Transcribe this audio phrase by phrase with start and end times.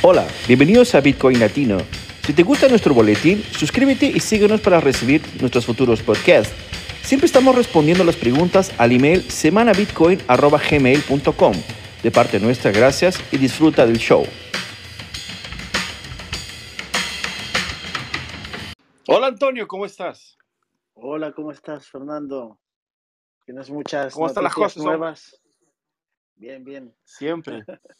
[0.00, 1.78] Hola, bienvenidos a Bitcoin Latino.
[2.22, 6.54] Si te gusta nuestro boletín, suscríbete y síguenos para recibir nuestros futuros podcasts.
[7.02, 11.52] Siempre estamos respondiendo las preguntas al email semanabitcoin.gmail.com.
[12.04, 14.24] De parte nuestra, gracias y disfruta del show.
[19.08, 20.38] Hola Antonio, ¿cómo estás?
[20.94, 22.60] Hola, ¿cómo estás, Fernando?
[23.44, 25.42] Tienes muchas ¿Cómo están las cosas, nuevas.
[26.36, 26.94] Bien, bien.
[27.02, 27.64] Siempre.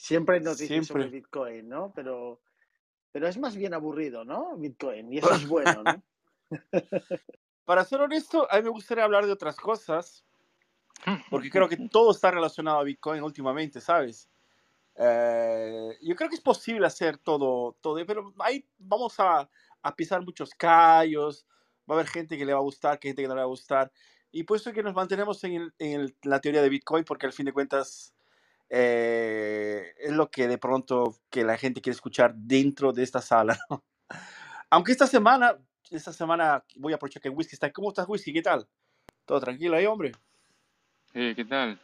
[0.00, 0.86] Siempre hay noticias Siempre.
[1.04, 1.92] sobre Bitcoin, ¿no?
[1.94, 2.40] Pero,
[3.12, 4.56] pero es más bien aburrido, ¿no?
[4.56, 5.12] Bitcoin.
[5.12, 6.02] Y eso es bueno, ¿no?
[7.66, 10.24] Para ser honesto, a mí me gustaría hablar de otras cosas,
[11.28, 14.28] porque creo que todo está relacionado a Bitcoin últimamente, ¿sabes?
[14.96, 19.48] Eh, yo creo que es posible hacer todo, todo, pero ahí vamos a,
[19.82, 21.46] a pisar muchos callos,
[21.88, 23.44] va a haber gente que le va a gustar, que gente que no le va
[23.44, 23.92] a gustar,
[24.32, 27.32] y es que nos mantenemos en, el- en el- la teoría de Bitcoin, porque al
[27.34, 28.14] fin de cuentas
[28.70, 33.58] eh, es lo que de pronto que la gente quiere escuchar dentro de esta sala,
[33.70, 33.84] ¿no?
[34.70, 35.58] Aunque esta semana,
[35.90, 37.72] esta semana voy a aprovechar que Whisky está.
[37.72, 38.32] ¿Cómo estás, Whisky?
[38.32, 38.66] ¿Qué tal?
[39.26, 40.12] ¿Todo tranquilo ahí, hombre?
[41.14, 41.80] Eh, ¿qué tal?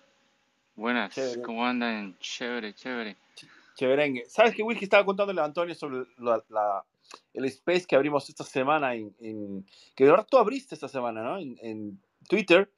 [0.76, 1.42] Buenas, Chévere.
[1.42, 2.16] ¿cómo andan?
[2.20, 3.16] Chévere, chévere.
[3.74, 4.24] Chéverengue.
[4.28, 6.84] ¿Sabes que Whisky estaba contándole a Antonio sobre la, la-
[7.34, 11.22] el space que abrimos esta semana en, en- que de verdad tú abriste esta semana,
[11.22, 11.38] ¿no?
[11.38, 12.70] En, en Twitter.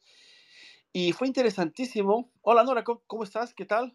[0.93, 2.31] Y fue interesantísimo.
[2.43, 3.53] Hola, Nora, ¿cómo, cómo estás?
[3.53, 3.95] ¿Qué tal?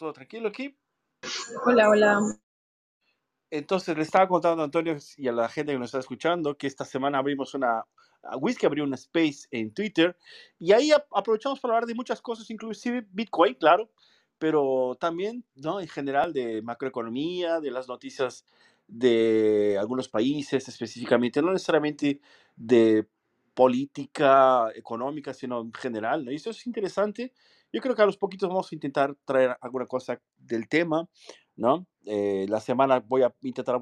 [0.00, 0.76] ¿Todo tranquilo aquí?
[1.66, 2.20] Hola, hola.
[3.50, 6.68] Entonces le estaba contando a Antonio y a la gente que nos está escuchando que
[6.68, 7.84] esta semana abrimos una,
[8.24, 10.18] a Whisky abrió una space en Twitter
[10.60, 13.90] y ahí ap- aprovechamos para hablar de muchas cosas, inclusive Bitcoin, claro,
[14.38, 15.80] pero también, ¿no?
[15.80, 18.46] En general de macroeconomía, de las noticias
[18.88, 22.20] de algunos países específicamente, no necesariamente
[22.56, 23.08] de
[23.54, 26.32] política económica, sino en general, ¿no?
[26.32, 27.34] Y eso es interesante.
[27.72, 31.08] Yo creo que a los poquitos vamos a intentar traer alguna cosa del tema,
[31.56, 31.86] ¿no?
[32.04, 33.80] Eh, la semana voy a intentar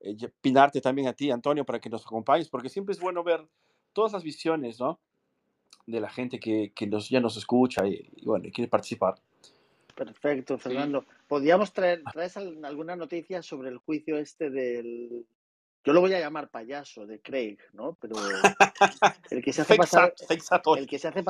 [0.00, 3.46] eh, pinarte también a ti, Antonio, para que nos acompañes, porque siempre es bueno ver
[3.92, 5.00] todas las visiones, ¿no?
[5.86, 9.14] De la gente que, que nos, ya nos escucha y, y bueno, y quiere participar.
[9.94, 11.04] Perfecto, Sí, Fernando.
[11.28, 15.26] ¿Podríamos traer, traes al- alguna noticia sobre el juicio este del...
[15.84, 17.96] Yo lo voy a llamar payaso, de Craig, ¿no?
[18.00, 18.16] Pero
[19.30, 20.14] el que se hace pasar,
[20.76, 21.24] el que se hace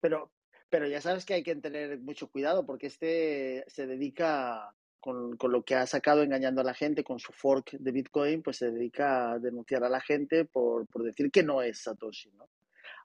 [0.00, 0.30] pero
[0.70, 5.52] pero ya sabes que hay que tener mucho cuidado porque este se dedica con, con
[5.52, 8.70] lo que ha sacado engañando a la gente con su fork de Bitcoin, pues se
[8.70, 12.48] dedica a denunciar a la gente por, por decir que no es Satoshi, ¿no?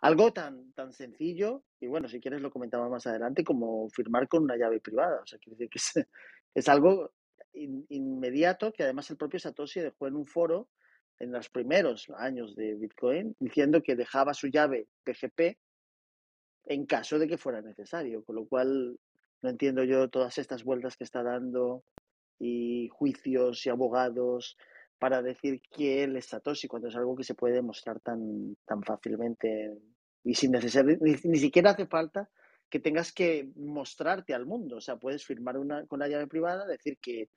[0.02, 4.44] Algo tan, tan sencillo, y bueno, si quieres lo comentamos más adelante, como firmar con
[4.44, 5.22] una llave privada.
[5.24, 5.80] O sea, quiere decir que
[6.54, 7.14] es, algo
[7.54, 10.68] in- inmediato que además el propio Satoshi dejó en un foro
[11.18, 15.58] en los primeros años de Bitcoin diciendo que dejaba su llave PGP
[16.66, 18.98] en caso de que fuera necesario, con lo cual
[19.42, 21.84] no entiendo yo todas estas vueltas que está dando
[22.40, 24.58] y juicios y abogados
[24.98, 28.82] para decir que él es Satoshi cuando es algo que se puede demostrar tan, tan
[28.84, 29.78] fácilmente
[30.24, 32.30] y sin necesidad, ni, ni siquiera hace falta
[32.70, 36.66] que tengas que mostrarte al mundo, o sea, puedes firmar una, con la llave privada,
[36.66, 37.30] decir que,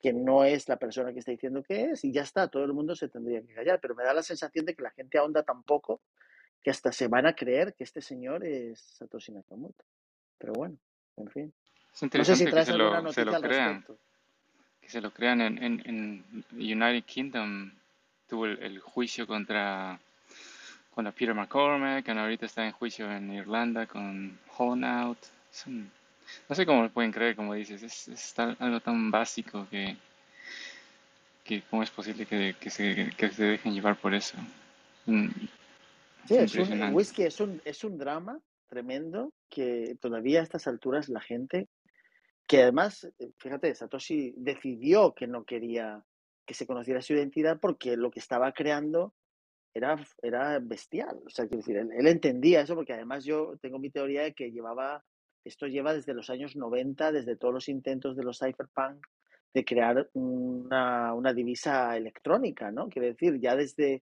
[0.00, 2.72] que no es la persona que está diciendo que es y ya está, todo el
[2.72, 5.42] mundo se tendría que callar, pero me da la sensación de que la gente ahonda
[5.42, 6.02] tan poco
[6.62, 9.84] que hasta se van a creer que este señor es Satoshi Nakamoto.
[10.38, 10.76] Pero bueno,
[11.16, 11.52] en fin.
[11.94, 13.84] es No sé si interesante que se lo, se lo crean,
[14.80, 17.72] que se lo crean en, en, en United Kingdom.
[18.28, 19.98] Tuvo el, el juicio contra,
[20.94, 25.18] contra Peter McCormack, que ahorita está en juicio en Irlanda con Honout.
[25.66, 25.90] Un-
[26.48, 29.96] no sé cómo lo pueden creer, como dices, es, es tal- algo tan básico que,
[31.42, 34.36] que cómo es posible que, que se, que se dejen llevar por eso.
[36.30, 41.08] Sí, Es un whisky, es un, es un drama tremendo que todavía a estas alturas
[41.08, 41.68] la gente,
[42.46, 46.04] que además, eh, fíjate, Satoshi decidió que no quería
[46.46, 49.12] que se conociera su identidad porque lo que estaba creando
[49.74, 51.20] era, era bestial.
[51.26, 54.32] O sea, quiero decir, él, él entendía eso porque además yo tengo mi teoría de
[54.32, 55.04] que llevaba,
[55.44, 59.04] esto lleva desde los años 90, desde todos los intentos de los cypherpunk
[59.52, 62.88] de crear una, una divisa electrónica, ¿no?
[62.88, 64.04] Quiere decir, ya desde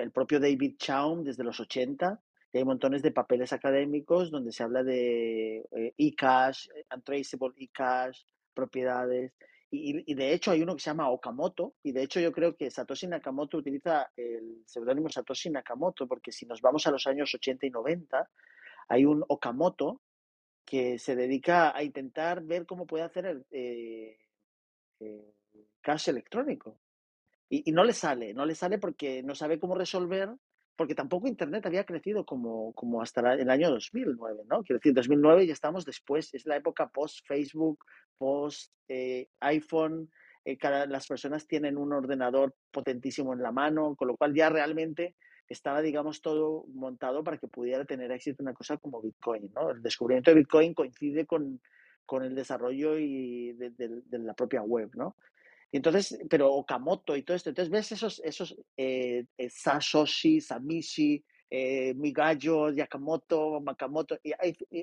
[0.00, 2.20] el propio David Chaum, desde los 80,
[2.52, 8.22] y hay montones de papeles académicos donde se habla de eh, eCash, eh, untraceable eCash,
[8.54, 9.32] propiedades.
[9.72, 12.72] Y, de hecho hay uno que se llama Okamoto, y de hecho yo creo que
[12.72, 17.66] Satoshi Nakamoto utiliza el seudónimo Satoshi Nakamoto, porque si nos vamos a los años 80
[17.66, 18.28] y 90,
[18.88, 20.00] hay un Okamoto
[20.64, 24.18] que se dedica a intentar ver cómo puede hacer el eh,
[25.00, 25.34] eh,
[25.80, 26.78] cash electrónico.
[27.52, 30.30] Y, no le sale, no le sale porque no sabe cómo resolver
[30.76, 34.62] porque tampoco Internet había crecido como, como hasta el año 2009, ¿no?
[34.62, 37.84] Quiero decir, 2009 ya estamos después, es la época post-Facebook,
[38.16, 40.10] post-iPhone,
[40.46, 44.48] eh, cada, las personas tienen un ordenador potentísimo en la mano, con lo cual ya
[44.48, 45.16] realmente
[45.48, 49.70] estaba, digamos, todo montado para que pudiera tener éxito una cosa como Bitcoin, ¿no?
[49.70, 51.60] El descubrimiento de Bitcoin coincide con,
[52.06, 55.16] con el desarrollo y de, la propia web, ¿no?
[55.72, 61.24] Y entonces, pero Okamoto y todo esto, entonces ves esos, esos eh, eh Satoshi, Samishi,
[61.48, 61.94] eh,
[62.74, 64.32] Yakamoto, Makamoto, y,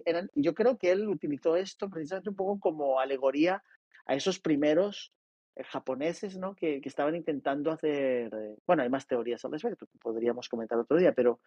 [0.05, 3.63] eran, yo creo que él utilizó esto precisamente un poco como alegoría
[4.05, 5.13] a esos primeros
[5.55, 6.55] eh, japoneses, ¿no?
[6.55, 8.31] Que, que, estaban intentando hacer,
[8.65, 11.39] bueno, hay más teorías al respecto que podríamos comentar otro día, pero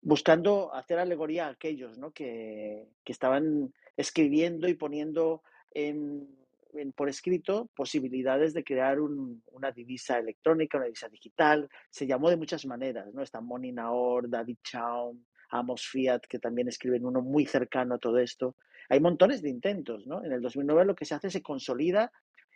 [0.00, 2.12] buscando hacer alegoría a aquellos, ¿no?
[2.12, 5.42] Que, que estaban escribiendo y poniendo
[5.72, 6.45] en
[6.94, 11.68] por escrito posibilidades de crear una divisa electrónica, una divisa digital.
[11.90, 13.22] Se llamó de muchas maneras, ¿no?
[13.22, 18.18] Está Moni Naor, David Chaum, Amos Fiat, que también escriben uno muy cercano a todo
[18.18, 18.56] esto.
[18.88, 20.24] Hay montones de intentos, ¿no?
[20.24, 22.12] En el 2009 lo que se hace se consolida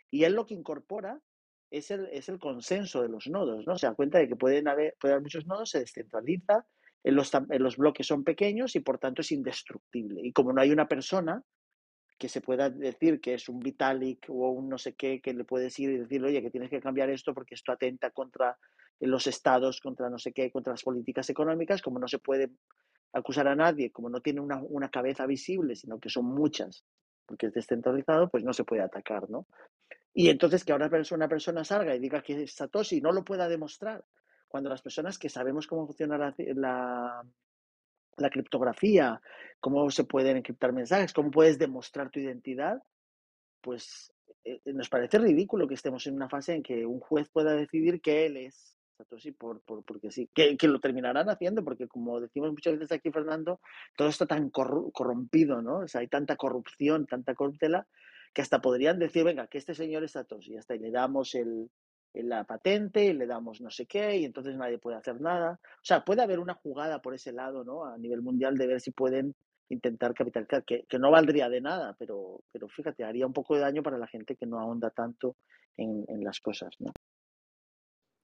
[0.09, 1.19] y él lo que incorpora
[1.69, 3.77] es el, es el consenso de los nodos, ¿no?
[3.77, 6.65] Se da cuenta de que pueden haber, puede haber muchos nodos, se descentraliza,
[7.03, 10.21] en los, en los bloques son pequeños y por tanto es indestructible.
[10.23, 11.43] Y como no hay una persona,
[12.21, 15.43] que se pueda decir que es un Vitalik o un no sé qué, que le
[15.43, 18.59] puedes ir y decirle, oye, que tienes que cambiar esto porque esto atenta contra
[18.99, 22.51] los estados, contra no sé qué, contra las políticas económicas, como no se puede
[23.11, 26.85] acusar a nadie, como no tiene una, una cabeza visible, sino que son muchas,
[27.25, 29.47] porque es descentralizado, pues no se puede atacar, ¿no?
[30.13, 33.47] Y entonces que ahora una persona salga y diga que es Satoshi no lo pueda
[33.47, 34.05] demostrar,
[34.47, 37.23] cuando las personas que sabemos cómo funciona la
[38.29, 39.21] criptografía,
[39.59, 42.81] cómo se pueden encriptar mensajes, cómo puedes demostrar tu identidad,
[43.61, 44.11] pues
[44.43, 47.53] eh, eh, nos parece ridículo que estemos en una fase en que un juez pueda
[47.53, 51.87] decidir que él es Satoshi por, por, porque sí, que, que, lo terminarán haciendo, porque
[51.87, 53.59] como decimos muchas veces aquí, Fernando,
[53.95, 55.79] todo esto tan corrompido, ¿no?
[55.79, 57.87] O sea, hay tanta corrupción, tanta corruptela,
[58.33, 61.69] que hasta podrían decir, venga, que este señor es Satoshi, hasta le damos el,
[62.13, 65.59] la patente y le damos no sé qué y entonces nadie puede hacer nada.
[65.63, 67.85] O sea, puede haber una jugada por ese lado, ¿no?
[67.85, 69.35] A nivel mundial de ver si pueden
[69.69, 73.61] intentar capitalizar, que, que no valdría de nada, pero, pero fíjate, haría un poco de
[73.61, 75.37] daño para la gente que no ahonda tanto
[75.77, 76.91] en, en las cosas, ¿no?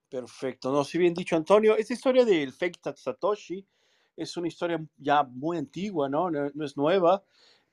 [0.09, 3.65] Perfecto, no, si bien dicho Antonio, esta historia del fake Satoshi
[4.15, 6.29] es una historia ya muy antigua, ¿no?
[6.29, 7.23] No, no es nueva,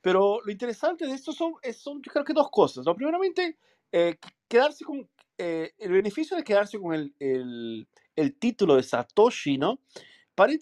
[0.01, 2.95] pero lo interesante de esto son, son yo creo que dos cosas, ¿no?
[2.95, 3.57] Primeramente,
[3.91, 4.17] eh,
[4.47, 9.79] quedarse con, eh, el beneficio de quedarse con el, el, el, título de Satoshi, ¿no?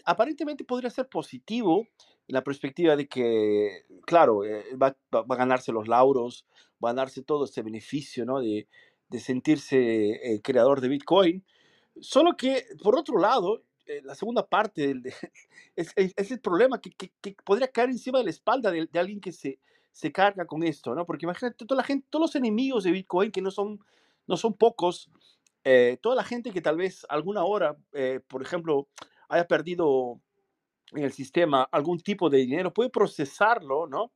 [0.06, 1.88] Aparentemente podría ser positivo
[2.28, 6.46] en la perspectiva de que, claro, eh, va, va, a ganarse los lauros,
[6.84, 8.40] va a ganarse todo este beneficio, ¿no?
[8.40, 8.68] De,
[9.10, 11.44] de sentirse creador de Bitcoin.
[12.00, 13.64] Solo que, por otro lado,
[14.04, 15.14] la segunda parte del, de,
[15.76, 18.88] es, es, es, el problema que, que, que, podría caer encima de la espalda de,
[18.92, 19.60] de alguien que se,
[19.94, 21.06] se carga con esto, ¿no?
[21.06, 23.80] Porque imagínate toda la gente, todos los enemigos de Bitcoin, que no son
[24.28, 25.10] no son pocos.
[25.64, 28.88] Eh, toda la gente que tal vez alguna hora, eh, por ejemplo,
[29.30, 30.20] haya perdido
[30.92, 34.12] en el sistema algún tipo de dinero, puede procesarlo, ¿no?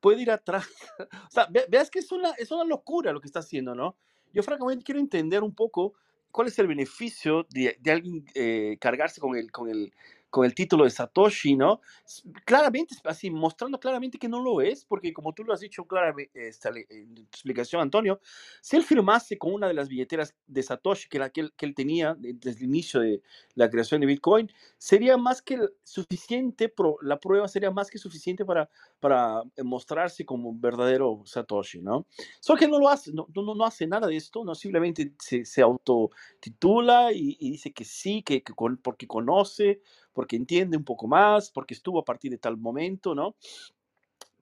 [0.00, 0.68] Puede ir atrás.
[1.28, 3.96] o sea, veas que es una, es una locura lo que está haciendo, ¿no?
[4.32, 5.94] Yo francamente quiero entender un poco
[6.30, 9.92] cuál es el beneficio de, de alguien eh, cargarse con el, con el,
[10.32, 11.82] con el título de Satoshi, ¿no?
[12.46, 16.30] Claramente, así, mostrando claramente que no lo es, porque como tú lo has dicho claramente
[16.88, 18.18] en tu explicación, Antonio,
[18.62, 21.66] si él firmase con una de las billeteras de Satoshi que, la, que, él, que
[21.66, 23.22] él tenía desde el inicio de
[23.54, 26.72] la creación de Bitcoin, sería más que suficiente,
[27.02, 28.70] la prueba sería más que suficiente para,
[29.00, 32.06] para mostrarse como un verdadero Satoshi, ¿no?
[32.40, 35.44] Solo que no lo hace, no, no, no hace nada de esto, no simplemente se,
[35.44, 39.82] se autotitula y, y dice que sí, que, que con, porque conoce,
[40.12, 43.36] porque entiende un poco más, porque estuvo a partir de tal momento, ¿no?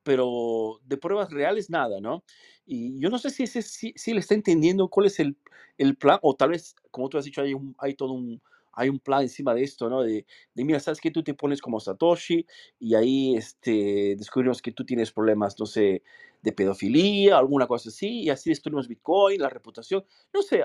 [0.03, 2.25] Pero de pruebas reales nada, ¿no?
[2.67, 5.37] Y yo no sé si, ese, si, le está entendiendo cuál es el,
[5.77, 8.41] el, plan, o tal vez, como tú has dicho, hay, un, hay todo un,
[8.73, 10.03] hay un plan encima de esto, ¿no?
[10.03, 10.25] De,
[10.55, 12.47] de, mira, sabes que tú te pones como Satoshi
[12.79, 16.03] y ahí este, descubrimos que tú tienes problemas, no sé,
[16.43, 20.05] de pedofilia, alguna cosa así, y así destruimos Bitcoin, la reputación.
[20.33, 20.63] No sé,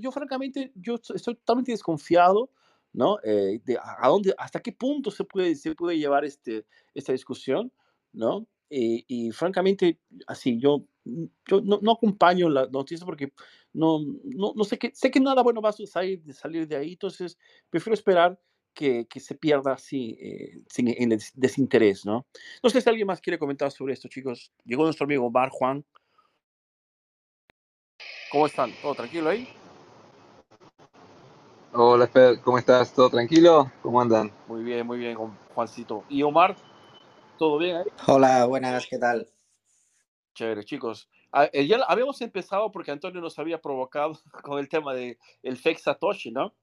[0.00, 2.50] yo francamente, yo estoy totalmente desconfiado
[2.94, 3.18] ¿no?
[3.24, 7.70] Eh, a dónde, hasta qué punto se puede, se puede llevar este, esta discusión,
[8.12, 8.46] ¿no?
[8.70, 13.32] Y, francamente, así, yo, mm, yo no, no, acompaño la noticia porque
[13.72, 16.92] no, no, no, sé, que, sé que nada bueno va a salir, salir de ahí,
[16.92, 17.38] entonces
[17.70, 18.40] prefiero esperar
[18.72, 22.26] que, que se pierda así, eh, sin, en desinterés, ¿no?
[22.62, 24.50] No sé si alguien más quiere comentar sobre esto, chicos.
[24.64, 25.84] Llegó nuestro amigo Bar Juan.
[28.32, 28.72] ¿Cómo están?
[28.82, 29.48] ¿Todo tranquilo ahí?
[31.76, 32.92] Hola, Fer, ¿cómo estás?
[32.92, 33.68] ¿Todo tranquilo?
[33.82, 34.30] ¿Cómo andan?
[34.46, 35.16] Muy bien, muy bien,
[35.56, 36.04] Juancito.
[36.08, 36.54] ¿Y Omar?
[37.36, 37.84] ¿Todo bien ahí?
[38.06, 39.26] Hola, buenas, ¿qué tal?
[40.36, 41.08] Chévere, chicos.
[41.32, 45.56] Ah, eh, ya habíamos empezado porque Antonio nos había provocado con el tema de el
[45.56, 46.54] fake Satoshi, ¿no?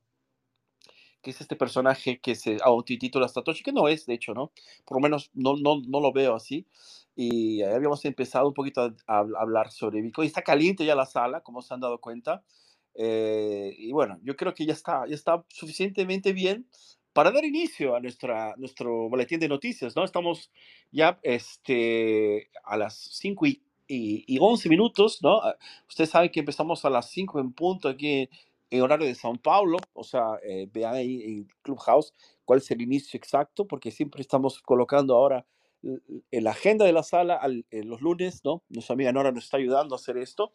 [1.22, 4.54] Que es este personaje que se autotitula Satoshi, que no es, de hecho, ¿no?
[4.86, 6.66] Por lo menos no, no, no lo veo así.
[7.18, 10.28] Y habíamos empezado un poquito a, a hablar sobre Bitcoin.
[10.28, 12.46] Está caliente ya la sala, como se han dado cuenta.
[12.96, 16.68] Eh, y bueno, yo creo que ya está, ya está suficientemente bien
[17.14, 20.04] para dar inicio a nuestra, nuestro boletín de noticias, ¿no?
[20.04, 20.52] Estamos
[20.92, 25.42] ya este, a las 5 y, y, 11 minutos, ¿no?
[25.42, 25.58] Ah,
[25.88, 28.30] ustedes saben que empezamos a las 5 en punto aquí
[28.70, 32.14] en horario de São Paulo, o sea, eh, vean ahí en Clubhouse
[32.46, 35.46] cuál es el inicio exacto, porque siempre estamos colocando ahora en
[36.32, 37.40] la agenda de la sala
[37.72, 38.64] los lunes, ¿no?
[38.70, 40.52] Nuestra amiga Nora nos está ayudando a hacer esto.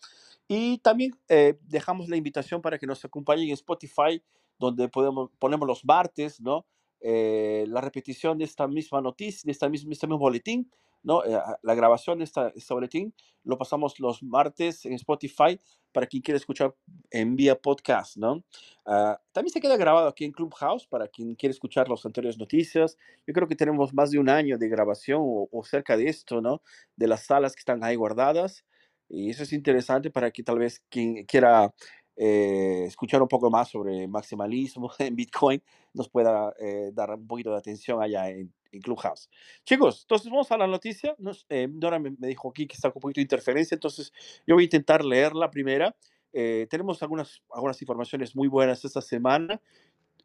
[0.49, 4.23] Y también eh, dejamos la invitación para que nos acompañen en Spotify,
[4.59, 6.67] donde podemos, ponemos los martes, ¿no?
[7.01, 10.71] Eh, la repetición de esta misma noticia, de esta misma, este mismo boletín,
[11.07, 11.25] ¿no?
[11.25, 15.59] Eh, la grabación de este boletín lo pasamos los martes en Spotify
[15.93, 16.75] para quien quiera escuchar
[17.11, 18.43] en vía podcast, ¿no?
[18.85, 22.99] Ah, también se queda grabado aquí en Clubhouse para quien quiere escuchar las anteriores noticias.
[23.25, 26.41] Yo creo que tenemos más de un año de grabación o, o cerca de esto,
[26.41, 26.61] ¿no?
[26.97, 28.65] De las salas que están ahí guardadas.
[29.09, 31.73] Y eso es interesante para que tal vez quien quiera
[32.17, 37.51] eh, escuchar un poco más sobre maximalismo en Bitcoin nos pueda eh, dar un poquito
[37.51, 39.31] de atención allá en, Clubhouse.
[39.65, 41.15] Chicos, entonces vamos a la noticia.
[41.19, 44.13] Nos, eh, Dora me, dijo aquí que está un poquito de interferencia, entonces
[44.47, 45.97] yo voy a intentar leer la primera.
[46.33, 49.61] tenemos algunas, algunas informaciones muy buenas esta semana.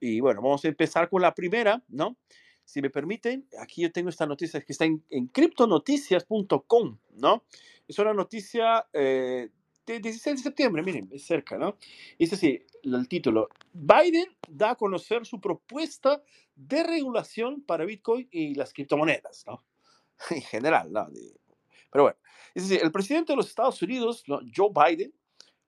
[0.02, 2.18] Y bueno, vamos a empezar con la primera, ¿no?
[2.66, 7.44] Si me permiten, aquí yo tengo esta noticia que está en, en criptonoticias.com, ¿no?
[7.88, 9.50] Es una noticia eh,
[9.86, 11.78] 16 de septiembre, miren, es cerca, ¿no?
[12.18, 16.22] Dice así, el título, Biden da a conocer su propuesta
[16.56, 19.64] de regulación para Bitcoin y las criptomonedas, ¿no?
[20.30, 21.08] En general, ¿no?
[21.92, 22.18] Pero bueno,
[22.54, 24.24] es decir, el presidente de los Estados Unidos,
[24.56, 25.14] Joe Biden,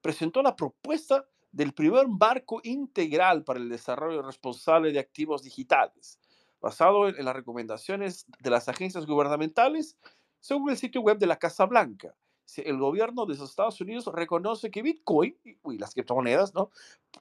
[0.02, 6.20] presentó la propuesta del primer marco integral para el desarrollo responsable de activos digitales,
[6.62, 9.98] basado en las recomendaciones de las agencias gubernamentales
[10.40, 12.14] según el sitio web de la Casa Blanca,
[12.58, 16.70] el gobierno de los Estados Unidos reconoce que Bitcoin y las criptomonedas ¿no?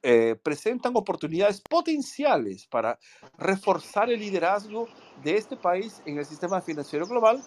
[0.03, 2.99] Eh, presentan oportunidades potenciales para
[3.39, 4.89] reforzar el liderazgo
[5.23, 7.43] de este país en el sistema financiero global,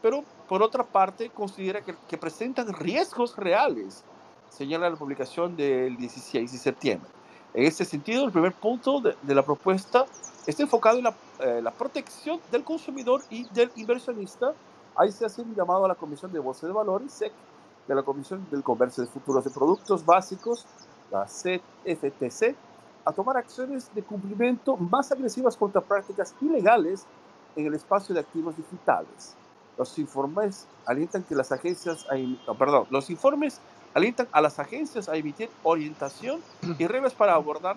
[0.00, 4.04] pero por otra parte considera que, presentan riesgos reales,
[4.50, 7.10] señala la publicación del 16 de septiembre.
[7.54, 10.06] En este sentido, el primer punto de, la propuesta
[10.46, 14.54] está enfocado en la, eh, la protección del consumidor y del inversionista
[14.94, 17.32] Ahí se hace un llamado a la Comisión de Bolsa de Valores, SEC,
[17.88, 20.66] de la Comisión del Comercio de Futuros de Productos Básicos,
[21.10, 22.54] la CFTC,
[23.04, 27.06] a tomar acciones de cumplimiento más agresivas contra prácticas ilegales
[27.56, 29.34] en el espacio de activos digitales.
[29.78, 33.60] Los informes alientan que las agencias, a, perdón, los informes
[33.94, 36.40] alientan a las agencias a emitir orientación
[36.78, 37.76] y reglas para abordar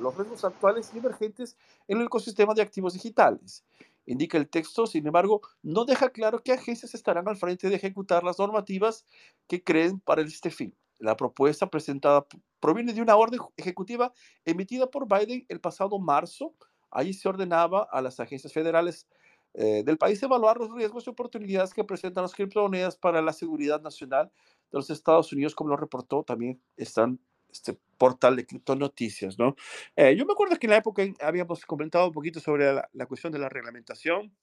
[0.00, 1.56] los riesgos actuales y emergentes
[1.88, 3.64] en el ecosistema de activos digitales
[4.06, 8.24] indica el texto, sin embargo, no deja claro qué agencias estarán al frente de ejecutar
[8.24, 9.06] las normativas
[9.48, 10.74] que creen para este fin.
[10.98, 12.26] La propuesta presentada
[12.60, 14.12] proviene de una orden ejecutiva
[14.44, 16.54] emitida por Biden el pasado marzo.
[16.90, 19.08] Allí se ordenaba a las agencias federales
[19.54, 23.82] eh, del país evaluar los riesgos y oportunidades que presentan las criptomonedas para la seguridad
[23.82, 24.30] nacional
[24.70, 27.20] de los Estados Unidos, como lo reportó también están
[27.52, 29.54] este portal de criptonoticias, ¿no?
[29.94, 33.32] Eh, yo me acuerdo que en la época habíamos comentado un poquito sobre la, cuestión
[33.32, 34.34] de la reglamentación.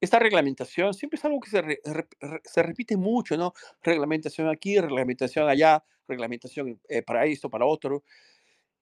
[0.00, 1.80] Esta reglamentación siempre es algo que se,
[2.44, 3.52] se, repite mucho, ¿no?
[3.82, 8.02] Reglamentación aquí, reglamentación allá, reglamentación eh, para esto, para otro.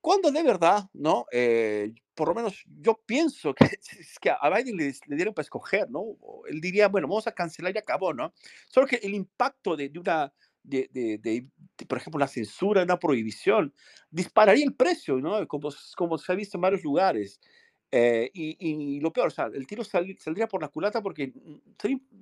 [0.01, 1.27] Cuando de verdad, ¿no?
[1.31, 3.65] Eh, por lo menos yo pienso que,
[3.99, 6.17] es que a Biden le, le, dieron para escoger, ¿no?
[6.49, 8.33] Él diría, bueno, vamos a cancelar y acabó, ¿no?
[8.69, 11.47] Solo que el impacto de, de una, de, de,
[11.87, 13.73] por ejemplo, la censura, una prohibición,
[14.11, 15.47] dispararía el precio, ¿no?
[15.49, 17.41] Como, como se ha visto en varios lugares.
[17.93, 21.33] Eh, y, y, lo peor, o sea, el tiro saldría por la culata porque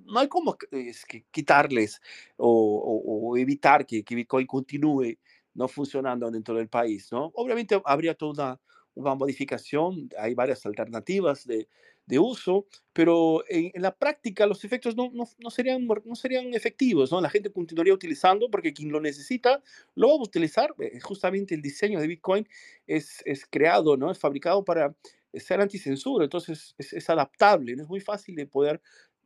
[0.05, 2.01] no hay como es que quitarles
[2.37, 5.19] o, o, evitar que, que, Bitcoin continúe
[5.53, 7.31] no funcionando dentro del país, ¿no?
[7.35, 8.61] Obviamente habría toda una,
[8.95, 11.67] una modificación, hay varias alternativas de,
[12.09, 17.11] de uso, pero en, la práctica los efectos no, no, no, serían, no serían efectivos,
[17.11, 17.21] ¿no?
[17.21, 19.61] La gente continuaría utilizando porque quien lo necesita
[19.93, 20.73] lo va a utilizar.
[20.79, 22.47] Eh, justamente el diseño de Bitcoin
[22.87, 24.09] es, es creado, ¿no?
[24.09, 24.95] Es fabricado para
[25.35, 28.81] ser anticensura, entonces es, es adaptable, es muy fácil de poder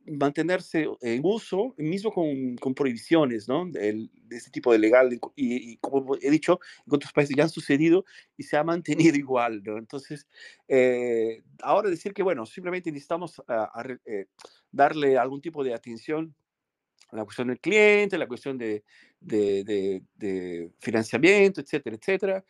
[0.06, 3.66] mantenerse en uso, mismo con, con prohibiciones, ¿no?
[3.66, 7.50] De, este tipo de legal, y, y, como he dicho, en otros países ya han
[7.50, 8.04] sucedido
[8.36, 9.78] y se ha mantenido igual, ¿no?
[9.78, 10.26] Entonces,
[10.68, 14.26] eh, ahora decir que, bueno, simplemente necesitamos a, a, eh,
[14.70, 16.34] darle algún tipo de atención
[17.10, 18.84] a la cuestión del cliente, la cuestión de,
[19.20, 22.44] de, de, de financiamiento, etcétera, etcétera.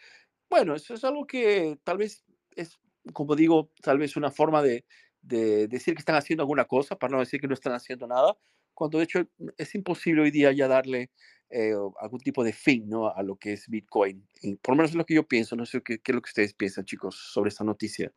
[0.49, 2.25] Bueno, eso es algo que tal vez
[2.57, 2.79] es,
[3.13, 4.85] como digo, tal vez una forma de,
[5.25, 8.37] de decir que están haciendo alguna cosa, para no decir que no están haciendo nada,
[8.75, 9.27] cuando de hecho
[9.57, 11.11] es imposible hoy día ya darle
[11.51, 13.09] eh, algún tipo de fin ¿no?
[13.09, 14.27] a lo que es Bitcoin.
[14.43, 16.23] Y por lo menos es lo que yo pienso, no sé qué, qué, es lo
[16.23, 18.13] que ustedes piensan, chicos, sobre esta noticia.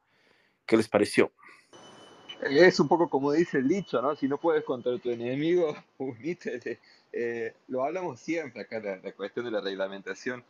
[0.66, 1.32] ¿Qué les pareció?
[2.42, 4.16] Es un poco como dice el dicho, ¿no?
[4.16, 6.80] Si no puedes contra tu enemigo, unístete.
[7.12, 10.44] Eh, lo hablamos siempre acá, la, la, cuestión de la reglamentación.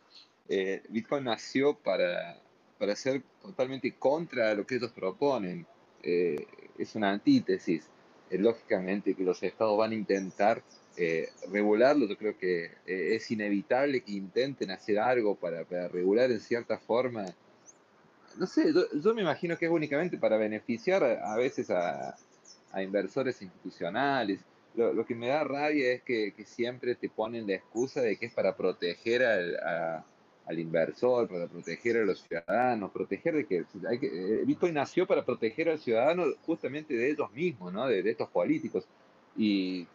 [0.48, 2.40] Eh, Bitcoin nació para,
[2.78, 5.66] para ser totalmente contra lo que ellos proponen
[6.02, 6.46] eh,
[6.78, 7.84] es una antítesis.
[8.30, 10.62] Eh, lógicamente que los estados van a intentar
[10.96, 16.78] eh, regularlo, yo creo que es inevitable que intenten hacer algo para, regular en cierta
[16.78, 17.26] forma.
[18.36, 22.16] No sé, yo, me imagino que es únicamente para beneficiar a, veces a,
[22.82, 24.40] inversores institucionales.
[24.74, 28.26] Lo, lo, que me da rabia es que, siempre te ponen la excusa de que
[28.26, 30.04] es para proteger a,
[30.48, 35.06] al inversor, para proteger a los ciudadanos, proteger de que, hay que eh, Bitcoin nació
[35.06, 37.86] para proteger al ciudadano justamente de ellos mismos, ¿no?
[37.86, 38.86] de, de estos políticos.
[39.36, 39.86] Y,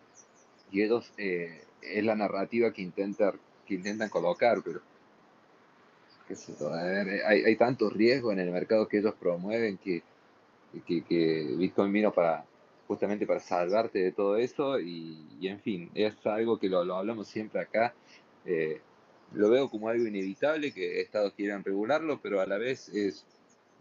[0.71, 3.33] y ellos eh, es la narrativa que, intenta,
[3.65, 4.81] que intentan colocar, pero
[7.25, 10.03] hay, hay tantos riesgos en el mercado que ellos promueven que,
[10.85, 12.45] que, que Bitcoin vino para
[12.87, 16.97] justamente para salvarte de todo eso y, y en fin, es algo que lo, lo
[16.97, 17.93] hablamos siempre acá.
[18.45, 18.81] Eh,
[19.33, 23.25] lo veo como algo inevitable que Estados quieran regularlo, pero a la vez es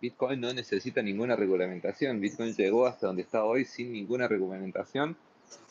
[0.01, 2.21] Bitcoin no necesita ninguna regulamentación.
[2.21, 5.17] Bitcoin llegó hasta donde está hoy sin ninguna regulamentación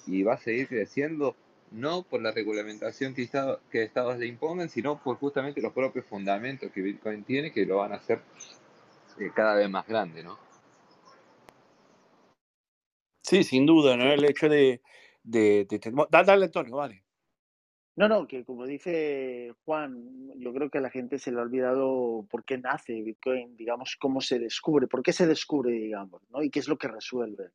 [0.07, 1.35] y va a seguir creciendo
[1.71, 6.05] no por la regulamentación que, estado, que Estados le impongan, sino por justamente los propios
[6.05, 8.21] fundamentos que Bitcoin tiene que lo van a hacer
[9.19, 10.37] eh, cada vez más grande, ¿no?
[13.23, 14.11] Sí, sin duda, ¿no?
[14.11, 14.81] El hecho de,
[15.23, 16.05] de, de...
[16.09, 17.03] Dale, Antonio, vale.
[18.01, 21.43] No, no, que como dice Juan, yo creo que a la gente se le ha
[21.43, 26.41] olvidado por qué nace Bitcoin, digamos, cómo se descubre, por qué se descubre, digamos, ¿no?
[26.41, 27.51] Y qué es lo que resuelve.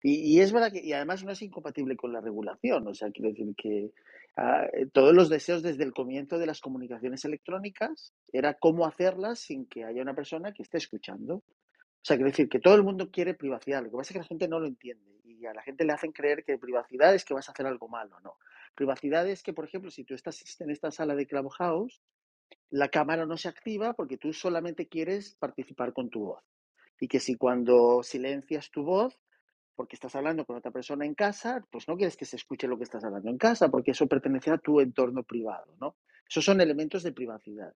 [0.00, 3.30] Y, es verdad que, y además no es incompatible con la regulación, o sea, quiero
[3.30, 3.90] decir que
[4.36, 9.66] uh, todos los deseos desde el comienzo de las comunicaciones electrónicas era cómo hacerlas sin
[9.66, 11.38] que haya una persona que esté escuchando.
[11.38, 11.42] O
[12.00, 14.28] sea, quiero decir que todo el mundo quiere privacidad, lo que pasa es que la
[14.28, 17.34] gente no lo entiende y a la gente le hacen creer que privacidad es que
[17.34, 18.36] vas a hacer algo malo, no.
[18.74, 22.00] Privacidad es que, por ejemplo, si tú estás en esta sala de Clubhouse,
[22.70, 26.42] la cámara no se activa porque tú solamente quieres participar con tu voz.
[27.00, 29.18] Y que si cuando silencias tu voz,
[29.74, 32.76] porque estás hablando con otra persona en casa, pues no quieres que se escuche lo
[32.76, 35.96] que estás hablando en casa, porque eso pertenece a tu entorno privado, ¿no?
[36.28, 37.74] Esos son elementos de privacidad.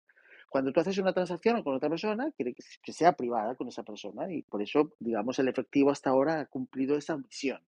[0.48, 4.32] Cuando tú haces una transacción con otra persona, quiere que sea privada con esa persona
[4.32, 7.60] y por eso, digamos, el efectivo hasta ahora ha cumplido esa misión.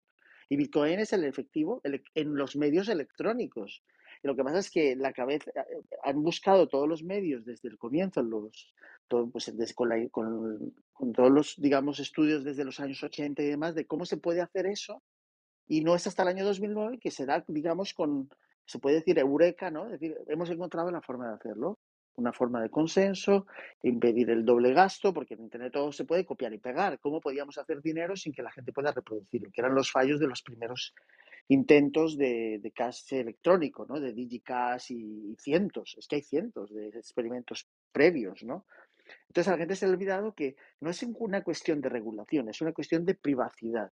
[0.48, 3.82] Y Bitcoin es el efectivo en los medios electrónicos.
[4.22, 7.78] Lo que pasa es que la cabeza eh, han buscado todos los medios desde el
[7.78, 8.74] comienzo, los,
[9.08, 13.74] pues, desde, con, la, con, todos los, digamos, estudios desde los años 80 y demás,
[13.74, 15.02] de cómo se puede hacer eso.
[15.68, 18.28] Y no es hasta el año 2009 que se da, digamos, con,
[18.64, 19.86] se puede decir, eureka, ¿no?
[19.86, 21.78] Es decir, hemos encontrado la forma de hacerlo
[22.18, 23.46] una forma de consenso,
[23.82, 26.98] impedir el doble gasto, porque en Internet todo se puede copiar y pegar.
[26.98, 29.50] ¿Cómo podíamos hacer dinero sin que la gente pueda reproducirlo?
[29.52, 30.94] Que eran los fallos de los primeros
[31.48, 34.00] intentos de, de cash electrónico, ¿no?
[34.00, 38.42] de DigiCash y, cientos, es que hay cientos de experimentos previos.
[38.42, 38.66] ¿no?
[39.28, 42.60] Entonces a la gente se ha olvidado que no es una cuestión de regulación, es
[42.60, 43.90] una cuestión de privacidad.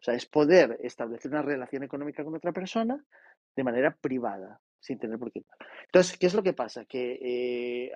[0.00, 3.02] O sea, es poder establecer una relación económica con otra persona
[3.54, 5.44] de manera privada, sin tener por qué.
[5.86, 6.84] Entonces, ¿qué es lo que pasa?
[6.84, 7.92] Que eh,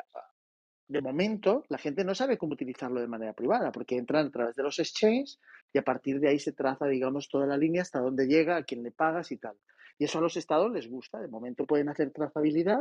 [0.87, 4.55] de momento la gente no sabe cómo utilizarlo de manera privada, porque entran a través
[4.55, 5.41] de los exchanges
[5.73, 8.65] y a partir de ahí se traza, digamos, toda la línea hasta dónde llega, a
[8.65, 9.57] quién le pagas y tal.
[9.99, 12.81] Y eso a los estados les gusta, de momento pueden hacer trazabilidad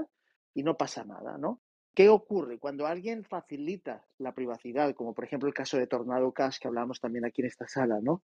[0.54, 1.62] y no pasa nada, ¿no?
[1.96, 2.58] ¿Qué ocurre?
[2.58, 7.00] Cuando alguien facilita la privacidad, como por ejemplo el caso de Tornado Cash, que hablamos
[7.00, 8.24] también aquí en esta sala, ¿no?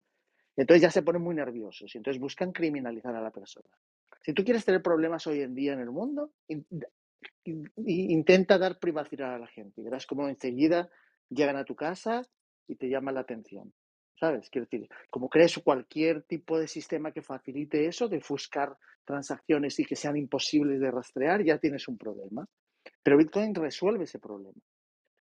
[0.56, 3.68] Entonces ya se ponen muy nerviosos y entonces buscan criminalizar a la persona.
[4.22, 6.32] Si tú quieres tener problemas hoy en día en el mundo,
[7.76, 10.90] intenta dar privacidad a la gente verás cómo enseguida
[11.28, 12.22] llegan a tu casa
[12.66, 13.72] y te llaman la atención.
[14.18, 14.50] ¿Sabes?
[14.50, 19.84] Quiero decir, como crees cualquier tipo de sistema que facilite eso, de buscar transacciones y
[19.86, 22.46] que sean imposibles de rastrear, ya tienes un problema.
[23.02, 24.60] Pero Bitcoin resuelve ese problema.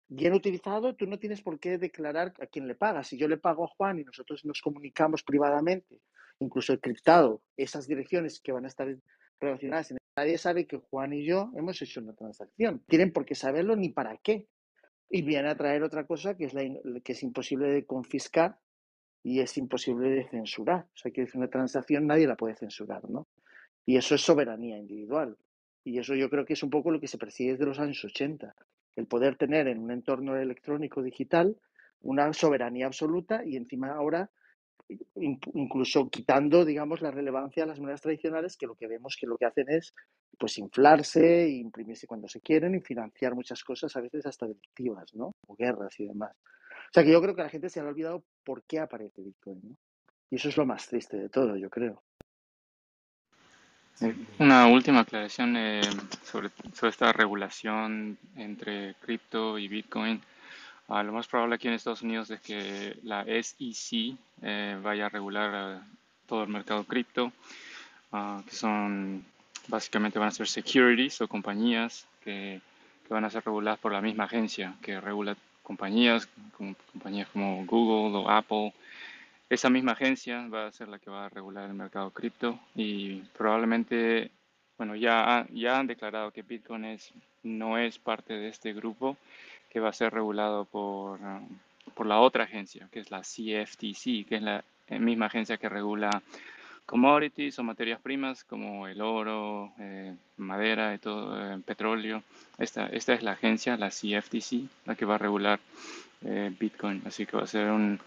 [0.08, 3.08] Bien utilizado, tú no tienes por qué declarar a quién le pagas.
[3.08, 6.00] Si yo le pago a Juan y nosotros nos comunicamos privadamente
[6.40, 8.96] incluso encriptado esas direcciones que van a estar
[9.40, 9.94] relacionadas.
[10.18, 12.84] Nadie sabe que Juan y yo hemos hecho una transacción.
[12.88, 14.48] Tienen por qué saberlo ni para qué.
[15.10, 16.54] Y viene a traer otra cosa que es,
[17.04, 18.58] que es imposible de confiscar
[19.24, 20.88] y es imposible de censurar.
[20.94, 23.28] O sea, que una transacción, nadie la puede censurar, ¿no?
[23.86, 25.38] Y eso es soberanía individual.
[25.84, 28.04] Y eso yo creo que es un poco lo que se persigue desde los años
[28.04, 28.56] 80.
[28.96, 31.56] El poder tener en un entorno electrónico digital
[32.02, 34.30] una soberanía absoluta y encima ahora
[35.16, 39.38] incluso quitando, digamos, la relevancia a las monedas tradicionales, que lo que vemos que lo
[39.38, 39.94] que hacen es
[40.38, 45.36] pues inflarse, imprimirse cuando se quieren y financiar muchas cosas, a veces hasta delictivas, ¿no?
[45.48, 46.36] O guerras y demás.
[46.36, 49.60] O sea que yo creo que la gente se ha olvidado por qué aparece Bitcoin,
[49.64, 49.76] ¿no?
[50.30, 52.04] Y eso es lo más triste de todo, yo creo.
[54.40, 55.82] Una última aclaración eh,
[56.24, 60.22] sobre, sobre esta regulación entre cripto y Bitcoin.
[60.88, 65.10] Ah, lo más probable aquí en Estados Unidos es que la SEC eh, vaya a
[65.10, 65.82] regular
[66.28, 67.32] todo el mercado cripto,
[68.12, 69.26] ah, que son
[69.68, 72.62] básicamente van a ser securities o compañías que,
[73.10, 78.74] van a ser reguladas por la misma agencia que regula compañías como Google o Apple.
[79.50, 83.22] Esa misma agencia va a ser la que va a regular el mercado cripto y
[83.38, 84.32] probablemente,
[84.78, 87.12] bueno, ya, ya han declarado que Bitcoin es,
[87.44, 89.18] no es parte de este grupo
[89.76, 91.20] que va a ser regulado por,
[91.96, 95.68] por la otra agencia, que es la CFTC, que es la eh, misma agencia que
[95.68, 96.24] regula
[96.86, 102.24] commodities o materias primas como el oro, eh, madera y todo, eh, petróleo.
[102.58, 105.60] Esta, esta es la agencia, la CFTC, la que va a regular
[106.22, 107.02] Bitcoin.
[107.06, 108.00] Así que va a ser un,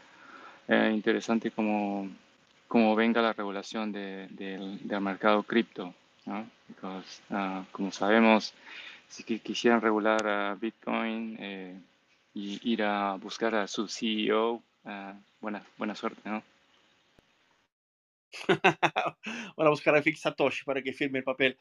[0.69, 2.09] interesante como,
[2.67, 5.93] como venga la regulación de, del mercado cripto.
[6.25, 6.47] ¿no?
[7.29, 8.55] Ah, como sabemos,
[9.09, 11.81] si quisieran regular a Bitcoin eh,
[12.35, 16.43] y ir a buscar a su CEO, ah, buena, buena suerte, ¿no?
[19.57, 21.59] Van a buscar a Fix Satoshi para que firme el papel.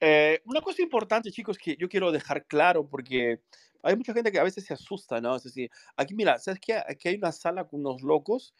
[0.00, 3.40] Eh, una cosa importante, chicos, que yo quiero dejar claro, porque
[3.82, 5.36] hay mucha gente que a veces se asusta, ¿no?
[5.36, 6.74] Es decir, aquí, mira, ¿sabes qué?
[6.74, 8.54] Aquí hay una sala con unos locos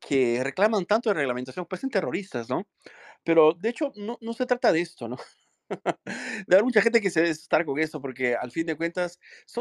[0.00, 2.66] que reclaman tanto de reglamentación, parecen terroristas, ¿no?
[3.24, 5.18] Pero de hecho, no, no se trata de esto, ¿no?
[6.46, 9.18] de haber mucha gente que se debe estar con eso, porque al fin de cuentas,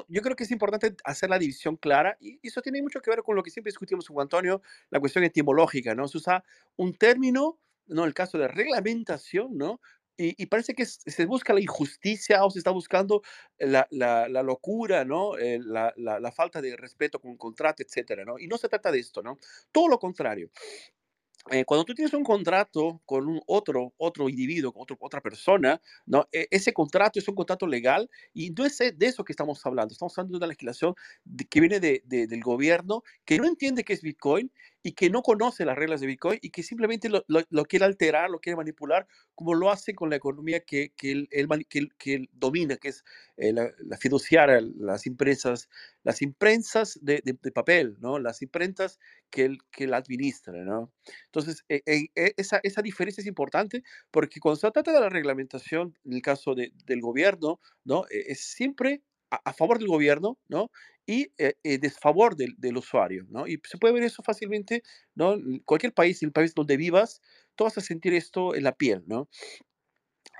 [0.08, 3.24] yo creo que es importante hacer la división clara y, eso tiene mucho que ver
[3.24, 6.08] con lo que siempre discutimos con Antonio, la cuestión etimológica, ¿no?
[6.08, 6.43] Se usa
[6.78, 8.06] un término, ¿no?
[8.06, 9.82] El caso de reglamentación, ¿no?
[10.20, 13.22] Y, parece que se busca la injusticia o se está buscando
[13.60, 15.38] la, la, la locura, ¿no?
[15.38, 18.39] Eh, la, la, falta de respeto con contrato, etcétera, ¿no?
[18.39, 19.38] Y no se trata de esto, ¿no?
[19.72, 20.50] Todo lo contrario.
[21.50, 25.82] Eh, cuando tú tienes un contrato con un otro, otro individuo, con otro, otra persona,
[26.06, 26.28] ¿no?
[26.32, 29.93] E, ese contrato es un contrato legal y no es de eso que estamos hablando.
[29.93, 30.95] Estamos hablando de una legislación
[31.50, 34.52] que viene de, del gobierno que no entiende qué es Bitcoin
[34.88, 38.30] y que no conoce las reglas de Bitcoin y que simplemente lo, lo, quiere alterar,
[38.30, 41.28] lo quiere manipular, como lo hace con la economía que, que, él,
[41.67, 43.04] que, que domina, que es
[43.36, 45.67] eh, la, la, fiduciaria, las impresas,
[46.04, 48.17] las imprensas de, de, papel, ¿no?
[48.17, 48.97] las imprentas
[49.30, 50.54] que él, que él administra.
[50.63, 50.93] ¿no?
[51.26, 55.97] Entonces, eh, eh, esa, esa diferencia es importante porque cuando se trata de la reglamentación,
[56.06, 58.06] en el caso de, del gobierno, ¿no?
[58.10, 60.71] es siempre a, favor del gobierno, ¿no?
[61.10, 63.48] Y eh, eh, desfavor del, del, usuario, ¿no?
[63.48, 64.84] Y se puede ver eso fácilmente,
[65.15, 65.34] ¿no?
[65.36, 67.22] En cualquier país, en el país donde vivas,
[67.56, 69.30] tú vas a sentir esto en la piel, ¿no?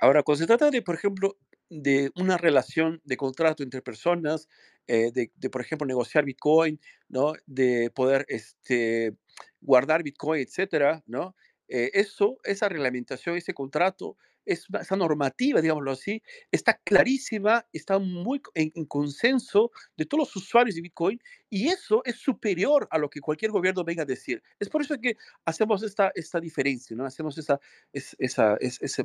[0.00, 1.38] Ahora, cuando se trata de, por ejemplo,
[1.70, 4.46] de una relación de contrato entre personas,
[4.86, 6.78] eh, de, de, por ejemplo, negociar Bitcoin,
[7.08, 7.32] ¿no?
[7.46, 9.16] De poder este,
[9.60, 11.34] guardar Bitcoin, etcétera, ¿no?
[11.70, 14.16] eso, esa reglamentación, ese contrato,
[14.48, 20.82] esa normativa, digámoslo así, está clarísima, está muy en, consenso de todos los usuarios de
[20.82, 24.42] Bitcoin y eso es superior a lo que cualquier gobierno venga a decir.
[24.58, 27.04] Es por eso que hacemos esta, esta diferencia, ¿no?
[27.04, 27.60] Hacemos esa...
[27.92, 29.04] esa, esa,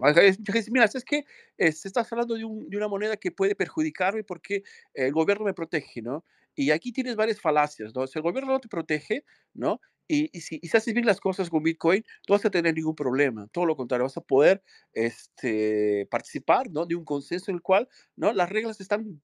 [0.72, 1.26] mira, es que
[1.58, 6.02] se está hablando de, de, una moneda que puede perjudicarme porque el gobierno me protege,
[6.02, 6.24] ¿no?
[6.56, 8.06] Y aquí tienes varias falacias, ¿no?
[8.06, 9.82] Si el gobierno no te protege, ¿no?
[10.08, 13.48] Y, si, y haces bien las cosas con Bitcoin, no vas a tener ningún problema.
[13.48, 14.62] Todo lo contrario, vas a poder
[14.94, 16.86] este, participar ¿no?
[16.86, 18.34] de un consenso en el cual ¿no?
[18.34, 19.22] las reglas están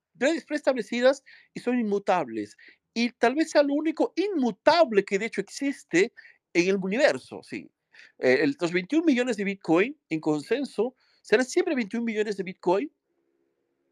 [0.48, 2.58] preestablecidas y son inmutables.
[2.94, 6.14] Y tal vez sea lo único inmutable que de hecho existe
[6.54, 7.42] en el universo.
[7.44, 7.70] Sí.
[8.18, 12.92] Eh, los 21 millones de Bitcoin en consenso serán siempre 21 millones de Bitcoin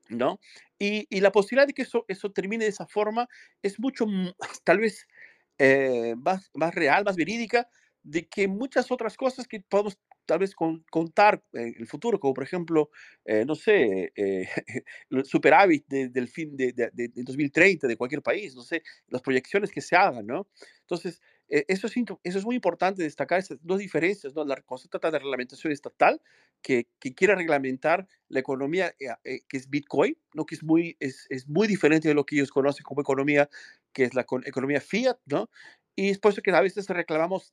[0.09, 0.39] ¿no?
[0.79, 3.27] Y, y, la posibilidad de que eso, eso termine de esa forma
[3.61, 4.05] es mucho,
[4.63, 5.07] tal vez
[5.57, 7.67] eh, más, más real, más verídica,
[8.03, 12.43] de que muchas otras cosas que podemos tal vez contar en el futuro, como por
[12.43, 12.89] ejemplo,
[13.25, 14.47] eh, no sé, eh,
[15.09, 19.71] el superávit del fin de, de, de, 2030 de cualquier país, no sé, las proyecciones
[19.71, 20.47] que se hagan, ¿no?
[20.81, 21.93] Entonces, eh, eso, es,
[22.23, 24.43] eso es muy importante destacar esas dos diferencias, ¿no?
[24.43, 26.21] La, se trata de reglamentación estatal,
[26.61, 30.45] que, que quiere reglamentar la economía eh, eh, que es Bitcoin, ¿no?
[30.45, 33.49] que es muy, es, es, muy diferente de lo que ellos conocen como economía,
[33.97, 35.49] que es la economía fiat, ¿no?
[35.95, 37.51] Y es por eso que a veces reclamamos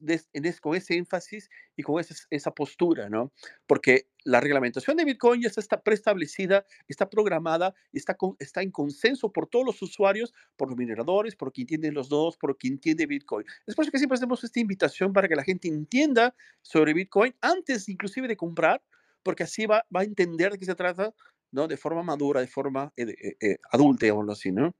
[0.60, 3.32] con ese énfasis y con esa, esa postura, ¿no?
[3.66, 9.32] Porque la reglamentación de Bitcoin ya está preestablecida, está programada, está, con, está en consenso
[9.32, 13.06] por todos los usuarios, por los mineradores, por quien entiende los dos, por quien entiende
[13.06, 13.46] Bitcoin.
[13.66, 17.34] Es por eso que siempre hacemos esta invitación para que la gente entienda sobre Bitcoin
[17.40, 18.82] antes inclusive de comprar,
[19.22, 21.14] porque así va, va a entender de qué se trata,
[21.52, 21.66] ¿no?
[21.68, 24.76] De forma madura, de forma eh, eh, eh, adulta, o así, ¿no?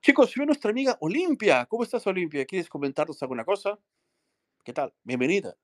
[0.00, 1.66] Chicos, soy nuestra amiga Olimpia.
[1.66, 2.46] ¿Cómo estás, Olimpia?
[2.46, 3.78] ¿Quieres comentarnos alguna cosa?
[4.64, 4.92] ¿Qué tal?
[5.02, 5.56] Bienvenida.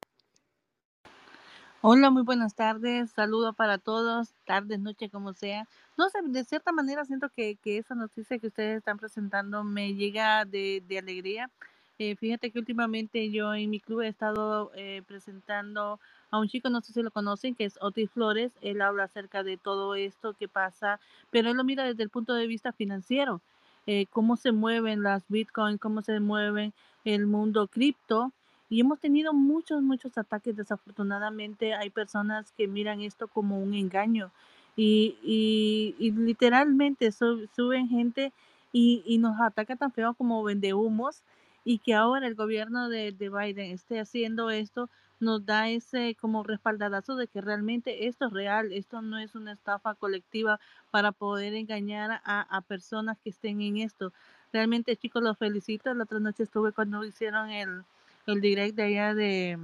[1.81, 3.11] Hola, muy buenas tardes.
[3.13, 5.69] Saludo para todos, tardes, noche, como sea.
[5.97, 10.45] No sé, de cierta manera siento que, esa noticia que ustedes están presentando me llega
[10.45, 11.51] de, de alegría.
[11.99, 16.69] Eh, fíjate que últimamente yo en mi club he estado eh, presentando a un chico,
[16.71, 18.51] no sé si lo conocen, que es Otis Flores.
[18.63, 20.99] Él habla acerca de todo esto que pasa,
[21.31, 23.41] pero él lo mira desde el punto de vista financiero.
[23.87, 26.73] Eh, cómo se mueven las Bitcoin, cómo se mueven
[27.05, 28.33] el mundo cripto.
[28.71, 30.57] Y hemos tenido muchos, muchos ataques.
[30.57, 34.31] Desafortunadamente hay personas que miran esto como un engaño
[34.77, 38.33] y, y, literalmente suben gente
[38.73, 41.23] y, y, nos ataca tan feo como vende humos
[41.65, 44.91] y que ahora el gobierno de, de Biden esté haciendo esto
[45.25, 49.53] nos da ese como respaldadazo de que realmente esto es real, esto no es una
[49.53, 50.61] estafa colectiva
[50.91, 54.13] para poder engañar a, a personas que estén en esto.
[54.53, 55.93] Realmente chicos, los felicito.
[55.95, 57.85] La otra noche estuve cuando hicieron el,
[58.27, 59.59] el direct de allá de,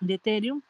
[0.00, 0.62] de Ethereum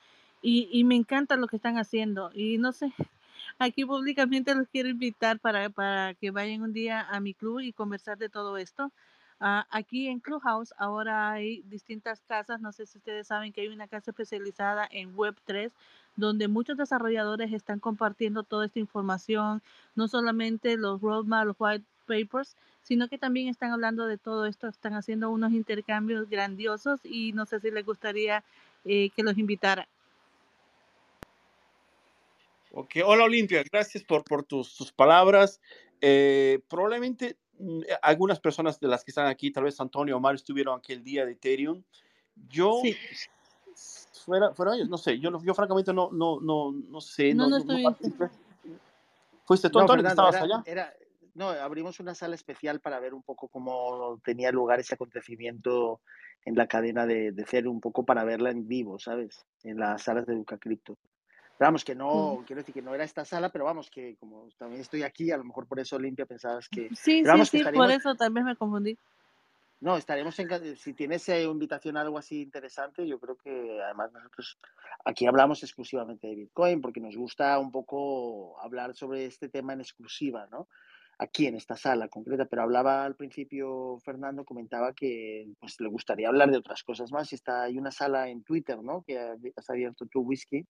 [0.42, 2.30] y, y me encanta lo que están haciendo.
[2.34, 2.92] Y no sé,
[3.58, 7.72] aquí públicamente los quiero invitar para, para que vayan un día a mi club y
[7.72, 8.92] conversar de todo esto.
[9.40, 13.68] Uh, aquí en Clubhouse ahora hay distintas casas, no sé si ustedes saben que hay
[13.68, 15.70] una casa especializada en Web3
[16.18, 19.62] donde muchos desarrolladores están compartiendo toda esta información,
[19.94, 24.66] no solamente los roadmap, los white papers, sino que también están hablando de todo esto,
[24.66, 28.42] están haciendo unos intercambios grandiosos y no sé si les gustaría
[28.84, 29.86] eh, que los invitara.
[32.72, 35.60] Ok, hola Olimpia, gracias por, por tus, tus palabras.
[36.00, 37.36] Eh, probablemente
[38.02, 41.24] algunas personas de las que están aquí, tal vez Antonio o Omar, estuvieron aquel día
[41.26, 41.82] de Ethereum.
[42.48, 42.96] Yo, sí.
[44.24, 47.34] fuera, fuera ellos, no sé, yo, yo francamente no, no, no, no sé.
[47.34, 48.10] No, no, no estoy
[49.44, 50.62] ¿Fuiste tú, Antonio, Fernando, estabas era, allá?
[50.66, 50.94] Era,
[51.34, 56.00] no, abrimos una sala especial para ver un poco cómo tenía lugar ese acontecimiento
[56.44, 59.46] en la cadena de, de Ethereum, un poco para verla en vivo, ¿sabes?
[59.64, 60.96] En las salas de Educa Cripto.
[61.58, 64.80] Vamos, que no, quiero decir que no era esta sala, pero vamos, que como también
[64.80, 66.88] estoy aquí, a lo mejor por eso Limpia pensabas que...
[66.94, 68.96] Sí, vamos, sí, sí, por eso también me confundí.
[69.80, 74.12] No, estaremos en, si tienes eh, invitación a algo así interesante, yo creo que además
[74.12, 74.58] nosotros
[75.04, 79.80] aquí hablamos exclusivamente de Bitcoin porque nos gusta un poco hablar sobre este tema en
[79.80, 80.68] exclusiva, ¿no?
[81.20, 86.28] Aquí en esta sala concreta, pero hablaba al principio Fernando, comentaba que pues le gustaría
[86.28, 89.04] hablar de otras cosas más y está hay una sala en Twitter, ¿no?
[89.06, 89.16] Que
[89.56, 90.66] has abierto tu whisky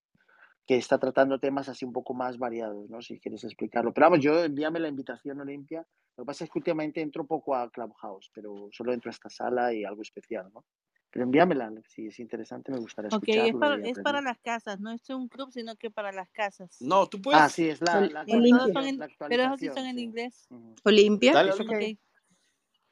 [0.69, 3.01] que está tratando temas así un poco más variados, ¿no?
[3.01, 3.95] Si quieres explicarlo.
[3.95, 5.87] Pero vamos, yo envíame la invitación, Olimpia.
[6.17, 9.31] Lo que pasa es que últimamente entro poco a Clubhouse, pero solo entro a esta
[9.31, 10.67] sala y algo especial, ¿no?
[11.11, 13.47] Pero envíamela, si es interesante, me gustaría Ok, escucharlo.
[13.47, 16.77] es para, es para las casas, no es un club, sino que para las casas.
[16.81, 17.41] No, tú puedes.
[17.41, 20.03] Ah, sí, es la, la en- la pero esos sí son en sí.
[20.03, 20.49] inglés.
[20.85, 21.33] Olimpia.
[21.33, 21.61] Dale, Ok.
[21.63, 22.08] Olimpia.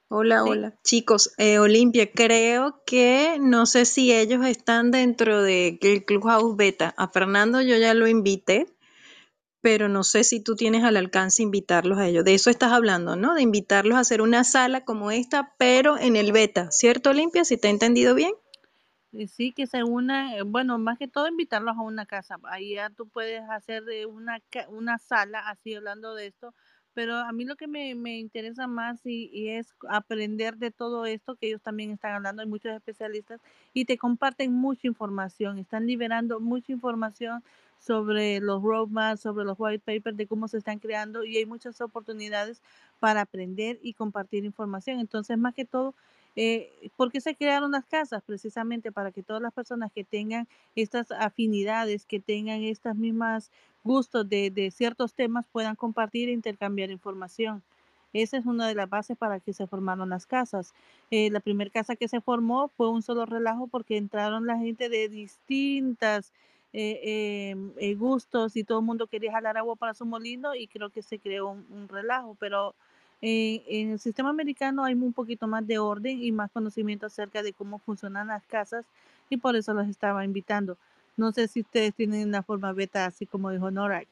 [0.09, 0.49] Hola, Sí.
[0.49, 0.73] hola.
[0.83, 6.93] Chicos, eh, Olimpia, creo que no sé si ellos están dentro de el Clubhouse Beta.
[6.97, 8.67] A Fernando yo ya lo invité,
[9.61, 12.23] pero no sé si tú tienes al alcance invitarlos a ellos.
[12.25, 13.33] De eso estás hablando, ¿no?
[13.35, 17.43] De invitarlos a hacer una sala como esta, pero en el beta, ¿cierto, Olimpia?
[17.45, 18.33] Si te he entendido bien.
[19.13, 22.37] Eh, Sí, que se unan, eh, bueno, más que todo invitarlos a una casa.
[22.43, 26.53] Ahí ya tú puedes hacer de una, una sala, así hablando de esto,
[26.97, 31.05] pero a mí lo que me, me interesa más y, y es aprender de todo
[31.05, 33.39] esto que ellos también están hablando, hay muchos especialistas
[33.71, 37.43] y te comparten mucha información, están liberando mucha información
[37.77, 41.79] sobre los roadmaps, sobre los white papers, de cómo se están creando y hay muchas
[41.81, 42.63] oportunidades
[42.99, 44.99] para aprender y compartir información.
[44.99, 45.93] Entonces, más que todo,
[46.37, 48.23] eh, ¿por qué se crearon las casas?
[48.23, 53.51] Precisamente para que todas las personas que tengan estas afinidades, que tengan estas mismas
[53.83, 57.63] gustos de, ciertos temas, puedan compartir e intercambiar información.
[58.13, 60.73] Esa es una de las bases para que se formaron las casas.
[61.11, 64.89] Eh, la primera casa que se formó fue un solo relajo porque entraron la gente
[64.89, 66.31] de distintas
[66.73, 70.67] eh, eh, eh, gustos y todo el mundo quería jalar agua para su molino y
[70.67, 72.75] creo que se creó un, un relajo, pero
[73.21, 77.41] Eh, en el sistema americano hay un poquito más de orden y más conocimiento acerca
[77.41, 78.85] de cómo funcionan las casas
[79.29, 80.77] y por eso los estaba invitando.
[81.15, 84.07] No sé si ustedes tienen una forma beta así como dijo Norak.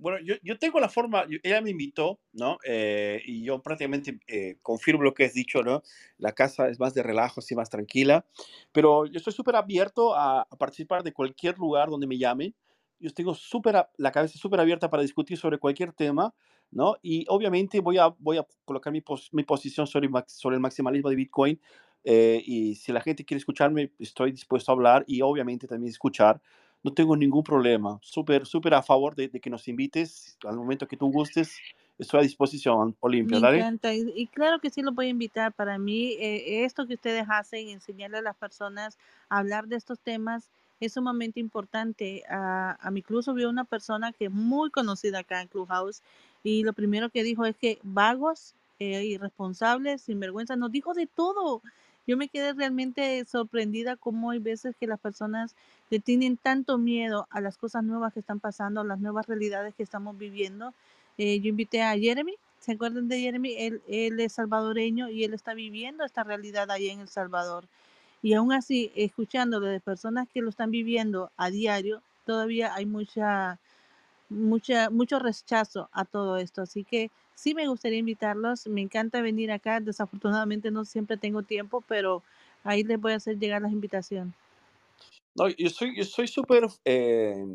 [0.00, 2.56] Bueno, yo, yo tengo la forma, ella me invitó, ¿no?
[2.64, 5.82] Eh, y yo prácticamente eh, confirmo lo que has dicho, ¿no?
[6.16, 8.24] La casa es más de relajo, así más tranquila,
[8.72, 12.54] pero yo estoy súper abierto a, a, participar de cualquier lugar donde me llamen.
[12.98, 16.32] Yo tengo súper, la cabeza súper abierta para discutir sobre cualquier tema,
[16.70, 16.96] ¿no?
[17.02, 21.10] Y obviamente voy a, voy a colocar mi, pos, mi posición sobre, sobre el maximalismo
[21.10, 21.60] de Bitcoin.
[22.04, 26.40] Eh, y si la gente quiere escucharme, estoy dispuesto a hablar y obviamente también escuchar
[26.82, 27.98] no tengo ningún problema.
[28.02, 31.58] Súper, súper a favor de, de, que nos invites al momento que tú gustes.
[31.98, 33.38] Estoy a disposición, Olimpia.
[33.40, 33.92] Me encanta.
[33.92, 35.52] Y, y, claro que sí lo voy a invitar.
[35.52, 40.00] Para mí, eh, esto que ustedes hacen, enseñarle a las personas a hablar de estos
[40.00, 40.48] temas,
[40.86, 42.24] es sumamente importante.
[42.28, 46.02] A, a mi club subió una persona que es muy conocida acá en Clubhouse
[46.42, 51.62] y lo primero que dijo es que vagos, eh, irresponsables, sinvergüenza, nos dijo de todo.
[52.06, 55.54] Yo me quedé realmente sorprendida cómo hay veces que las personas
[55.90, 59.74] le tienen tanto miedo a las cosas nuevas que están pasando, a las nuevas realidades
[59.74, 60.72] que estamos viviendo.
[61.18, 63.54] Eh, yo invité a Jeremy, ¿se acuerdan de Jeremy?
[63.58, 67.66] Él, él es salvadoreño y él está viviendo esta realidad ahí en El Salvador.
[68.22, 73.58] Y aún así, escuchándolo de personas que lo están viviendo a diario, todavía hay mucha,
[74.28, 76.62] mucha, mucho rechazo a todo esto.
[76.62, 78.66] Así que sí me gustaría invitarlos.
[78.66, 79.80] Me encanta venir acá.
[79.80, 82.22] Desafortunadamente no siempre tengo tiempo, pero
[82.62, 84.34] ahí les voy a hacer llegar las invitaciones.
[85.34, 87.46] No, yo soy yo soy súper eh,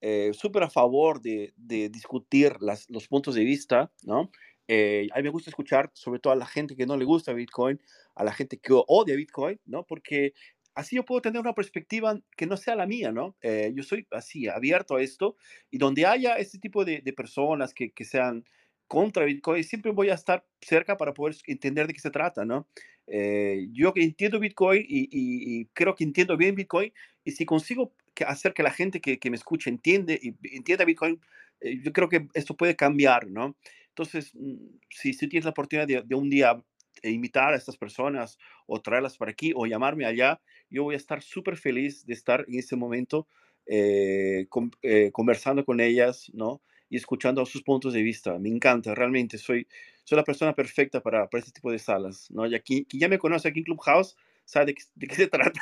[0.00, 4.30] eh, a favor de, de discutir las, los puntos de vista, ¿no?
[4.68, 7.32] Eh, a mí me gusta escuchar sobre todo a la gente que no le gusta
[7.32, 7.80] Bitcoin,
[8.14, 9.84] a la gente que odia Bitcoin, ¿no?
[9.84, 10.34] Porque
[10.74, 13.36] así yo puedo tener una perspectiva que no sea la mía, ¿no?
[13.42, 15.36] Eh, yo soy así, abierto a esto,
[15.70, 18.44] y donde haya este tipo de, de personas que, que, sean
[18.86, 22.68] contra Bitcoin, siempre voy a estar cerca para poder entender de qué se trata, ¿no?
[23.06, 26.92] Eh, yo entiendo Bitcoin y, y, y, creo que entiendo bien Bitcoin,
[27.24, 30.84] y si consigo que hacer que la gente que, que me escuche entiende y entienda
[30.84, 31.20] Bitcoin,
[31.60, 33.56] eh, yo creo que esto puede cambiar, ¿no?
[33.92, 34.56] Entonces, mm,
[34.90, 36.62] si, si tienes la oportunidad de, de un día
[37.04, 41.22] invitar a estas personas o traerlas para aquí o llamarme allá, yo voy a estar
[41.22, 43.26] súper feliz de estar en ese momento
[43.66, 46.62] eh, con, eh, conversando con ellas, ¿no?
[46.90, 48.38] Y escuchando sus puntos de vista.
[48.38, 49.38] Me encanta, realmente.
[49.38, 49.66] Soy,
[50.04, 52.46] soy la persona perfecta para, para este tipo de salas, ¿no?
[52.46, 55.60] Y aquí, quien ya me conoce aquí en Clubhouse sabe de de qué se trata.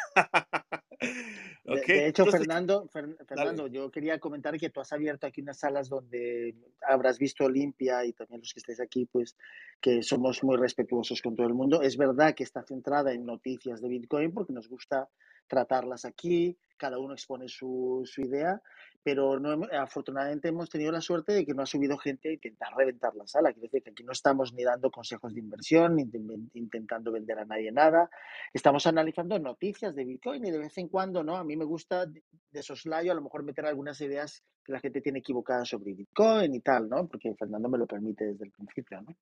[1.64, 1.80] Okay.
[1.86, 5.40] de, de, hecho, Entonces, Fernando, Fer, Fernando yo quería comentar que tú has abierto aquí
[5.40, 6.54] unas salas donde
[6.88, 9.36] habrás visto Olimpia y también los que estáis aquí, pues
[9.80, 11.82] que somos muy respetuosos con todo el mundo.
[11.82, 15.08] Es verdad que está centrada en noticias de Bitcoin porque nos gusta
[15.50, 18.62] tratarlas aquí, cada uno expone su, idea,
[19.02, 22.68] pero no, afortunadamente hemos tenido la suerte de que no ha subido gente a intentar
[22.76, 23.52] reventar la sala.
[23.52, 26.08] Quiere decir que aquí no estamos ni dando consejos de inversión, ni
[26.54, 28.08] intentando vender a nadie nada.
[28.54, 31.36] Estamos analizando noticias de Bitcoin y de vez en cuando, ¿no?
[31.36, 35.00] A mí me gusta de soslayo a lo mejor meter algunas ideas que la gente
[35.00, 37.08] tiene equivocadas sobre Bitcoin y tal, ¿no?
[37.08, 39.16] Porque Fernando me lo permite desde el principio, ¿no?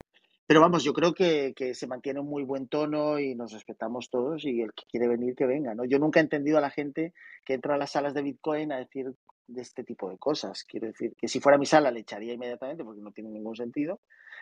[0.49, 4.09] Pero vamos, yo creo que, que, se mantiene un muy buen tono y nos respetamos
[4.09, 5.85] todos y el que quiere venir, que venga, ¿no?
[5.85, 7.13] Yo nunca he entendido a la gente
[7.45, 9.13] que entra a las salas de Bitcoin a decir
[9.47, 10.65] de este tipo de cosas.
[10.65, 14.01] Quiero decir que si fuera mi sala le echaría inmediatamente porque no tiene ningún sentido.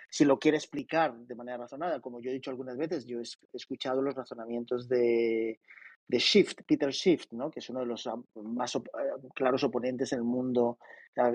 [0.09, 3.25] Si lo quiere explicar de manera razonada, como yo he dicho algunas veces, yo he
[3.53, 5.59] escuchado los razonamientos de,
[6.07, 7.51] de Shift, Peter Shift, ¿no?
[7.51, 8.87] que es uno de los más op
[9.35, 10.79] claros oponentes en el mundo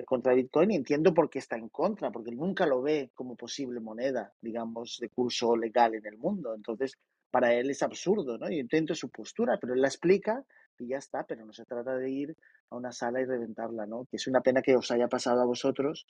[0.06, 3.80] contra Bitcoin y entiendo por qué está en contra, porque nunca lo ve como posible
[3.80, 6.54] moneda, digamos, de curso legal en el mundo.
[6.54, 6.98] Entonces,
[7.32, 8.50] para él es absurdo, ¿no?
[8.50, 10.44] Y intento su postura, pero él la explica
[10.78, 12.36] y ya está, pero no se trata de ir
[12.70, 14.06] a una sala y reventarla, ¿no?
[14.06, 16.06] Que es una pena que os haya pasado a vosotros.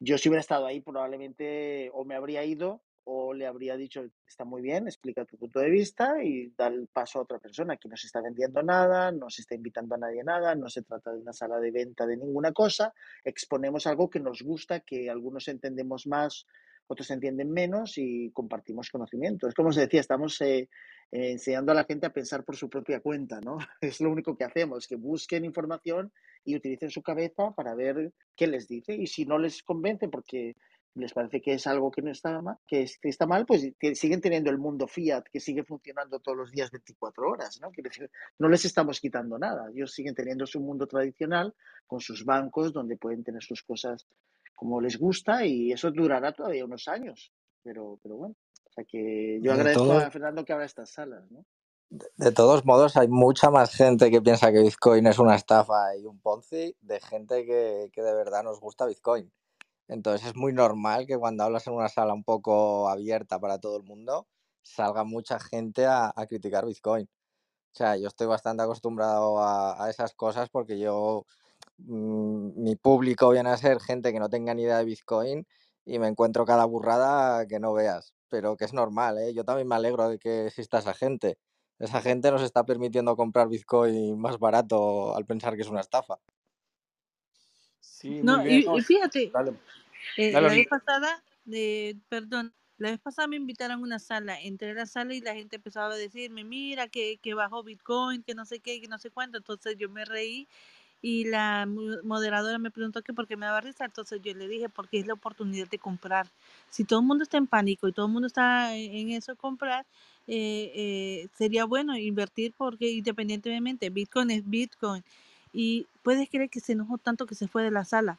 [0.00, 4.44] Yo si hubiera estado ahí probablemente o me habría ido o le habría dicho, está
[4.44, 7.72] muy bien, explica tu punto de vista y da el paso a otra persona.
[7.72, 10.68] Aquí no se está vendiendo nada, no se está invitando a nadie a nada, no
[10.68, 12.92] se trata de una sala de venta de ninguna cosa,
[13.24, 16.44] exponemos algo que nos gusta, que algunos entendemos más,
[16.86, 19.48] otros entienden menos y compartimos conocimiento.
[19.48, 20.68] Es como se decía, estamos eh,
[21.10, 23.56] enseñando a la gente a pensar por su propia cuenta, ¿no?
[23.80, 26.12] Es lo único que hacemos, que busquen información
[26.44, 30.56] y utilicen su cabeza para ver qué les dice y si no les convence porque
[30.98, 33.72] les parece que es algo que no está mal, que, es, que está mal, pues
[33.94, 37.70] siguen teniendo el mundo fiat que sigue funcionando todos los días 24 horas, ¿no?
[37.76, 41.54] Decir, no les estamos quitando nada, ellos siguen teniendo su mundo tradicional
[41.86, 44.06] con sus bancos donde pueden tener sus cosas
[44.54, 47.32] como les gusta y eso durará todavía unos años,
[47.62, 48.34] pero, pero bueno,
[48.64, 51.44] o sea que yo agradezco todo, a Fernando que abra estas salas, ¿no?
[51.90, 55.96] De, de todos modos, hay mucha más gente que piensa que Bitcoin es una estafa
[55.96, 59.32] y un Ponzi de gente que, que de verdad nos gusta Bitcoin.
[59.88, 63.76] Entonces es muy normal que cuando hablas en una sala un poco abierta para todo
[63.78, 64.28] el mundo,
[64.62, 67.08] salga mucha gente a, a criticar Bitcoin.
[67.74, 71.26] O sea, yo estoy bastante acostumbrado a, a esas cosas porque yo,
[71.78, 75.46] mm, mi público viene a ser gente que no tenga ni idea de Bitcoin
[75.84, 79.34] y me encuentro cada burrada que no veas, pero que es normal, ¿eh?
[79.34, 81.38] Yo también me alegro de que exista esa gente.
[81.78, 86.18] Esa gente nos está permitiendo comprar Bitcoin más barato al pensar que es una estafa.
[87.88, 88.64] Sí, muy No, bien.
[88.74, 89.52] y, y fíjate, dale,
[90.16, 94.40] eh, dale, la vez pasada, eh, perdón, la vez pasada me invitaron a una sala,
[94.40, 98.22] entré a la sala y la gente empezaba a decirme, mira, que, que bajó Bitcoin,
[98.22, 100.46] que no sé qué, que no sé cuánto, entonces yo me reí
[101.00, 101.66] y la
[102.04, 105.06] moderadora me preguntó que por qué me daba risa, entonces yo le dije, porque es
[105.06, 106.26] la oportunidad de comprar.
[106.70, 109.34] Si todo el mundo está en pánico y todo el mundo está en en eso
[109.36, 109.86] comprar,
[110.26, 115.02] eh, eh, sería bueno invertir porque independientemente, Bitcoin es Bitcoin.
[115.52, 118.18] Y puedes creer que se enojó tanto que se fue de la sala.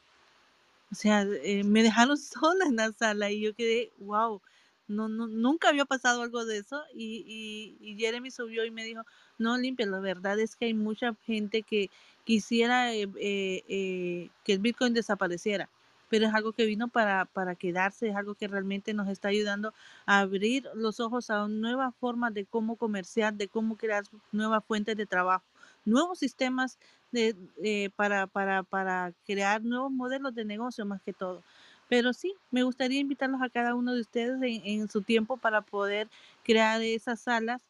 [0.91, 4.41] O sea, eh, me dejaron sola en la sala y yo quedé, wow,
[4.89, 6.83] no, no, nunca había pasado algo de eso.
[6.93, 9.03] Y, y, Jeremy subió y me dijo,
[9.37, 11.89] no, limpia, la verdad es que hay mucha gente que
[12.25, 15.69] quisiera eh, eh, que el Bitcoin desapareciera,
[16.09, 19.73] pero es algo que vino para, para quedarse, es algo que realmente nos está ayudando
[20.05, 24.97] a abrir los ojos a nuevas formas de cómo comerciar, de cómo crear nuevas fuentes
[24.97, 25.45] de trabajo,
[25.85, 26.77] nuevos sistemas
[27.11, 31.43] de, eh, para, para, para crear nuevos modelos de negocio más que todo.
[31.87, 35.61] Pero sí, me gustaría invitarlos a cada uno de ustedes en, en su tiempo para
[35.61, 36.07] poder
[36.43, 37.61] crear esas salas.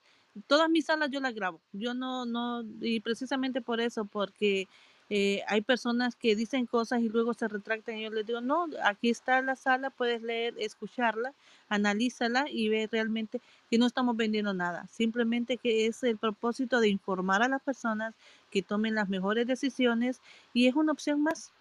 [0.48, 1.60] Todas mis salas yo las grabo.
[1.74, 4.68] Yo no, no, y precisamente por eso, porque
[5.10, 8.68] eh, hay personas que dicen cosas y luego se retractan y yo les digo, no,
[8.84, 11.34] aquí está la sala, puedes leer, escucharla,
[11.68, 13.41] analízala y ver realmente
[13.72, 14.86] que no estamos vendiendo nada.
[14.88, 18.14] Simplemente que es el propósito de informar a las personas
[18.51, 20.22] que tomen las mejores decisiones
[20.53, 21.51] y es una opción más.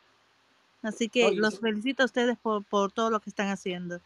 [0.82, 4.00] Así que los felicito a ustedes por, por todo lo que están haciendo.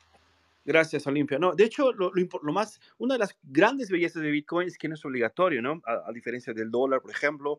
[0.64, 1.40] Gracias, Olimpia.
[1.40, 4.78] No, de hecho, lo, lo lo más, una de las grandes bellezas de Bitcoin es
[4.78, 5.82] que no es obligatorio, ¿no?
[5.84, 7.58] A, a diferencia del dólar, por ejemplo,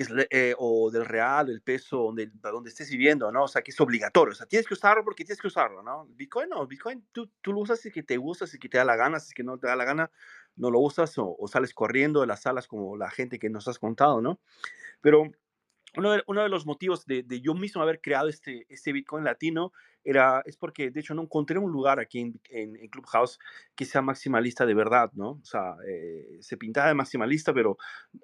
[0.00, 3.44] que es, eh, o del real, del peso, donde, donde estés viviendo, ¿no?
[3.44, 4.32] O sea, que es obligatorio.
[4.32, 6.06] O sea, tienes que usarlo porque tienes que usarlo, ¿no?
[6.06, 8.84] Bitcoin no, Bitcoin tú, tú lo usas si que te gusta, si que te da
[8.84, 10.10] la gana, si que no te da la gana,
[10.56, 13.68] no lo usas o, o sales corriendo de las salas como la gente que nos
[13.68, 14.40] has contado, ¿no?
[15.00, 15.24] Pero
[15.96, 19.24] uno de, uno de los motivos de, de yo mismo haber creado este, este Bitcoin
[19.24, 19.72] latino
[20.04, 23.38] era, es porque, de hecho, no encontré un lugar aquí en, en- en Clubhouse
[23.76, 25.30] que sea maximalista de verdad, ¿no?
[25.32, 27.76] O sea, eh, se pintaba de maximalista, pero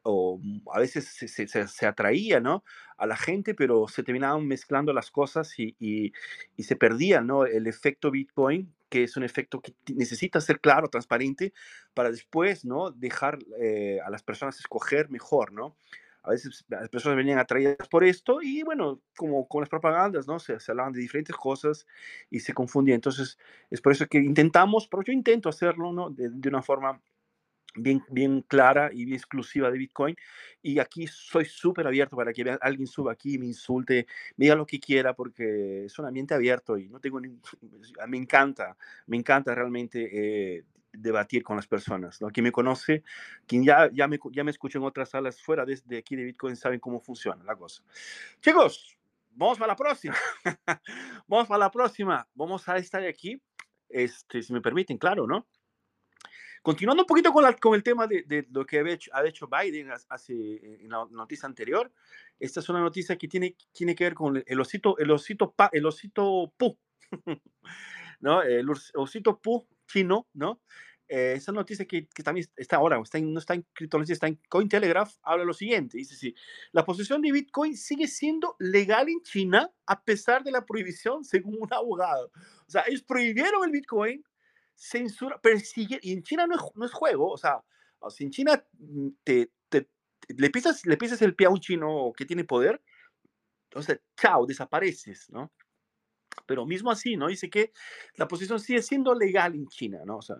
[0.03, 2.65] o, mm, a veces se, atraía, ¿no?
[2.97, 6.13] A la gente, pero se terminaban mezclando las cosas y, y-
[6.65, 7.45] se perdía, ¿no?
[7.47, 11.53] El efecto Bitcoin, que es un efecto que necesita ser claro, transparente,
[11.95, 12.91] para después, ¿no?
[12.91, 15.77] Dejar eh, a las personas escoger mejor, ¿no?
[16.27, 20.39] A veces las personas venían atraídas por esto y bueno, como con las propagandas, ¿no?
[20.39, 21.87] Se, se hablaban de diferentes cosas
[22.31, 22.97] y se confundía.
[22.97, 23.39] Entonces,
[23.71, 26.11] es por eso que intentamos, pero yo intento hacerlo, ¿no?
[26.11, 27.01] De, de una forma
[27.77, 30.17] bien, bien clara y bien exclusiva de Bitcoin.
[30.63, 34.07] Y aquí soy súper abierto para que alguien suba aquí me insulte,
[34.37, 37.21] me diga lo que quiera, porque es un ambiente abierto y no tengo
[38.09, 40.09] me encanta, me encanta realmente
[40.57, 42.21] eh, debatir con las personas.
[42.21, 42.31] ¿no?
[42.31, 43.03] Quien me conoce,
[43.47, 46.57] quien ya, ya, me, ya me en otras salas fuera de, de aquí de Bitcoin,
[46.57, 47.83] saben cómo funciona la cosa.
[48.41, 48.97] Chicos,
[49.31, 50.17] vamos para la próxima.
[51.29, 52.27] vamos para la próxima.
[52.35, 53.41] Vamos a estar aquí,
[53.89, 55.47] este, si me permiten, claro, ¿no?
[56.67, 59.25] Continuando un poquito con, la- con el tema de, de lo que había hecho, ha
[59.25, 61.93] hecho Biden hace, hace- en la noticia anterior,
[62.41, 65.71] esta es una noticia que tiene, tiene que ver con el osito, el osito, pa-
[65.73, 66.77] el osito Pu,
[68.19, 68.43] ¿no?
[68.43, 70.61] El osito Pu chino, ¿no?
[71.07, 74.27] Eh, esa noticia que, que también está ahora, está en- no está en Cryptología, está
[74.27, 76.35] en Cointelegraph, habla lo siguiente, dice sí,
[76.73, 81.59] la posesión de Bitcoin sigue siendo legal en China a pesar de la prohibición, según
[81.61, 82.33] un abogado.
[82.67, 84.25] O sea, ellos prohibieron el Bitcoin,
[84.77, 87.65] censura, persigue, y en China no es, no es juego, o sea,
[88.01, 88.65] o sea, en China
[89.25, 89.89] te, te-
[90.29, 92.83] le, pisas, le pisas el pie a un chino que tiene poder,
[93.71, 95.53] entonces, chao, desapareces, ¿no?
[96.47, 97.29] Pero mismo así, ¿no?
[97.29, 97.73] Dice que
[98.17, 100.19] la posición sigue siendo legal en China, ¿no?
[100.19, 100.37] O sea,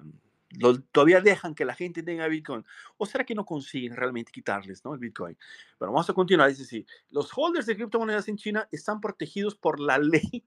[0.51, 2.65] lo- todavía dejan que la gente tenga Bitcoin.
[2.97, 4.95] ¿O será que no consiguen realmente quitarles, ¿no?
[4.95, 5.37] El Bitcoin.
[5.79, 6.49] Pero vamos a continuar.
[6.49, 10.45] Dice sí, los holders de criptomonedas en China están protegidos por la ley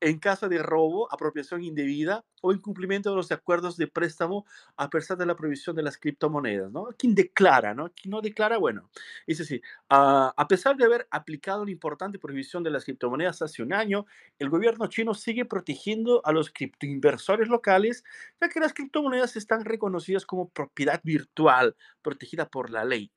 [0.00, 4.46] en caso de robo, apropiación indebida o incumplimiento de los acuerdos de préstamo
[4.76, 6.88] a pesar de la prohibición de las criptomonedas, ¿no?
[6.96, 7.90] ¿Quién declara, no?
[7.94, 8.58] ¿Quién no declara?
[8.58, 8.88] Bueno,
[9.26, 13.62] dice sí, ah, a pesar de haber aplicado una importante prohibición de las criptomonedas hace
[13.62, 14.06] un año,
[14.38, 18.04] el gobierno chino sigue protegiendo a los criptoinversores locales,
[18.40, 23.10] ya que las criptomonedas están reconocidas como propiedad virtual protegida por la ley.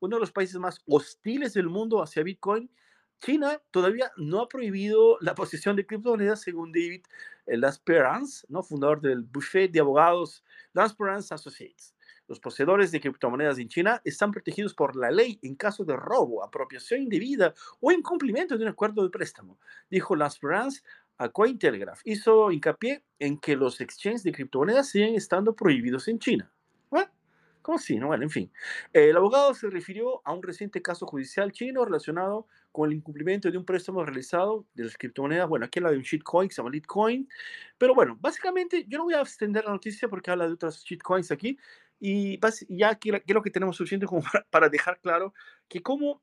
[0.00, 2.70] Uno de los países más hostiles del mundo hacia Bitcoin
[3.20, 7.02] China todavía no ha prohibido la posesión de criptomonedas según David
[7.46, 8.62] Lasperance, ¿no?
[8.62, 11.94] fundador del buffet de abogados Lasperance Associates.
[12.28, 16.42] Los poseedores de criptomonedas en China están protegidos por la ley en caso de robo,
[16.42, 20.82] apropiación indebida o incumplimiento de un acuerdo de préstamo, dijo Lasperance
[21.18, 22.00] a Cointelegraph.
[22.04, 26.52] Hizo hincapié en que los exchanges de criptomonedas siguen estando prohibidos en China.
[27.66, 27.96] ¿Cómo así?
[27.96, 28.52] No, bueno, en fin.
[28.92, 33.58] El abogado se refirió a un reciente caso judicial chino relacionado con el incumplimiento de
[33.58, 35.48] un préstamo realizado de las criptomonedas.
[35.48, 37.28] Bueno, aquí habla de un shitcoin que se llama Litecoin.
[37.76, 41.32] Pero bueno, básicamente yo no voy a extender la noticia porque habla de otras shitcoins
[41.32, 41.58] aquí.
[41.98, 42.38] Y
[42.68, 45.34] ya creo que tenemos suficiente como para, dejar claro
[45.66, 46.22] que como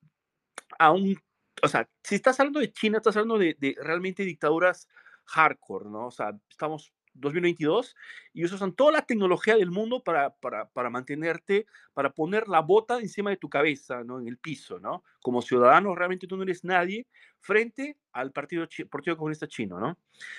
[0.80, 1.22] aún,
[1.64, 4.89] o sea, si estás hablando de China, estás hablando de, de realmente dictaduras
[5.26, 6.07] hardcore, ¿no?
[6.07, 7.95] O sea, estamos 2022
[8.34, 12.99] y usan toda la tecnología del mundo para, para, para, mantenerte, para poner la bota
[12.99, 14.20] encima de tu cabeza, ¿no?
[14.20, 15.03] En el piso, ¿no?
[15.22, 17.07] Como ciudadano realmente tú no eres nadie
[17.39, 19.97] frente al Partido, Partido Comunista Chino, ¿no?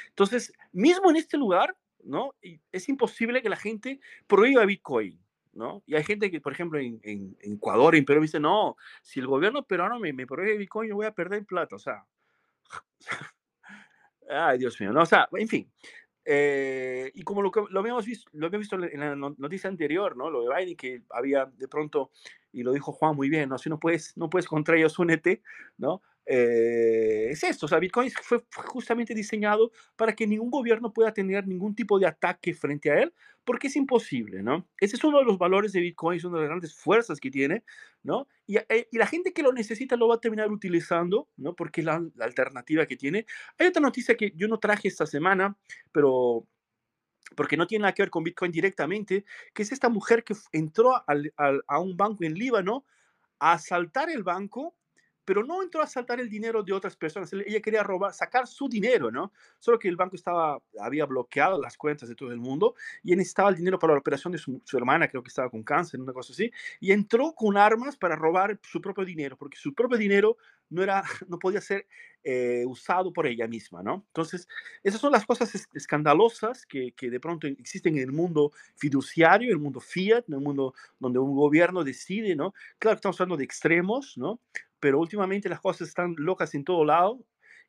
[0.09, 2.35] Entonces, mismo en este lugar, ¿no?
[2.71, 5.24] Es imposible que la gente prohíba Bitcoin,
[5.55, 5.83] ¿no?
[5.87, 9.27] Y hay gente que, por ejemplo, en, en, Ecuador, en Perú, dice, no, si el
[9.27, 12.05] gobierno peruano me, me prohíbe Bitcoin, yo voy a perder plata, o sea...
[14.29, 15.71] Ay, Dios mío, no, o sea, en fin,
[16.25, 20.31] eh, y como lo, lo, habíamos visto, lo habíamos visto en la noticia anterior, ¿no?
[20.31, 22.11] Lo de Biden, que había de pronto,
[22.51, 23.59] y lo dijo Juan muy bien, ¿no?
[23.59, 25.43] Si no puedes, no puedes contra ellos, únete,
[25.77, 26.03] ¿no?
[26.27, 31.47] Eh, es esto, o sea, Bitcoin fue justamente diseñado para que ningún gobierno pueda tener
[31.47, 33.13] ningún tipo de ataque frente a él,
[33.45, 34.67] porque es imposible, ¿no?
[34.81, 37.31] Ese es uno de los valores de Bitcoin, es una de las grandes fuerzas que
[37.31, 37.63] tiene,
[38.03, 38.27] ¿no?
[38.47, 41.55] Y, eh, la gente que lo necesita lo va a terminar utilizando, ¿no?
[41.55, 43.27] Porque es la, alternativa que tiene.
[43.59, 45.57] Hay otra noticia que yo no traje esta semana,
[45.93, 46.47] pero
[47.37, 50.93] porque no tiene nada que ver con Bitcoin directamente, que es esta mujer que entró
[50.95, 52.85] a un banco en Líbano
[53.41, 54.77] a asaltar el banco
[55.25, 57.33] pero no entró a saltar el dinero de otras personas.
[57.33, 59.33] Ella quería robar, sacar su dinero, ¿no?
[59.59, 63.51] Solo que el banco estaba, había bloqueado las cuentas de todo el mundo y necesitaba
[63.51, 66.33] el dinero para la operación de su, hermana, creo que estaba con cáncer, una cosa
[66.33, 66.51] así,
[66.81, 70.37] y entró con armas para robar su propio dinero, porque su propio dinero
[70.71, 71.87] no, era, no podía ser
[72.23, 74.05] eh, usado por ella misma, ¿no?
[74.09, 74.49] Entonces,
[74.83, 79.55] esas son las cosas escandalosas que, que, de pronto existen en el mundo fiduciario, en
[79.55, 82.55] el mundo fiat, en el mundo donde un gobierno decide, ¿no?
[82.79, 84.41] Claro, estamos hablando de extremos, ¿no?
[84.85, 87.19] pero últimamente las cosas están locas en todo lado.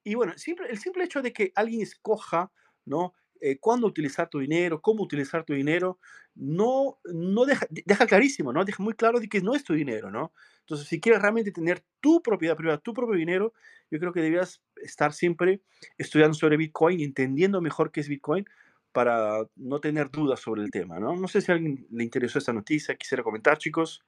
[0.03, 2.51] Y bueno, el simple hecho de que alguien escoja,
[2.83, 3.13] ¿no?
[3.41, 5.99] Eh, cuándo utilizar tu dinero, cómo utilizar tu dinero,
[6.36, 8.63] no, no deja, deja clarísimo, ¿no?
[8.63, 10.31] Deja muy claro de que no es tu dinero, ¿no?
[10.61, 13.53] Entonces, si quieres realmente tener tu propiedad privada, tu propio dinero,
[13.91, 15.61] yo creo que debías estar siempre
[15.97, 18.45] estudiando sobre Bitcoin, entendiendo mejor qué es Bitcoin,
[18.91, 21.15] para no tener dudas sobre el tema, ¿no?
[21.15, 24.01] No sé si a alguien le interesó esta noticia, quisiera comentar, chicos.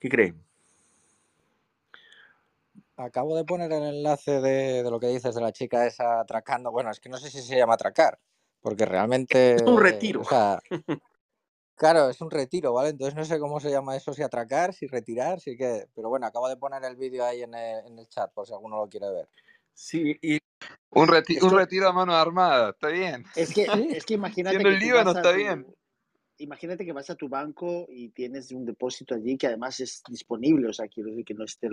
[0.00, 0.42] ¿Qué creen?
[2.96, 6.72] Acabo de poner el enlace de, de, lo que dices de la chica esa atracando.
[6.72, 8.18] Bueno, es que no sé si se llama atracar,
[8.60, 9.56] porque realmente.
[9.56, 10.20] Es un retiro.
[10.20, 10.60] O sea,
[11.76, 12.90] claro, es un retiro, ¿vale?
[12.90, 15.88] Entonces no sé cómo se llama eso, si atracar, si retirar, si qué.
[15.94, 18.52] Pero bueno, acabo de poner el vídeo ahí en el, en el, chat, por si
[18.52, 19.28] alguno lo quiere ver.
[19.72, 20.38] Sí, y.
[20.90, 21.46] Un, reti Esto...
[21.46, 23.24] un retiro a mano armada, está bien.
[23.36, 24.56] Es que, es que imagínate.
[24.56, 25.36] Siendo el Líbano está tu...
[25.36, 25.66] bien.
[26.38, 30.68] Imagínate que vas a tu banco y tienes un depósito allí que además es disponible,
[30.68, 31.68] o sea, quiero decir que no esté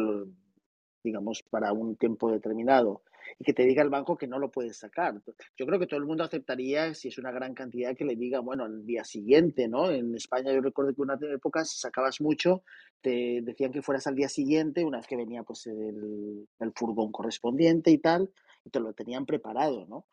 [1.05, 3.03] digamos, para un tiempo determinado
[3.39, 5.21] y que te diga el banco que no lo puedes sacar.
[5.57, 8.39] Yo creo que todo el mundo aceptaría, si es una gran cantidad, que le diga,
[8.39, 9.91] bueno, al día siguiente, ¿no?
[9.91, 12.63] En España yo recuerdo que una época si sacabas mucho,
[13.01, 17.11] te decían que fueras al día siguiente, una vez que venía pues el, el furgón
[17.11, 18.31] correspondiente y tal,
[18.63, 20.05] y te lo tenían preparado, ¿no?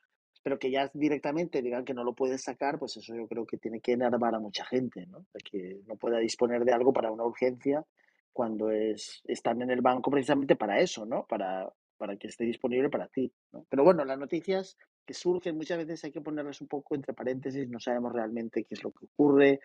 [0.43, 3.59] Pero que ya directamente digan que no lo puedes sacar, pues eso yo creo que
[3.59, 5.25] tiene que enervar a mucha gente, ¿no?
[5.51, 7.85] Que no pueda disponer de algo para una urgencia
[8.33, 11.27] cuando es, están en el banco precisamente para eso, ¿no?
[11.29, 11.73] Para,
[12.03, 13.33] para que esté disponible para ti.
[13.69, 14.77] Pero bueno, las noticias
[15.07, 18.75] que surgen muchas veces hay que ponerlas un poco entre paréntesis, no sabemos realmente qué
[18.75, 19.61] es lo que ocurre,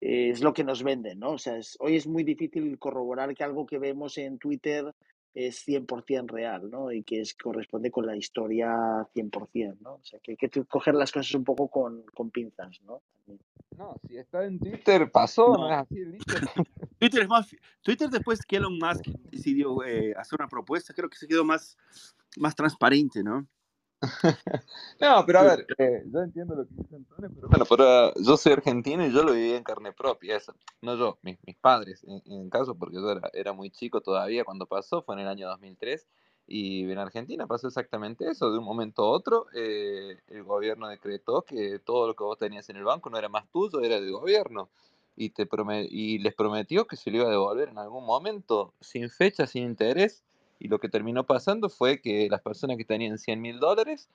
[0.00, 1.30] eh, es lo que nos venden, ¿no?
[1.32, 4.94] O sea, es, hoy es muy difícil corroborar que algo que vemos en Twitter
[5.36, 6.90] es 100% real, ¿no?
[6.90, 9.94] Y que es, corresponde con la historia 100%, ¿no?
[9.96, 13.02] O sea, que hay que coger las cosas un poco con, con pinzas, ¿no?
[13.76, 15.96] No, si está en Twitter, pasó, no, así
[16.98, 17.54] Twitter es más.
[17.82, 21.76] Twitter, después que Elon Musk decidió eh, hacer una propuesta, creo que se quedó más,
[22.38, 23.46] más transparente, ¿no?
[25.00, 28.22] no, pero a ver, eh, yo entiendo lo que dice Antonio, pero bueno, pero, uh,
[28.22, 30.54] yo soy argentino y yo lo viví en carne propia, eso.
[30.82, 34.44] No yo, mis, mis padres, en, en caso, porque yo era, era muy chico todavía
[34.44, 36.06] cuando pasó, fue en el año 2003.
[36.48, 38.52] Y en Argentina pasó exactamente eso.
[38.52, 42.68] De un momento a otro, eh, el gobierno decretó que todo lo que vos tenías
[42.68, 44.68] en el banco no era más tuyo, era del gobierno.
[45.16, 45.48] Y, te
[45.90, 49.64] y les prometió que se lo iba a devolver en algún momento, sin fecha, sin
[49.64, 50.22] interés.
[50.58, 54.08] Y lo que terminó pasando fue que las personas que tenían 100 mil dólares,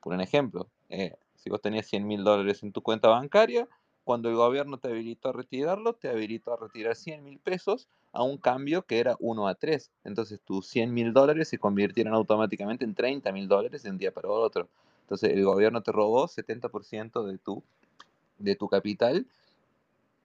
[0.00, 3.68] por un ejemplo, eh, si vos tenías 100 mil dólares en tu cuenta bancaria,
[4.04, 8.22] cuando el gobierno te habilitó a retirarlo, te habilitó a retirar 100 mil pesos a
[8.22, 9.90] un cambio que era 1 a 3.
[10.04, 14.10] Entonces tus 100 mil dólares se convirtieron automáticamente en 30 mil dólares de un día
[14.10, 14.68] para otro.
[15.02, 17.62] Entonces el gobierno te robó 70% de tu,
[18.38, 19.26] de tu capital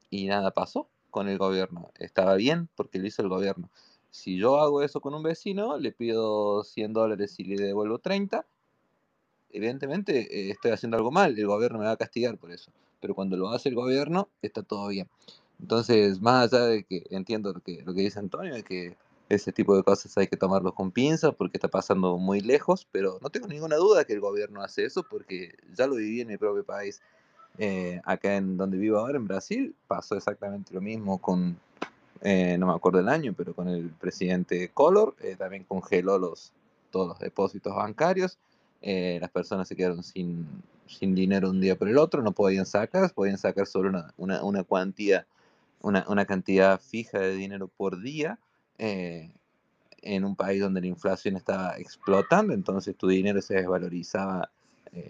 [0.10, 1.92] y nada pasó con el gobierno.
[2.00, 3.70] Estaba bien porque lo hizo el gobierno.
[4.14, 8.46] Si yo hago eso con un vecino, le pido 100 dólares y le devuelvo 30,
[9.52, 12.72] evidentemente eh, estoy haciendo algo mal, el gobierno me va a castigar por eso.
[13.02, 15.10] Pero cuando lo hace el gobierno, está todo bien.
[15.60, 18.96] Entonces, más allá de que entiendo lo que, lo que dice Antonio, de que
[19.30, 23.18] ese tipo de cosas hay que tomarlos con pinzas porque está pasando muy lejos, pero
[23.20, 26.38] no tengo ninguna duda que el gobierno hace eso porque ya lo viví en mi
[26.38, 27.02] propio país.
[27.58, 31.58] Eh, acá en donde vivo ahora, en Brasil, pasó exactamente lo mismo con,
[32.24, 36.52] eh, no me acuerdo el año, pero con el presidente Collor, eh, también congeló los,
[36.92, 38.38] todos los depósitos bancarios,
[38.82, 40.46] las personas se quedaron sin,
[40.88, 44.44] sin dinero un día por el otro, no podían sacar, podían sacar solo una, una,
[44.44, 45.26] una cuantía,
[45.82, 48.40] una, una, cantidad fija de dinero por día.
[48.78, 54.50] en un país donde la inflación estaba explotando, entonces tu dinero se desvalorizaba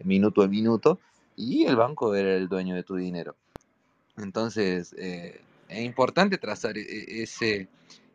[0.04, 1.00] minuto a minuto
[1.36, 3.36] y el banco era el dueño de tu dinero.
[4.18, 5.42] Entonces, eh,
[5.74, 7.68] es importante trazar e, ese,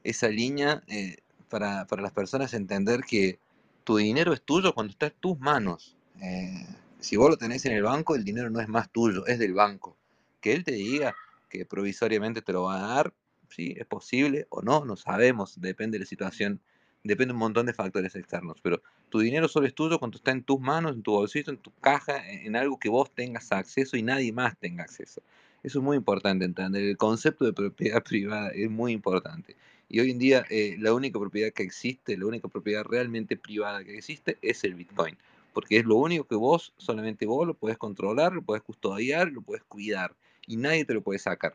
[0.05, 1.17] esa línea eh,
[1.49, 3.39] para, para, las personas entender que
[3.85, 5.97] tu dinero es tuyo cuando está en tus manos.
[6.21, 6.67] Eh,
[7.01, 9.55] si vos lo tenés en el banco, el dinero no es más tuyo, es del
[9.55, 9.97] banco.
[10.41, 11.15] Que él te diga
[11.49, 13.15] que provisoriamente te lo va a dar,
[13.49, 16.61] sí, es posible o no, no sabemos, depende de la situación
[17.05, 20.43] depende un montón de factores externos, pero tu dinero solo es tuyo cuando está en
[20.43, 23.97] tus manos, en tu bolsillo, en tu caja, e, en algo que vos tengas acceso
[23.97, 25.23] y nadie más tenga acceso.
[25.63, 26.83] Eso es muy importante entender.
[26.83, 29.57] El concepto de propiedad privada es muy importante.
[29.89, 33.83] Y hoy en día eh, la única propiedad que existe, la única propiedad realmente privada
[33.85, 35.17] que existe es el Bitcoin.
[35.55, 39.41] Porque es lo único que vos, solamente vos lo puedes controlar, lo puedes custodiar, lo
[39.41, 40.15] puedes cuidar.
[40.47, 41.55] Y nadie te lo puede sacar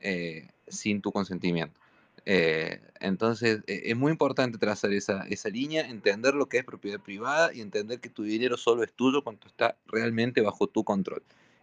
[0.00, 1.80] eh, sin tu consentimiento.
[2.24, 7.00] Eh, entonces, e, es muy importante trazar esa, esa línea, entender lo que es propiedad
[7.00, 11.22] privada y entender que tu dinero solo es tuyo cuando está realmente bajo tu control.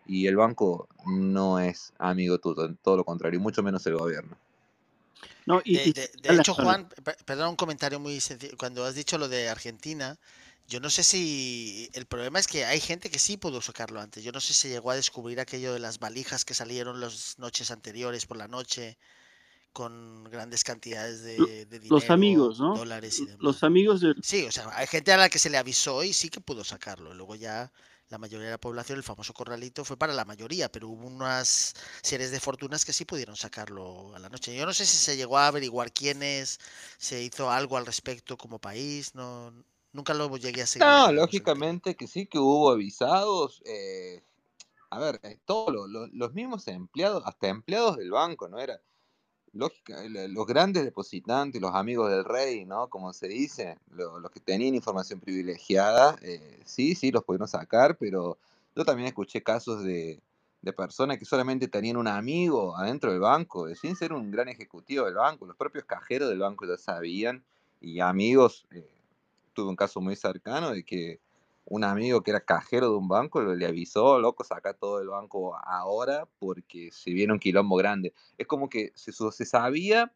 [0.09, 4.35] Y el banco no es amigo tuyo, todo lo contrario, mucho menos el gobierno.
[5.45, 6.89] No, y, de, hecho, Juan,
[7.25, 8.57] perdón, un comentario muy sencillo.
[8.57, 10.17] Cuando has dicho lo de Argentina,
[10.67, 14.23] yo no sé si el problema es que hay gente que sí pudo sacarlo antes.
[14.23, 17.69] Yo no sé si llegó a descubrir aquello de las valijas que salieron las noches
[17.69, 18.97] anteriores por la noche
[19.73, 22.75] con grandes cantidades de, dinero, los amigos, ¿no?
[22.75, 23.41] dólares y demás.
[23.41, 24.15] Los amigos de...
[24.23, 26.63] Sí, o sea, hay gente a la que se le avisó y sí que pudo
[26.63, 27.13] sacarlo.
[27.13, 27.71] Luego ya
[28.09, 31.75] la mayoría de la población, el famoso corralito, fue para la mayoría, pero hubo unas
[32.01, 34.55] series de fortunas que sí pudieron sacarlo a la noche.
[34.55, 36.59] Yo no sé si se llegó a averiguar quiénes,
[36.97, 39.53] se hizo algo al respecto como país, no,
[39.93, 40.87] nunca lo llegué a seguir.
[40.87, 43.61] No, lógicamente que sí que hubo avisados.
[43.65, 44.23] Eh,
[44.89, 45.71] a ver, eh, todos
[46.11, 48.59] los mismos empleados, hasta empleados del banco, ¿no?
[48.59, 48.81] Era
[49.53, 52.87] lógica, los grandes depositantes, los amigos del rey, ¿no?
[52.87, 58.37] Como se dice, los que tenían información privilegiada, eh, sí, sí, los pudieron sacar, pero
[58.75, 60.21] yo también escuché casos de,
[60.75, 65.15] personas que solamente tenían un amigo adentro del banco, sin ser un gran ejecutivo del
[65.15, 67.43] banco, los propios cajeros del banco ya sabían,
[67.81, 68.87] y amigos, eh,
[69.53, 71.19] tuve un caso muy cercano de que
[71.69, 75.55] un amigo que era cajero de un banco le avisó, loco, saca todo el banco
[75.63, 78.13] ahora porque se viene un quilombo grande.
[78.37, 80.11] Es como que se, se sabía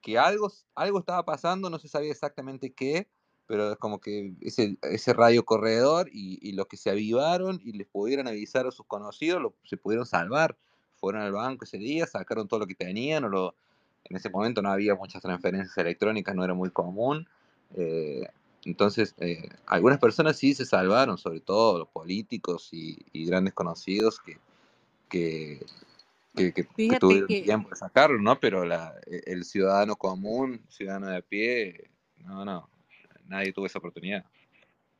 [0.00, 3.06] que algo, algo estaba pasando, no se sabía exactamente qué,
[3.46, 7.86] pero es como que ese, ese radio corredor y, los que se avivaron y les
[7.86, 10.56] pudieron avisar a sus conocidos, se pudieron salvar.
[10.96, 13.54] Fueron al banco ese día, sacaron todo lo que tenían, o lo,
[14.04, 17.26] en ese momento no había muchas transferencias electrónicas, no era muy común.
[17.76, 18.28] Eh,
[18.64, 24.38] entonces, eh, algunas personas sí se salvaron, sobre todo los políticos y, grandes conocidos que,
[25.08, 26.64] que, que,
[26.98, 28.38] tuvieron tiempo de sacarlo, ¿no?
[28.38, 32.68] Pero la, e, el ciudadano común, ciudadano de a pie, no, no,
[33.26, 34.24] nadie tuvo esa oportunidad.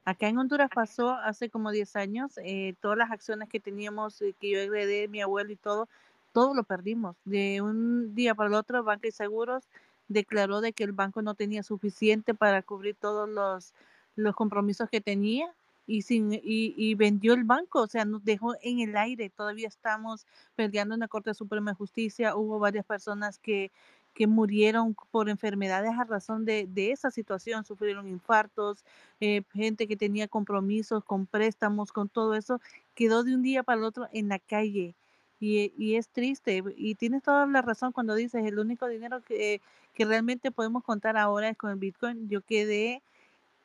[0.06, 4.34] Acá en Honduras pasó hace como 10 años, eh, todas las acciones que teníamos, eh,
[4.40, 5.88] que yo heredé, mi abuelo y todo,
[6.32, 7.16] todo lo perdimos.
[7.26, 9.68] De un día para el otro, Banca y Seguros
[10.10, 13.72] declaró de que el banco no tenía suficiente para cubrir todos los,
[14.16, 15.54] los compromisos que tenía
[15.86, 19.30] y, sin, y, vendió el banco, o sea, nos dejó en el aire.
[19.30, 22.36] Todavía estamos peleando en la Corte Suprema de Justicia.
[22.36, 23.72] Hubo varias personas que,
[24.14, 28.84] que murieron por enfermedades a razón de, de esa situación, sufrieron infartos,
[29.20, 32.60] eh, gente que tenía compromisos con préstamos, con todo eso,
[32.94, 34.94] quedó de un día para el otro en la calle
[35.40, 36.62] Y, y es triste.
[36.76, 39.60] Y tienes toda la razón cuando dices, el único dinero que,
[39.94, 42.28] que realmente podemos contar ahora es con el Bitcoin.
[42.28, 43.02] Yo quedé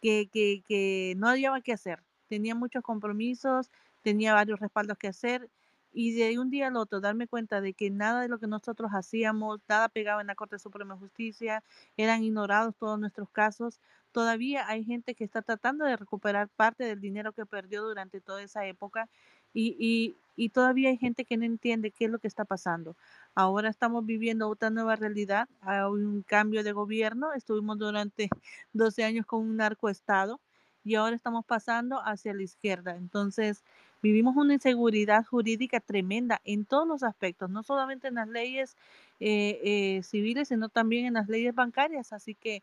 [0.01, 1.99] que, que, que no había qué hacer.
[2.29, 3.69] Tenía muchos compromisos,
[4.01, 5.49] tenía varios respaldos que hacer
[5.95, 8.91] y de un día al otro darme cuenta de que nada de lo que nosotros
[8.93, 11.63] hacíamos, nada pegaba en la Corte Suprema de Justicia,
[11.95, 13.79] eran ignorados todos nuestros casos.
[14.11, 18.43] Todavía hay gente que está tratando de recuperar parte del dinero que perdió durante toda
[18.43, 19.07] esa época
[19.55, 22.95] y, y, todavía hay gente que no entiende qué es lo que está pasando.
[23.35, 28.29] Ahora estamos viviendo otra nueva realidad, hay un cambio de gobierno, estuvimos durante
[28.73, 30.41] 12 años con un narcoestado
[30.83, 32.95] y ahora estamos pasando hacia la izquierda.
[32.97, 33.63] Entonces,
[34.01, 38.75] vivimos una inseguridad jurídica tremenda en todos los aspectos, no solamente en las leyes
[39.19, 42.13] eh, eh, civiles, sino también en las leyes bancarias.
[42.13, 42.61] Así que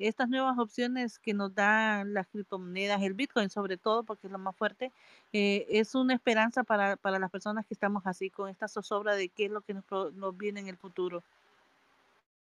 [0.00, 4.38] estas nuevas opciones que nos dan las criptomonedas, el Bitcoin sobre todo, porque es lo
[4.38, 4.92] más fuerte,
[5.32, 9.28] eh, es una esperanza para, para, las personas que estamos así, con esta zozobra de
[9.28, 9.84] qué es lo que nos,
[10.14, 11.22] nos viene en el futuro.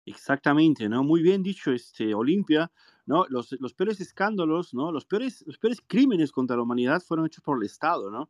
[0.06, 1.02] Exactamente, ¿no?
[1.02, 2.70] Muy bien dicho, este, Olimpia,
[3.06, 3.24] ¿no?
[3.28, 4.92] Los, los peores escándalos, ¿no?
[4.92, 8.28] Los peores, los peores crímenes contra la humanidad fueron hechos por el Estado, ¿no?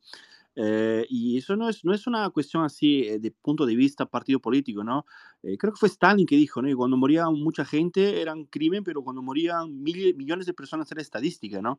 [0.56, 4.06] Eh, y eso no es, no es una cuestión así eh, de punto de vista
[4.06, 5.04] partido político, ¿no?
[5.42, 6.68] Eh, creo que fue Stalin que dijo, ¿no?
[6.68, 10.90] Y cuando moría mucha gente era un crimen, pero cuando morían mil, millones de personas
[10.92, 11.78] era estadística, ¿no?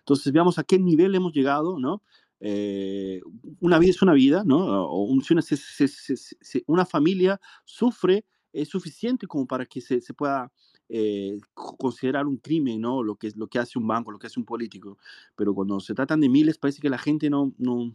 [0.00, 2.02] Entonces veamos a qué nivel hemos llegado, ¿no?
[3.60, 4.58] una vida es una vida, ¿no?
[4.86, 9.80] O un, si una, se, se, se, una familia sufre es suficiente como para que
[9.80, 10.50] se pueda
[10.94, 13.02] eh, considerar un crimen, ¿no?
[13.02, 14.98] Lo que, lo que hace un banco, lo que hace un político.
[15.34, 17.94] Pero cuando se tratan de miles, parece que la gente no, no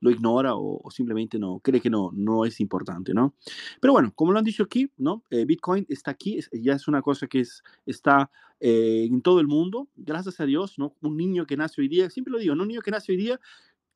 [0.00, 3.34] lo ignora o, simplemente no cree que no, no es importante, ¿no?
[3.80, 5.22] Pero bueno, como lo han dicho aquí, ¿no?
[5.30, 9.46] Eh, Bitcoin está aquí, ya es una cosa que es, está eh, en todo el
[9.46, 10.96] mundo, gracias a Dios, ¿no?
[11.00, 12.62] Un niño que nace hoy día, siempre lo digo, ¿no?
[12.62, 13.38] un niño que nace hoy día,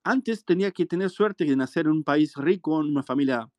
[0.04, 3.50] antes tenía que tener suerte de nacer en un país rico, en una familia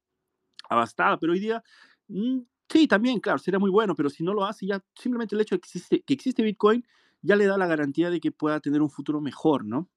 [0.70, 1.62] abastada, pero hoy día
[2.08, 2.40] Mm,
[2.70, 5.56] sí, también, claro, sería muy bueno, pero si no lo hace, ya simplemente el hecho
[5.56, 6.84] de que existe, que existe Bitcoin
[7.22, 9.90] ya le da la garantía de que pueda tener un futuro mejor, ¿no?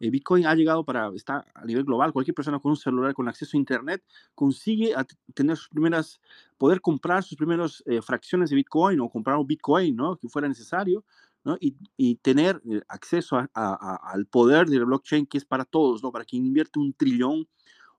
[0.00, 3.28] Eh, Bitcoin ha llegado para, está a nivel global, cualquier persona con un celular con
[3.28, 4.04] acceso a Internet
[4.34, 4.94] consigue
[5.34, 6.20] tener sus primeras,
[6.56, 10.16] poder comprar sus primeras eh, fracciones de Bitcoin o comprar un Bitcoin, ¿no?
[10.16, 11.04] Que fuera necesario,
[11.44, 11.56] ¿no?
[11.60, 16.02] Y, y tener eh, acceso a, a, al poder del blockchain que es para todos,
[16.02, 16.12] ¿no?
[16.12, 17.48] Para quien invierte un trillón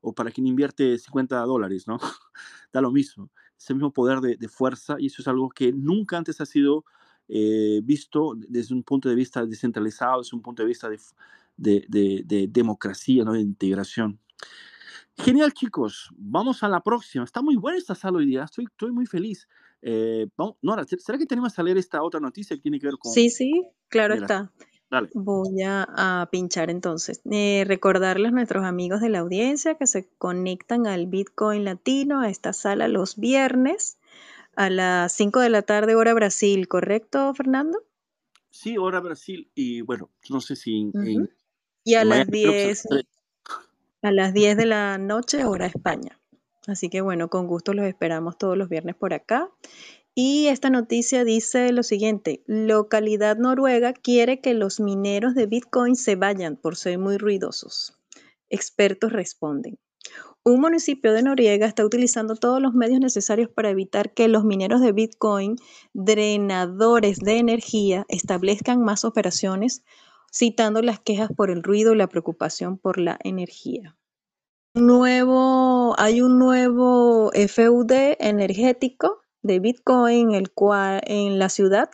[0.02, 2.00] o para quien invierte 50 dólares, ¿no?
[2.74, 3.30] da lo mismo
[3.60, 6.86] ese mismo poder de, de, fuerza y eso es algo que nunca antes ha sido
[7.28, 12.24] eh, visto desde un punto de vista descentralizado, desde un punto de vista de, de,
[12.26, 13.34] de democracia, ¿no?
[13.34, 14.20] de integración.
[15.18, 16.10] Genial, chicos.
[16.16, 17.26] Vamos a la próxima.
[17.26, 18.44] Está muy buena esta sala hoy día.
[18.44, 19.48] Estoy, estoy muy feliz.
[19.82, 22.98] Eh, vamos, Nora, ¿será que tenemos que leer esta otra noticia que tiene que ver
[22.98, 23.12] con...
[23.12, 24.52] Sí, sí, claro está.
[25.14, 27.22] Voy a, pinchar entonces.
[27.30, 32.30] Eh, recordarles a nuestros amigos de la audiencia que se conectan al Bitcoin Latino, a
[32.30, 34.00] esta sala los viernes
[34.60, 37.82] a las 5 de la tarde, hora Brasil, ¿correcto, Fernando?
[38.50, 39.50] Sí, hora Brasil.
[39.56, 40.92] Y bueno, no sé si.
[41.86, 42.88] y a las 10.
[44.02, 46.20] A las 10 de la noche, hora España.
[46.68, 49.50] Así que bueno, con gusto los esperamos todos los viernes por acá.
[50.16, 56.16] Y esta noticia dice lo siguiente, localidad noruega quiere que los mineros de Bitcoin se
[56.16, 57.98] vayan por ser muy ruidosos.
[58.50, 59.78] Expertos responden.
[60.44, 64.82] Un municipio de Noriega está utilizando todos los medios necesarios para evitar que los mineros
[64.82, 65.58] de Bitcoin,
[65.94, 69.84] drenadores de energía, establezcan más operaciones,
[70.34, 73.98] citando las quejas por el ruido y la preocupación por la energía.
[74.74, 81.90] Nuevo, hay un nuevo FUD energético de Bitcoin, el cual en la ciudad,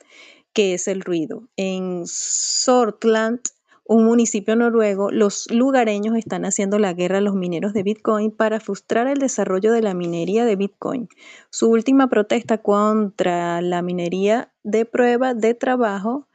[0.53, 1.43] que es el ruido.
[1.57, 3.41] En Sortland,
[3.87, 8.59] un municipio noruego, los lugareños están haciendo la guerra a los mineros de Bitcoin para
[8.59, 11.07] frustrar el desarrollo de la minería de Bitcoin.
[11.51, 16.27] Su última protesta contra la minería de prueba de trabajo,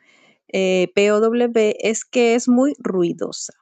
[0.53, 3.55] eh, POW, es que es muy ruidosa.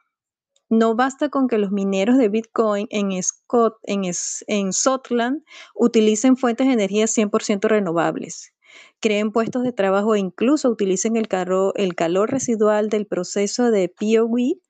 [0.71, 5.43] No basta con que los mineros de Bitcoin en, Scott, en, en Scotland
[5.75, 8.53] utilicen fuentes de energía 100% renovables,
[9.01, 11.29] creen puestos de trabajo e incluso utilicen el,
[11.75, 14.61] el calor residual del proceso de POW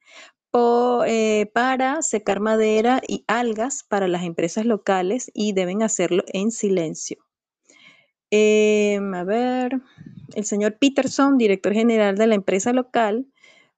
[1.07, 7.19] eh, para secar madera y algas para las empresas locales y deben hacerlo en silencio.
[8.31, 9.81] Em, a ver,
[10.35, 13.27] el señor Peterson, director general de la empresa local,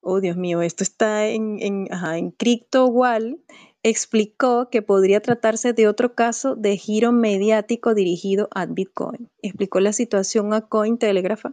[0.01, 3.41] oh Dios mío, esto está en, en, en CryptoWall,
[3.83, 9.31] explicó que podría tratarse de otro caso de giro mediático dirigido a Bitcoin.
[9.43, 11.47] Explicó la situación a Cointelegraph.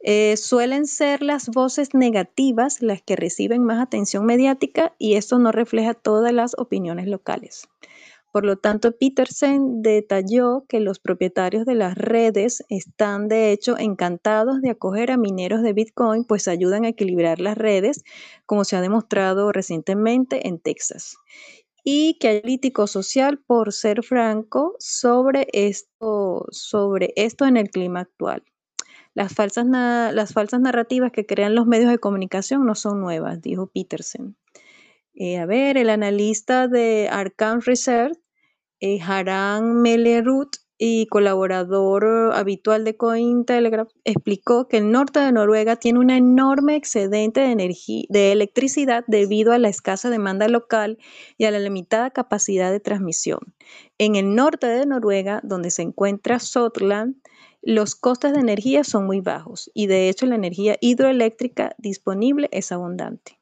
[0.00, 5.50] Eh, suelen ser las voces negativas las que reciben más atención mediática y esto no
[5.50, 7.68] refleja todas las opiniones locales.
[8.38, 14.60] Por lo tanto, Petersen detalló que los propietarios de las redes están de hecho encantados
[14.60, 18.04] de acoger a mineros de Bitcoin, pues ayudan a equilibrar las redes,
[18.46, 21.16] como se ha demostrado recientemente en Texas.
[21.82, 28.02] Y que hay crítico social, por ser franco, sobre esto, sobre esto en el clima
[28.02, 28.44] actual.
[29.14, 33.66] Las falsas, las falsas narrativas que crean los medios de comunicación no son nuevas, dijo
[33.66, 34.36] Petersen.
[35.20, 38.16] Eh, a ver, el analista de Arcan Research,
[38.80, 45.98] eh, Haran Melerut, y colaborador habitual de Cointelegraph, explicó que el norte de Noruega tiene
[45.98, 50.98] un enorme excedente de, energía, de electricidad debido a la escasa demanda local
[51.36, 53.40] y a la limitada capacidad de transmisión.
[53.98, 57.16] En el norte de Noruega, donde se encuentra Sotland,
[57.60, 62.70] los costes de energía son muy bajos y de hecho la energía hidroeléctrica disponible es
[62.70, 63.40] abundante.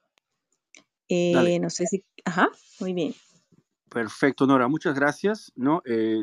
[1.10, 2.02] Eh, no sé si...
[2.24, 2.48] Ajá,
[2.80, 3.14] muy bien.
[3.96, 5.50] Perfecto, Nora, muchas gracias.
[5.56, 5.80] ¿no?
[5.86, 6.22] Eh,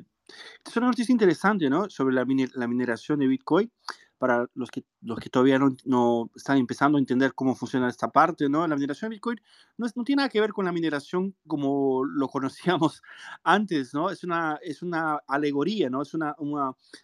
[0.63, 1.89] es una noticia interesante ¿no?
[1.89, 3.71] sobre la, la mineración de Bitcoin
[4.19, 8.11] para los que, los que todavía no, no, están empezando a entender cómo funciona esta
[8.11, 8.65] parte, ¿no?
[8.67, 9.41] La mineración de Bitcoin
[9.75, 13.01] no, no, tiene nada que ver con la mineración como lo conocíamos
[13.43, 14.11] antes, ¿no?
[14.11, 16.03] Es una, es una alegoría, ¿no?
[16.03, 16.35] Es una,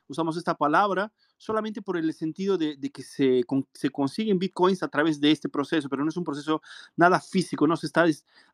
[0.07, 3.41] usamos esta palabra solamente por el sentido de, de que se,
[3.74, 6.61] se, consiguen bitcoins a través de este proceso, pero no es un proceso
[6.95, 8.05] nada físico, no se está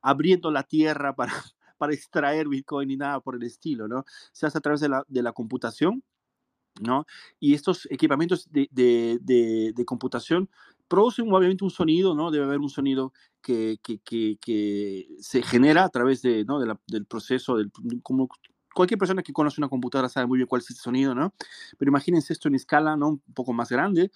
[0.02, 1.34] abriendo la tierra para,
[1.78, 4.06] para extraer bitcoin ni nada por el estilo, ¿no?
[4.32, 4.90] Se hace a través de
[5.22, 6.04] la, computación
[6.82, 7.06] ¿no?
[7.40, 10.50] Y estos equipamientos de, computación
[10.88, 12.32] producen obviamente un sonido, ¿no?
[12.32, 13.80] Debe haber un sonido que,
[15.20, 17.58] se genera a través del proceso,
[18.04, 18.30] como
[18.74, 21.34] cualquier persona que conoce una computadora sabe muy bien cuál es ese sonido, ¿no?
[21.78, 23.10] Pero imagínense esto en escala, ¿no?
[23.10, 24.12] Un poco más grande.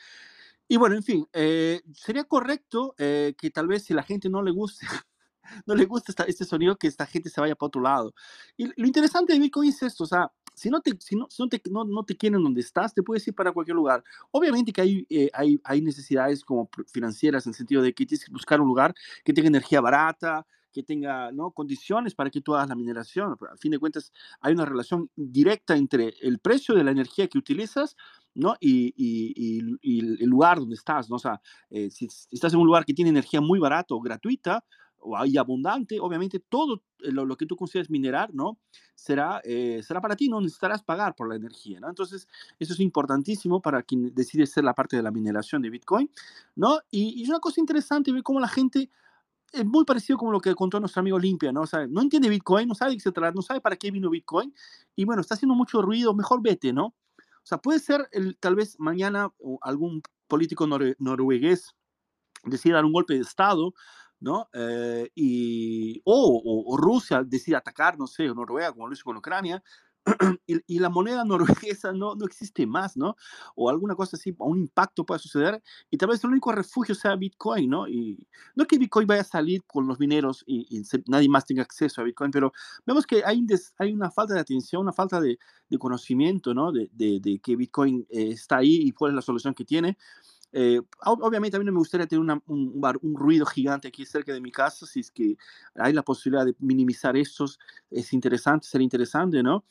[0.68, 4.43] Y bueno, en fin, eh, sería correcto eh, que tal vez si la gente no
[4.43, 4.86] le guste
[5.66, 8.14] no le gusta esta, este sonido, que esta gente se vaya para otro lado.
[8.58, 11.41] Y lo interesante de Bitcoin es esto, o sea, si no te, si no, si
[11.41, 14.04] no te, no, no, te quieren donde estás, te puedes ir para cualquier lugar.
[14.32, 18.26] Obviamente que hay, eh, hay, hay necesidades como financieras en el sentido de que tienes
[18.26, 18.93] que buscar un lugar
[19.24, 21.52] que tenga energía barata, que tenga ¿no?
[21.52, 23.36] condiciones para que tú hagas la mineración.
[23.39, 27.28] Pero al fin de cuentas, hay una relación directa entre el precio de la energía
[27.28, 27.95] que utilizas
[28.36, 28.56] ¿no?
[28.60, 29.60] y, y,
[30.22, 31.10] el lugar donde estás.
[31.10, 31.20] ¿no?
[31.20, 34.64] Sea, eh, si estás en un lugar que tiene energía muy barata o gratuita,
[35.18, 38.58] hay abundante, obviamente todo lo, lo, que tú consideres minerar, ¿no?
[38.95, 41.89] Será, eh, será para ti, no necesitarás pagar por la energía, ¿no?
[41.89, 42.28] Entonces,
[42.60, 46.10] eso es importantísimo para quien decide ser la parte de la mineración de Bitcoin,
[46.56, 46.80] ¿no?
[46.91, 48.89] Y, y es una cosa interesante ver cómo la gente
[49.52, 51.62] es muy parecido como lo que contó nuestro amigo Limpia, ¿no?
[51.62, 54.54] O sea, no entiende Bitcoin, no sabe qué no sabe para qué vino Bitcoin,
[54.95, 56.88] y bueno, está haciendo mucho ruido, mejor vete, ¿no?
[56.88, 59.32] O sea, puede ser el, tal vez mañana
[59.62, 61.74] algún político nor noruegués
[62.43, 63.74] decida dar un golpe de Estado,
[64.20, 64.50] ¿no?
[64.54, 69.64] Eh, y, o, o, Rusia decide atacar, no sé, Noruega, como lo hizo con Ucrania,
[70.48, 71.24] y, y, la moneda
[71.70, 73.16] norueguesa no, no existe más, ¿no?
[73.56, 77.16] O alguna cosa así, un impacto pueda suceder, y tal vez el único refugio sea
[77.16, 77.88] Bitcoin, ¿no?
[77.88, 82.02] Y no que Bitcoin vaya a salir con los mineros y, nadie más tenga acceso
[82.02, 82.52] a Bitcoin, pero
[82.86, 83.46] vemos que hay,
[83.78, 85.38] hay una falta de atención, una falta de,
[85.70, 86.72] de conocimiento, ¿no?
[86.72, 89.98] De, de, de que Bitcoin eh, está ahí y cuál es la solución que tiene.
[90.52, 94.06] Eh, obviamente a mí no me gustaría tener una, un, bar, un, ruido gigante aquí
[94.06, 95.38] cerca de mi casa, si es que
[95.76, 97.60] hay la posibilidad de minimizar estos,
[97.91, 99.64] es interesante, sería interesante, ¿no?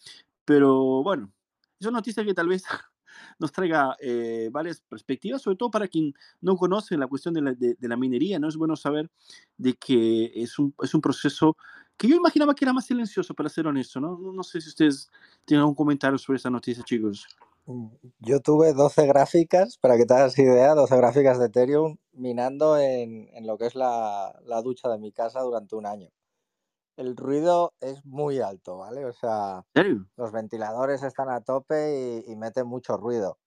[0.45, 1.33] Pero bueno,
[1.81, 2.63] es una noticia que tal vez
[3.41, 7.53] nos traiga eh, varias perspectivas, sobre todo para quien no conoce la cuestión de la,
[7.53, 8.49] de, de la, minería, ¿no?
[8.49, 9.11] Es bueno saber
[9.57, 11.57] de que es un, es un proceso
[11.97, 14.17] que yo imaginaba que era más silencioso, para ser honesto, ¿no?
[14.17, 15.11] No sé si ustedes
[15.45, 17.27] tienen algún comentario sobre esta noticia, chicos.
[18.21, 23.29] Yo tuve 12 gráficas, para que te hagas idea, 12 gráficas de Ethereum minando en,
[23.35, 26.09] en lo que es la, la, ducha de mi casa durante un año.
[26.97, 29.05] El ruido es muy alto, ¿vale?
[29.05, 29.65] O sea,
[30.17, 33.39] los ventiladores están a tope y, y meten mucho ruido.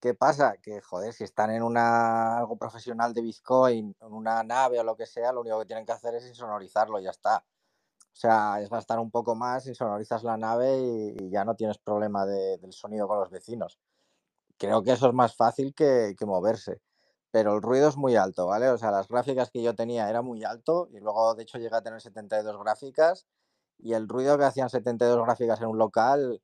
[0.00, 0.56] ¿Qué pasa?
[0.62, 4.96] Que, joder, si están en una, algo profesional de Bitcoin, en una nave o lo
[4.96, 7.44] que sea, lo único que tienen que hacer es insonorizarlo y ya está.
[8.16, 11.76] O sea, es gastar un poco más, insonorizas la nave y, y ya no tienes
[11.76, 13.78] problema de, del sonido con los vecinos.
[14.58, 16.80] Creo que eso es más fácil que, que, moverse.
[17.30, 18.70] Pero el ruido es muy alto, ¿vale?
[18.70, 21.76] O sea, las gráficas que yo tenía era muy alto y luego, de hecho, llegué
[21.76, 23.26] a tener 72 gráficas
[23.78, 26.40] y el ruido que hacían 72 gráficas en un local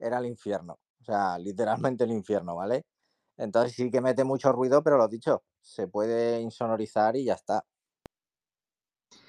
[0.00, 0.80] era el infierno.
[1.00, 2.84] O sea, literalmente el infierno, ¿vale?
[3.36, 7.64] Entonces sí que mete mucho ruido, pero lo dicho, se puede insonorizar y ya está.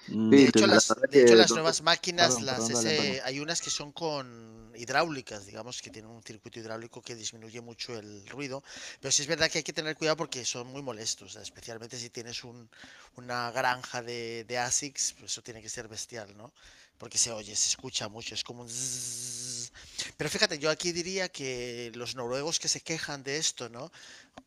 [0.07, 3.69] Mm, de hecho, las, de hecho, las nuevas máquinas, perdón, las perdón, hay unas que
[3.69, 8.63] son con hidráulicas, digamos, que tienen un circuito hidráulico que disminuye mucho el ruido,
[8.99, 12.09] pero sí es verdad que hay que tener cuidado porque son muy molestos, especialmente si
[12.09, 12.69] tienes un,
[13.15, 16.51] una granja de, de ASICs, pues eso tiene que ser bestial, ¿no?
[16.97, 19.73] porque se oye, se escucha mucho, es como un zzzz.
[20.15, 23.91] Pero fíjate, yo aquí diría que los noruegos que se quejan de esto, ¿no?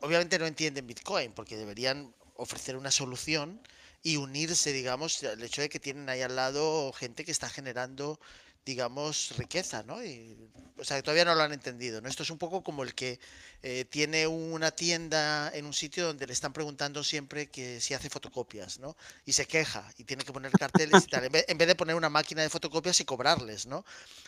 [0.00, 3.60] Obviamente no entienden Bitcoin, porque deberían ofrecer una solución
[4.06, 8.20] y unirse, digamos, al hecho de que tienen ahí al lado gente que está generando
[8.64, 10.04] digamos, riqueza, ¿no?
[10.04, 10.36] Y,
[10.76, 12.08] o sea, todavía no lo han entendido, ¿no?
[12.08, 13.20] Esto es un poco como el que
[13.68, 18.08] eh, tiene una tienda en un sitio donde le están preguntando siempre que si hace
[18.08, 18.96] fotocopias, ¿no?
[19.24, 21.74] Y se queja y tiene que poner carteles y tal, en vez, en vez de
[21.74, 23.84] poner una máquina de fotocopias y cobrarles, ¿no?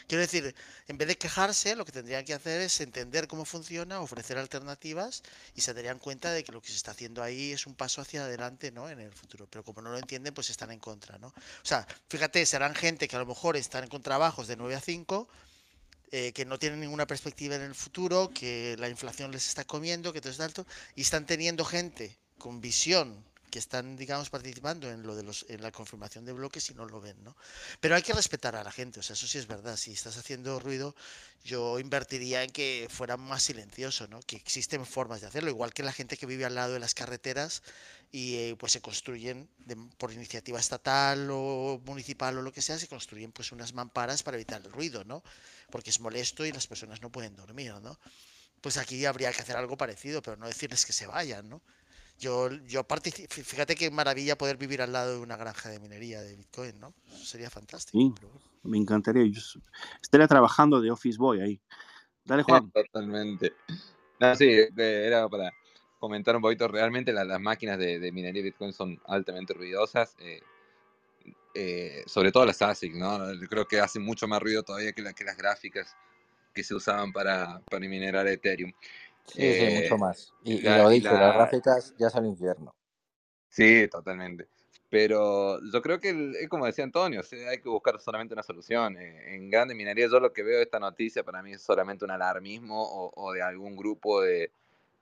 [0.08, 0.56] Quiero decir,
[0.88, 5.22] en vez de quejarse, lo que tendrían que hacer es entender cómo funciona, ofrecer alternativas
[5.54, 8.00] y se darían cuenta de que lo que se está haciendo ahí es un paso
[8.00, 8.90] hacia adelante, ¿no?
[8.90, 9.46] En el futuro.
[9.48, 11.28] Pero como no lo entienden, pues están en contra, ¿no?
[11.28, 14.80] O sea, fíjate, serán gente que a lo mejor están en contra de 9 a
[14.80, 15.28] 5,
[16.10, 20.12] eh, que no tienen ninguna perspectiva en el futuro, que la inflación les está comiendo,
[20.12, 25.02] que todo es alto, y están teniendo gente con visión que están, digamos, participando en
[25.02, 27.36] lo de los, en la confirmación de bloques y no lo ven, ¿no?
[27.80, 29.76] Pero hay que respetar a la gente, o sea, eso sí es verdad.
[29.76, 30.94] Si estás haciendo ruido,
[31.44, 34.20] yo invertiría en que fuera más silencioso, ¿no?
[34.20, 36.94] Que existen formas de hacerlo, igual que la gente que vive al lado de las
[36.94, 37.62] carreteras
[38.10, 39.48] y eh, pues se construyen
[39.98, 44.36] por iniciativa estatal o municipal o lo que sea, se construyen pues unas mamparas para
[44.36, 45.22] evitar el ruido, ¿no?
[45.70, 47.98] Porque es molesto y las personas no pueden dormir, ¿no?
[48.60, 51.62] Pues aquí habría que hacer algo parecido, pero no decirles que se vayan, ¿no?
[52.18, 52.84] Yo, yo
[53.28, 56.92] fíjate qué maravilla poder vivir al lado de una granja de minería de Bitcoin, ¿no?
[57.22, 57.96] sería fantástico.
[57.96, 58.12] Sí,
[58.64, 59.24] me encantaría.
[59.26, 59.40] Yo
[60.02, 61.60] estaría trabajando de Office Boy ahí.
[62.24, 62.70] Dale, Juan.
[62.72, 63.52] Totalmente.
[64.18, 65.52] No, sí, era para
[66.00, 66.66] comentar un poquito.
[66.66, 70.16] Realmente las, máquinas de, minería de Bitcoin son altamente ruidosas.
[70.18, 70.40] Eh,
[71.54, 73.18] eh, sobre todo las ASIC, ¿no?
[73.48, 75.96] Creo que hacen mucho más ruido todavía que, que las gráficas
[76.52, 78.72] que se usaban para, para minerar Ethereum.
[79.28, 80.32] Sí, sí, mucho eh, más.
[80.44, 82.74] Y, lo dicho, las gráficas ya son infierno.
[83.48, 84.48] Sí, totalmente.
[84.90, 87.20] Pero yo creo que, como decía Antonio,
[87.50, 88.96] hay que buscar solamente una solución.
[88.96, 92.04] Eh, en grande minería, yo lo que veo de esta noticia para mí es solamente
[92.04, 94.50] un alarmismo o, de algún grupo de,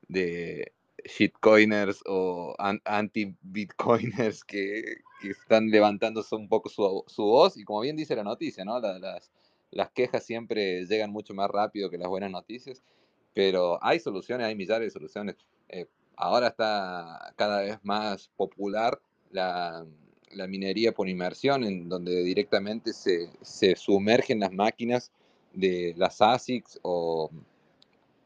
[0.08, 0.72] de
[1.04, 7.56] shitcoiners o anti-bitcoiners que, que, están levantándose un poco su, su, voz.
[7.56, 8.80] Y como bien dice la noticia, ¿no?
[8.80, 9.30] las,
[9.70, 12.82] las quejas siempre llegan mucho más rápido que las buenas noticias.
[13.36, 15.36] Pero hay soluciones, hay millares de soluciones.
[15.68, 15.84] Eh,
[16.16, 18.98] ahora está cada vez más popular
[19.30, 19.84] la,
[20.48, 25.12] minería por inmersión, en donde directamente se, sumergen las máquinas
[25.52, 27.30] de las ASICs o...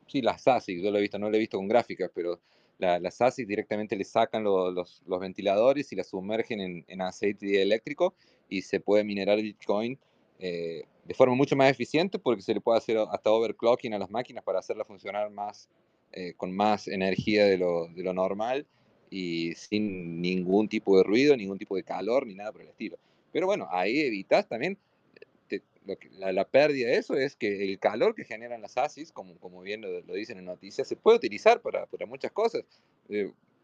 [0.06, 2.38] Sí, las ASICs, yo lo he visto, no lo he visto con gráficas, pero
[2.78, 8.14] las ASICs directamente le sacan los, ventiladores y las sumergen en, aceite eléctrico
[8.48, 9.98] y se puede minerar Bitcoin
[10.38, 14.08] eh, de forma mucho más eficiente porque se le puede hacer hasta overclocking a las
[14.11, 15.68] máquinas para hacerlas funcionar más,
[16.12, 18.64] eh, con más energía de lo, de lo, normal
[19.11, 22.96] y sin ningún tipo de ruido, ningún tipo de calor ni nada por el estilo.
[23.32, 24.78] Pero bueno, ahí evitas también
[25.50, 29.11] eh, lo que, la, pérdida de eso es que el calor que generan las ASIS,
[29.11, 32.62] como, como bien lo, lo dicen en noticias, se puede utilizar para, para muchas cosas.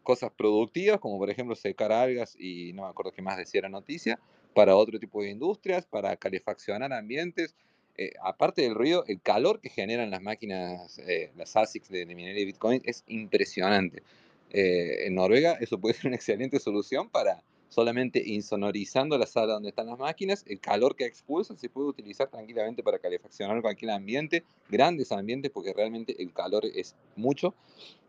[0.03, 3.69] cosas productivas, como por ejemplo secar algas y no me acuerdo qué más decía la
[3.69, 4.19] noticia,
[4.57, 7.53] para otro tipo de industrias, para calefaccionar ambientes.
[7.95, 12.39] Eh, aparte del ruido, el calor que generan las máquinas, eh, las ASICs de, minería
[12.39, 14.01] de Bitcoin es impresionante.
[14.49, 19.69] Eh, en Noruega eso puede ser una excelente solución para solamente insonorizando la sala donde
[19.69, 24.43] están las máquinas, el calor que expulsan se puede utilizar tranquilamente para calefaccionar cualquier ambiente,
[24.69, 27.53] grandes ambientes, porque realmente el calor es mucho.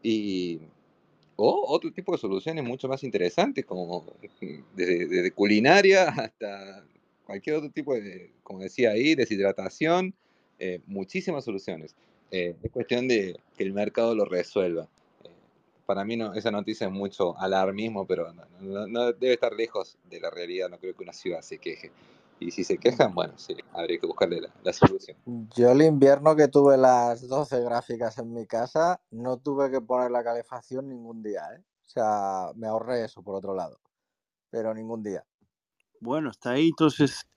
[0.02, 0.60] Y
[1.40, 4.04] o otro tipo de soluciones mucho más interesantes, como
[4.74, 6.84] desde, culinaria hasta
[7.24, 10.14] cualquier otro tipo de, como decía ahí, deshidratación,
[10.58, 11.94] eh, muchísimas soluciones.
[12.32, 14.88] Eh, es cuestión de que el mercado lo resuelva.
[15.22, 15.28] Eh,
[15.86, 20.30] para mí no, esa noticia es mucho alarmismo, pero no, debe estar lejos de la
[20.30, 20.68] realidad.
[20.68, 21.92] No creo que una ciudad se queje.
[22.40, 25.16] Y si se quejan, bueno, sí, habría que buscarle la, solución.
[25.56, 30.10] Yo el invierno que tuve las 12 gráficas en mi casa, no tuve que poner
[30.10, 31.64] la calefacción ningún día, ¿eh?
[31.86, 33.80] O sea, me ahorré eso por otro lado,
[34.50, 35.24] pero ningún día.
[36.00, 37.27] Bueno, está ahí, entonces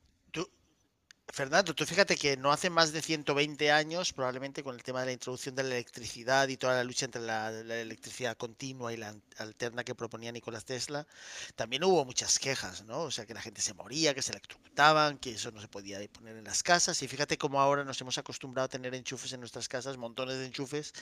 [1.34, 5.06] Fernando, tú fíjate que no hace más de 120 años, probablemente con el tema de
[5.06, 9.16] la introducción de la electricidad y toda la lucha entre la, electricidad continua y la
[9.38, 11.08] alterna que proponía Nicolás Tesla,
[11.56, 13.04] también hubo muchas quejas, ¿no?
[13.04, 16.00] O sea, que la gente se moría, que se electrocutaban, que eso no se podía
[16.12, 17.02] poner en las casas.
[17.02, 20.48] Y fíjate cómo ahora nos hemos acostumbrado a tener enchufes en nuestras casas, montones de
[20.48, 20.94] enchufes,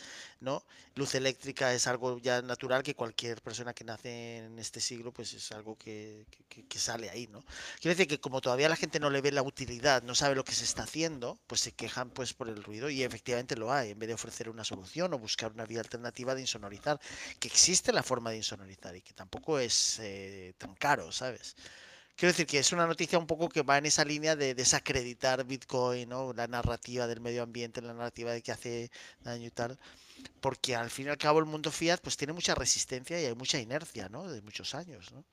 [0.42, 0.64] ¿no?
[0.94, 5.34] Luz eléctrica es algo ya natural que cualquier persona que nace en este siglo, pues
[5.34, 7.44] es algo que, que sale ahí, ¿no?
[7.80, 10.44] Quiere decir que como todavía la gente no le ve la utilidad, no sabe lo
[10.44, 13.92] que se está haciendo, pues se quejan pues por el ruido y efectivamente lo hay,
[13.92, 17.00] en vez de ofrecer una solución o buscar una vía alternativa de insonorizar,
[17.40, 21.56] que existe la forma de insonorizar y que tampoco es eh, tan caro, ¿sabes?
[22.18, 25.46] Quiero decir que es una noticia un poco que va en esa línea de desacreditar
[25.46, 26.34] Bitcoin, ¿no?
[26.34, 28.92] La narrativa del medio ambiente, la narrativa de que hace
[29.22, 29.80] daño y tal.
[30.42, 33.36] Porque al fin y al cabo el mundo fiat pues tiene mucha resistencia y hay
[33.36, 34.28] mucha inercia, ¿no?
[34.30, 35.26] De muchos años, ¿no?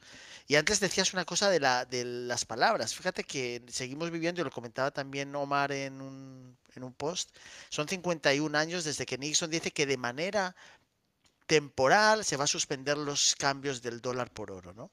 [0.49, 2.95] Y antes decías una cosa de, la, de las palabras.
[2.95, 7.30] Fíjate que seguimos viviendo, y lo comentaba también Omar en un, en un post,
[7.70, 10.57] son 51 años desde que Nixon dice que de manera
[11.47, 14.91] temporal se va a suspender los cambios del dólar por oro, ¿no?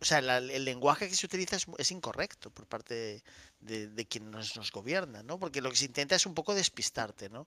[0.00, 3.22] O sea, la- el lenguaje que se utiliza es, es incorrecto por parte
[3.60, 5.38] de, de quien nos, nos gobierna, ¿no?
[5.38, 7.46] Porque lo que se intenta es un poco despistarte, ¿no?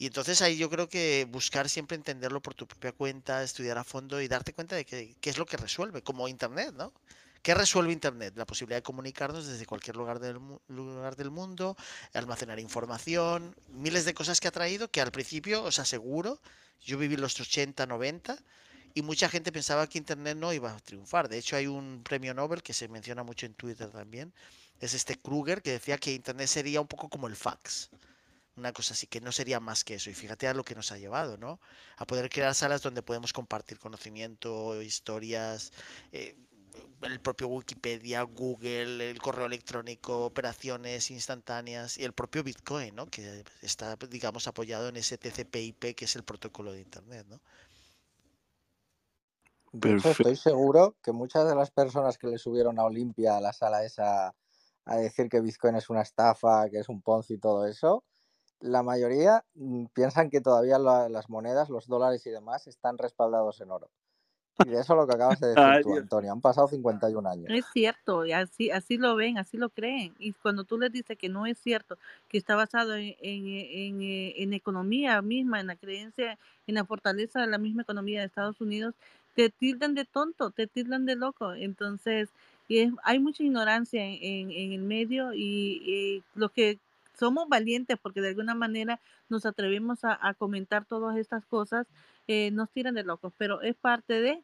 [0.00, 3.84] Y entonces ahí yo creo que buscar siempre entenderlo por tu propia cuenta, estudiar a
[3.84, 6.94] fondo y darte cuenta de qué es lo que resuelve, como Internet, ¿no?
[7.42, 8.32] ¿Qué resuelve Internet?
[8.34, 10.38] La posibilidad de comunicarnos desde cualquier lugar del,
[10.68, 11.76] lugar del mundo,
[12.14, 16.40] almacenar información, miles de cosas que ha traído que al principio, os aseguro,
[16.80, 18.38] yo viví los 80, 90
[18.94, 21.28] y mucha gente pensaba que Internet no iba a triunfar.
[21.28, 24.32] De hecho, hay un premio Nobel que se menciona mucho en Twitter también.
[24.80, 27.90] Es este Kruger que decía que Internet sería un poco como el fax.
[28.60, 30.10] Una cosa así, que no sería más que eso.
[30.10, 31.60] Y fíjate a lo que nos ha llevado, ¿no?
[31.96, 35.72] A poder crear salas donde podemos compartir conocimiento, historias,
[36.12, 36.36] eh,
[37.00, 43.06] el propio Wikipedia, Google, el correo electrónico, operaciones instantáneas y el propio Bitcoin, ¿no?
[43.06, 47.40] Que está, digamos, apoyado en ese TCP/IP que es el protocolo de Internet, ¿no?
[49.72, 50.10] Perfecto.
[50.10, 53.84] estoy seguro que muchas de las personas que le subieron a Olimpia a la sala
[53.84, 54.34] esa
[54.84, 58.02] a decir que Bitcoin es una estafa, que es un Ponzi y todo eso,
[58.60, 63.60] la mayoría mm, piensan que todavía la- las monedas, los dólares y demás están respaldados
[63.60, 63.88] en oro.
[64.58, 65.94] Y de eso lo que acabas de decir Ay, tú.
[65.94, 66.32] Antonio.
[66.32, 67.46] Han pasado 51 años.
[67.50, 70.14] Es cierto, y así, así lo ven, así lo creen.
[70.18, 71.96] Y cuando tú les dices que no es cierto,
[72.28, 76.84] que está basado en, en, en, eh, en economía misma, en la creencia, en la
[76.84, 78.94] fortaleza de la misma economía de Estados Unidos,
[79.34, 81.54] te tildan de tonto, te tildan de loco.
[81.54, 82.28] Entonces,
[82.68, 86.78] y es- hay mucha ignorancia en, en- en el medio y, y los que
[87.20, 88.98] somos valientes porque de alguna manera
[89.28, 91.86] nos atrevemos a, comentar todas estas cosas,
[92.26, 94.42] eh, nos tiran de locos, pero es parte de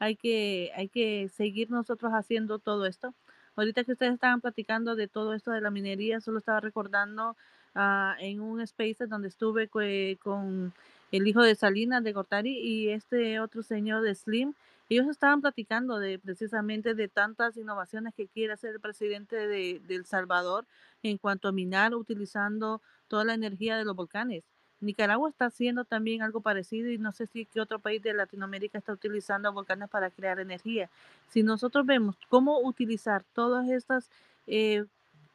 [0.00, 3.14] hay que, hay que seguir nosotros haciendo todo esto.
[3.54, 7.36] Ahorita que ustedes estaban platicando de todo esto de la minería, solo estaba recordando
[7.74, 10.74] ah, en un space donde estuve con
[11.12, 14.54] el hijo de Salinas de Gortari y este otro señor de Slim.
[14.88, 20.06] Ellos estaban platicando de precisamente de tantas innovaciones que quiere hacer el presidente de, El
[20.06, 20.64] Salvador
[21.02, 24.44] en cuanto a minar utilizando toda la energía de los volcanes.
[24.80, 28.78] Nicaragua está haciendo también algo parecido y no sé si qué otro país de Latinoamérica
[28.78, 30.90] está utilizando volcanes para crear energía.
[31.28, 34.10] Si nosotros vemos cómo utilizar todas estas
[34.46, 34.84] eh,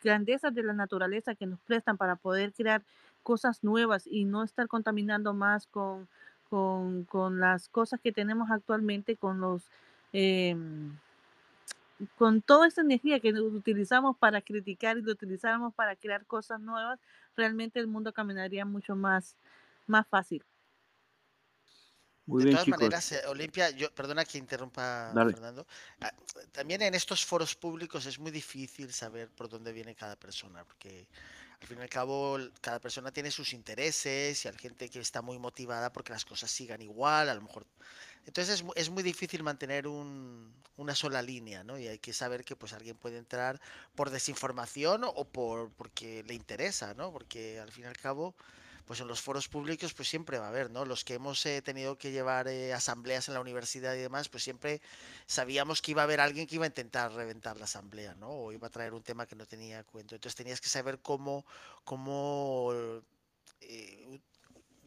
[0.01, 2.83] grandezas de la naturaleza que nos prestan para poder crear
[3.23, 6.07] cosas nuevas y no estar contaminando más con,
[6.51, 9.63] con, con las cosas que tenemos actualmente, con los...
[10.13, 10.99] em,
[12.15, 16.99] con toda esa energía que utilizamos para criticar y lo utilizáramos para crear cosas nuevas,
[17.35, 19.35] realmente el mundo caminaría mucho más,
[19.87, 20.43] más fácil.
[22.25, 22.69] Muy De bien, todas chicos.
[22.69, 25.27] maneras, eh, Olimpia, yo, perdona que interrumpa, Dale.
[25.27, 25.67] Fernando.
[26.01, 26.13] ah,
[26.51, 31.09] También en estos foros públicos es muy difícil saber por dónde viene cada persona, porque
[31.61, 35.21] al fin y al cabo cada persona tiene sus intereses y hay gente que está
[35.21, 37.65] muy motivada porque las cosas sigan igual, a lo mejor.
[38.25, 41.77] Entonces es, es muy difícil mantener un- una sola línea, ¿no?
[41.77, 43.61] Y hay que saber que pues alguien puede entrar
[43.95, 47.11] por desinformación o por porque le interesa, ¿no?
[47.11, 48.35] Porque al fin y al cabo
[48.91, 50.83] pues en los foros públicos pues siempre va a haber, ¿no?
[50.83, 54.43] Los que hemos eh, tenido que llevar eh, asambleas en la universidad y demás, pues
[54.43, 54.81] siempre
[55.25, 58.27] sabíamos que iba a haber alguien que iba a intentar reventar la asamblea, ¿no?
[58.27, 60.15] O iba a traer un tema que no tenía cuento.
[60.15, 61.45] Entonces tenías que saber cómo,
[61.85, 62.73] cómo
[63.61, 64.19] eh,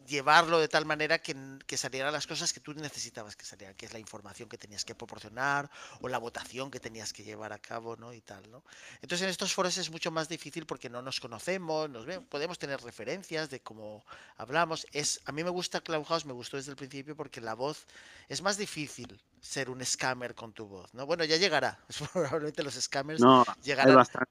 [0.07, 1.35] llevarlo de tal manera que,
[1.77, 4.95] salieran las cosas que tú necesitabas que salieran, que es la información que tenías que
[4.95, 8.13] proporcionar o la votación que tenías que llevar a cabo, ¿no?
[8.13, 8.63] Y tal, ¿no?
[9.03, 12.59] Entonces en estos foros es mucho más difícil porque no nos conocemos, nos ve- podemos
[12.59, 14.05] tener referencias de cómo
[14.37, 14.87] hablamos.
[14.93, 17.87] Es, a mí me gusta Clubhouse, me gustó desde el principio porque la voz
[18.29, 21.07] es más difícil ser un scammer con tu voz, ¿no?
[21.07, 21.79] Bueno, ya llegará.
[22.13, 23.97] Probablemente los scammers No, hay llegarán.
[23.97, 24.31] bastante.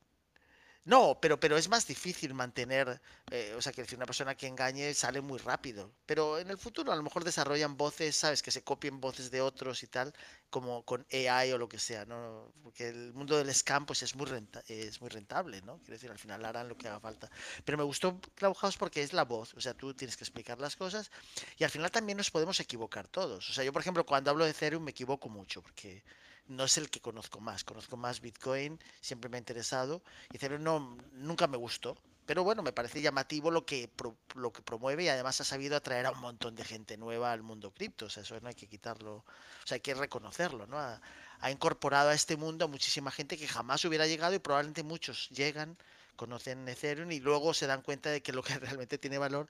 [0.85, 3.01] No, pero, pero es más difícil mantener,
[3.31, 5.93] eh, o sea, que decir, una persona que engañe sale muy rápido.
[6.05, 8.41] Pero en el futuro a lo mejor desarrollan voces, ¿sabes?
[8.43, 10.13] Que se copien voces de otros y tal,
[10.49, 12.51] como con AI o lo que sea, ¿no?
[12.63, 15.77] Porque el mundo del scam pues es muy renta- es muy rentable, ¿no?
[15.79, 17.29] Quiero decir, al final harán lo que haga falta.
[17.63, 20.75] Pero me gustó Clubhouse porque es la voz, o sea, tú tienes que explicar las
[20.75, 21.11] cosas
[21.57, 23.49] y al final también nos podemos equivocar todos.
[23.49, 26.03] O sea, yo por ejemplo cuando hablo de Ethereum me equivoco mucho porque
[26.47, 30.01] no es el que conozco más, conozco más Bitcoin, siempre me ha interesado
[30.31, 33.89] y Ethereum no, nunca me gustó, Pero bueno, me parece llamativo lo que,
[34.35, 37.43] lo que promueve y además ha sabido atraer a un montón de gente nueva al
[37.43, 38.05] mundo cripto.
[38.05, 39.25] O sea, eso no hay que quitarlo, o
[39.65, 40.79] sea, hay que reconocerlo, ¿no?
[40.79, 41.01] Ha,
[41.43, 45.29] ha incorporado a este mundo a muchísima gente que jamás hubiera llegado y probablemente muchos
[45.29, 45.77] llegan,
[46.15, 49.47] conocen Ethereum y luego se dan cuenta de que lo que realmente tiene valor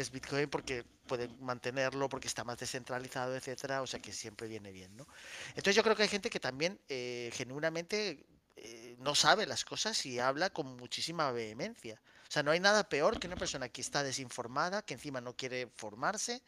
[0.00, 4.72] es Bitcoin porque pueden mantenerlo, porque está más descentralizado, etcétera, o sea que siempre viene
[4.72, 5.06] bien, ¿no?
[5.48, 8.24] Entonces yo creo que hay gente que también eh, genuinamente
[8.56, 12.00] eh, no sabe las cosas y habla con muchísima vehemencia.
[12.28, 15.34] O sea, no hay nada peor que una persona que está desinformada, que encima no
[15.34, 16.42] quiere formarse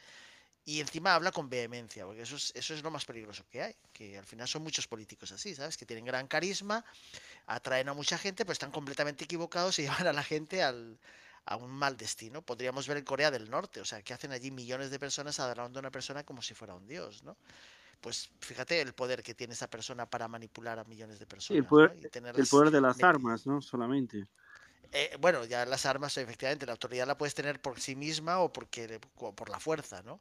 [0.65, 3.75] y encima habla con vehemencia, porque eso es, eso es lo más peligroso que hay,
[3.93, 5.77] que al final son muchos políticos así, ¿sabes?
[5.77, 6.85] Que tienen gran carisma,
[7.47, 10.99] atraen a mucha gente, pero están completamente equivocados y llevan a la gente al,
[11.45, 12.43] a un mal destino.
[12.43, 15.79] Podríamos ver en Corea del Norte, o sea, que hacen allí millones de personas adorando
[15.79, 17.37] a una persona como si fuera un dios, ¿no?
[18.01, 21.59] Pues fíjate el poder que tiene esa persona para manipular a millones de personas.
[21.59, 21.97] el, poder,
[22.35, 23.63] el poder de las armas, ¿no?
[23.63, 24.27] Solamente.
[24.91, 28.53] Eh, bueno, ya las armas, efectivamente, la autoridad la puedes tener por sí misma o
[28.53, 30.21] porque por la fuerza, ¿no?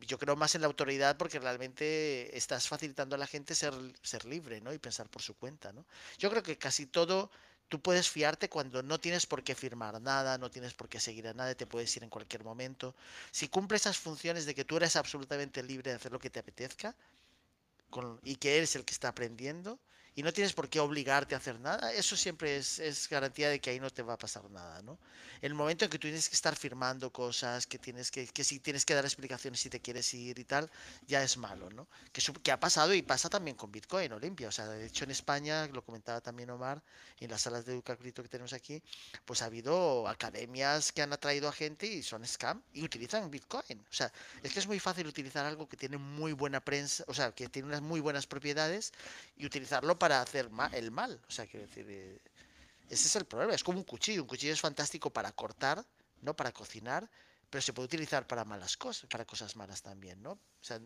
[0.00, 4.24] Yo creo más en la autoridad porque realmente estás facilitando a la gente ser, ser
[4.24, 4.72] libre, ¿no?
[4.72, 5.84] Y pensar por su cuenta, ¿no?
[6.18, 7.30] Yo creo que casi todo
[7.72, 11.26] tú puedes fiarte cuando no tienes por qué firmar nada, no tienes por qué seguir
[11.28, 12.94] a nadie, te puedes ir en cualquier momento.
[13.30, 16.40] Si cumple esas funciones de que tú eres absolutamente libre de hacer lo que te
[16.40, 16.94] apetezca
[18.24, 19.78] y que eres el que está aprendiendo,
[20.14, 23.60] y no tienes por qué obligarte a hacer nada, eso siempre es, es, garantía de
[23.60, 24.98] que ahí no te va a pasar nada, ¿no?
[25.40, 28.60] El momento en que tú tienes que estar firmando cosas, que tienes que, que si
[28.60, 30.70] tienes que dar explicaciones si te quieres ir y tal,
[31.06, 31.88] ya es malo, ¿no?
[32.12, 35.10] Que, que ha pasado y pasa también con Bitcoin, Olimpia, o sea, de hecho en
[35.10, 36.82] España, lo comentaba también Omar,
[37.18, 38.82] en las salas de Educacrito que tenemos aquí,
[39.24, 43.80] pues ha habido academias que han atraído a gente y son scam y utilizan Bitcoin,
[43.90, 44.12] o sea,
[44.42, 47.48] es que es muy fácil utilizar algo que tiene muy buena prensa, o sea, que
[47.48, 48.92] tiene unas muy buenas propiedades
[49.36, 51.20] y utilizarlo para hacer el mal.
[51.28, 52.18] O sea, quiero decir, eh,
[52.90, 53.54] ese es el problema.
[53.54, 54.22] Es como un cuchillo.
[54.22, 55.86] Un cuchillo es fantástico para cortar,
[56.22, 57.08] no para cocinar,
[57.48, 60.32] pero se puede utilizar para malas cosas, para cosas malas también, ¿no?
[60.32, 60.80] O sea,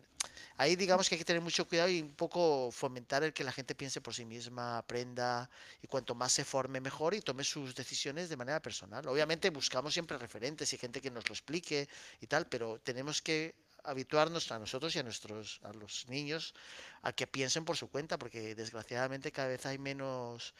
[0.58, 3.52] ahí digamos que hay que tener mucho cuidado y un poco fomentar el que la
[3.52, 5.48] gente piense por sí misma, aprenda
[5.80, 9.08] y cuanto más se forme mejor y tome sus decisiones de manera personal.
[9.08, 11.88] Obviamente buscamos siempre referentes y gente que nos lo explique
[12.20, 13.54] y tal, pero tenemos que
[13.86, 16.54] habituarnos a nosotros y a nuestros a los niños
[17.02, 20.54] a que piensen por su cuenta, porque desgraciadamente cada vez hay menos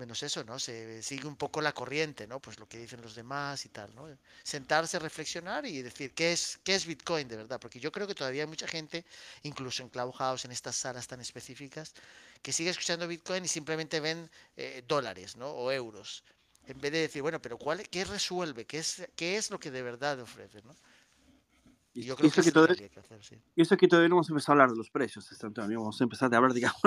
[0.00, 0.58] menos eso, ¿no?
[0.58, 2.40] Se sigue un poco la corriente, ¿no?
[2.40, 4.08] Pues lo que dicen los demás y tal, ¿no?
[4.42, 7.60] Sentarse, reflexionar y decir, ¿qué es, qué es Bitcoin de verdad?
[7.60, 9.04] Porque yo creo que todavía hay mucha gente,
[9.42, 11.94] incluso en Clubhouse, en estas salas tan específicas,
[12.42, 15.50] que sigue escuchando Bitcoin y simplemente ven eh, dólares, ¿no?
[15.50, 16.24] O euros.
[16.66, 18.64] En vez de decir, bueno, pero ¿cuál, ¿qué resuelve?
[18.64, 20.74] ¿Qué es, ¿Qué es lo que de verdad ofrece, ¿no?
[21.92, 23.36] Y yo creo que, eso, que, que hacer, sí.
[23.56, 25.80] eso que todavía no hemos empezado a hablar de los precios, Antonio.
[25.80, 26.80] Vamos a empezar a hablar, digamos.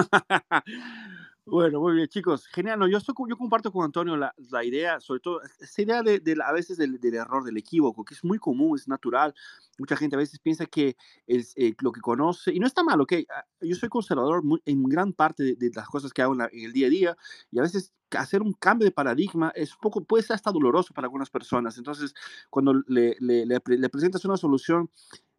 [1.45, 2.47] Bueno, muy bien, chicos.
[2.47, 2.79] Genial.
[2.79, 6.19] No, yo, estoy, yo comparto con Antonio la, la idea, sobre todo, esa idea de,
[6.19, 9.33] de a veces del, del, error, del equívoco, que es muy común, es natural.
[9.77, 10.95] Mucha gente a veces piensa que
[11.27, 13.13] es eh, lo que conoce, y no está mal, ¿ok?
[13.29, 16.39] Ah, yo soy conservador muy, en gran parte de, de, las cosas que hago en,
[16.39, 17.17] la, en el día a día,
[17.51, 20.93] y a veces hacer un cambio de paradigma es un poco, puede ser hasta doloroso
[20.93, 21.77] para algunas personas.
[21.77, 22.13] Entonces,
[22.49, 24.89] cuando le, le, le, le presentas una solución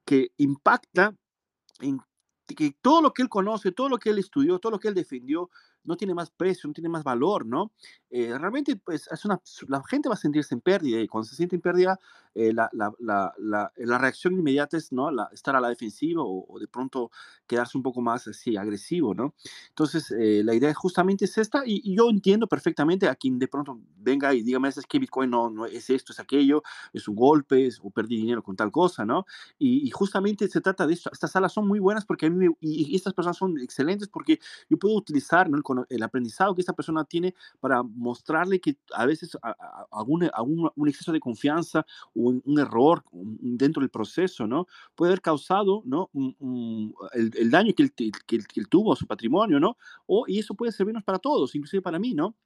[0.04, 1.14] que impacta
[1.80, 2.00] en
[2.46, 4.94] que todo lo que él conoce, todo lo que él estudió, todo lo que él
[4.94, 5.50] defendió,
[5.84, 7.72] no tiene más precio, no tiene más valor, ¿no?
[8.10, 11.36] Eh, realmente, pues, es una, la gente va a sentirse en pérdida y cuando se
[11.36, 11.98] siente en pérdida,
[12.34, 15.08] eh, la, la, la, la, reacción inmediata es, ¿no?
[15.32, 17.10] estar a la defensiva o, o, de pronto
[17.46, 19.34] quedarse un poco más así, agresivo, ¿no?
[19.68, 23.46] Entonces, eh, la idea justamente es esta y, y, yo entiendo perfectamente a quien de
[23.46, 26.62] pronto venga y dígame, es que Bitcoin no, no es esto, es aquello,
[26.92, 29.26] es un golpe, es, o perdí dinero con tal cosa, ¿no?
[29.58, 31.10] Y, y, justamente se trata de esto.
[31.12, 34.08] Estas salas son muy buenas porque a mí me, y, y, estas personas son excelentes
[34.08, 35.58] porque yo puedo utilizar ¿no?
[35.58, 40.28] el el aprendizado que esta persona tiene para mostrarle que a veces a, a, algún,
[40.32, 44.66] algún, un exceso de confianza o un, error dentro del proceso, ¿no?
[44.94, 46.10] Puede haber causado, ¿no?
[47.12, 49.76] El, daño que, él, que él, tuvo a su patrimonio, ¿no?
[50.06, 52.36] O, y eso puede servirnos para todos, inclusive para mí, ¿no?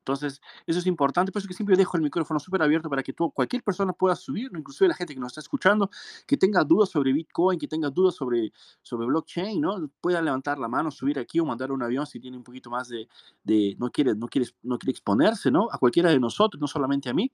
[0.00, 3.12] Entonces, eso es importante, por eso que siempre dejo el micrófono súper abierto para que
[3.12, 5.90] tú, cualquier persona pueda subir, inclusive la gente que nos está escuchando,
[6.26, 8.52] que tenga dudas sobre Bitcoin, que tenga dudas sobre,
[8.82, 9.90] sobre blockchain, ¿no?
[10.00, 12.88] Pueda levantar la mano, subir aquí o mandar un avión si tiene un poquito más
[12.88, 13.08] de,
[13.44, 15.68] de no, quiere, no, quiere, no quiere exponerse, ¿no?
[15.70, 17.30] A cualquiera de nosotros, no solamente a mí,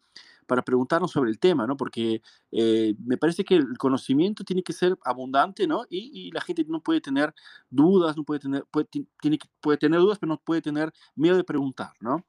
[0.46, 1.76] para preguntarnos sobre el tema, ¿no?
[1.76, 2.22] Porque
[2.52, 5.84] eh, me parece que el conocimiento tiene que ser abundante, ¿no?
[5.88, 7.34] Y, y, la gente no puede tener
[7.70, 8.86] dudas, no puede tener, puede,
[9.20, 12.24] tiene, puede tener dudas, pero no puede tener miedo de preguntar, ¿no?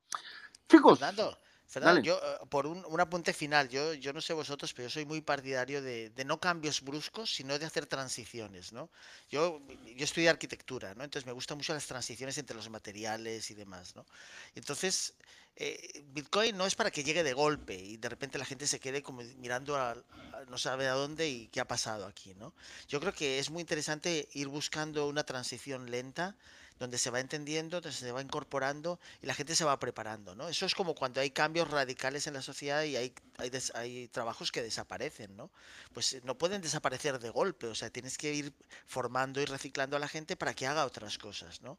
[0.68, 0.99] Chicos.
[0.99, 1.38] Fernando,
[1.68, 4.94] Fernando yo, eh, por un, un, apunte final, yo, yo no sé vosotros, pero yo
[4.94, 8.89] soy muy partidario de, de, no cambios bruscos, sino de hacer transiciones, ¿no?
[9.30, 9.61] Yo,
[9.95, 11.03] yo estudié arquitectura, ¿no?
[11.03, 14.06] Entonces me gustan mucho las transiciones entre los materiales y demás, ¿no?
[14.56, 15.14] Entonces,
[15.57, 18.80] eh, Bitcoin no es para que llegue de golpe y de repente la gente se
[18.80, 22.53] quede como mirando a, a no sabe a dónde y qué ha pasado aquí, ¿no?
[22.88, 26.35] Yo creo que es muy interesante ir buscando una transición lenta
[26.80, 30.48] donde se va entendiendo, donde se va incorporando y la gente se va preparando, ¿no?
[30.48, 33.14] Eso es como cuando hay cambios radicales en la sociedad y hay,
[33.74, 35.49] hay, trabajos que desaparecen, ¿no?
[35.94, 38.54] Pues eh, no pueden desaparecer de golpe, o sea, tienes que ir
[38.86, 41.78] formando y reciclando a la gente para que haga otras cosas, ¿no?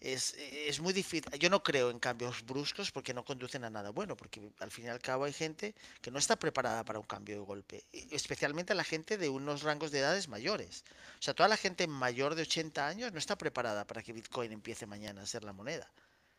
[0.00, 1.30] Es, es muy difícil.
[1.38, 4.86] Yo no creo en cambios bruscos porque no conducen a nada bueno, porque al fin
[4.86, 8.74] y al cabo hay gente que no está preparada para un cambio de golpe, especialmente
[8.74, 10.84] la gente de unos rangos de edades mayores.
[11.18, 14.52] O sea, toda la gente mayor de 80 años no está preparada para que Bitcoin
[14.52, 15.92] empiece mañana a ser la moneda,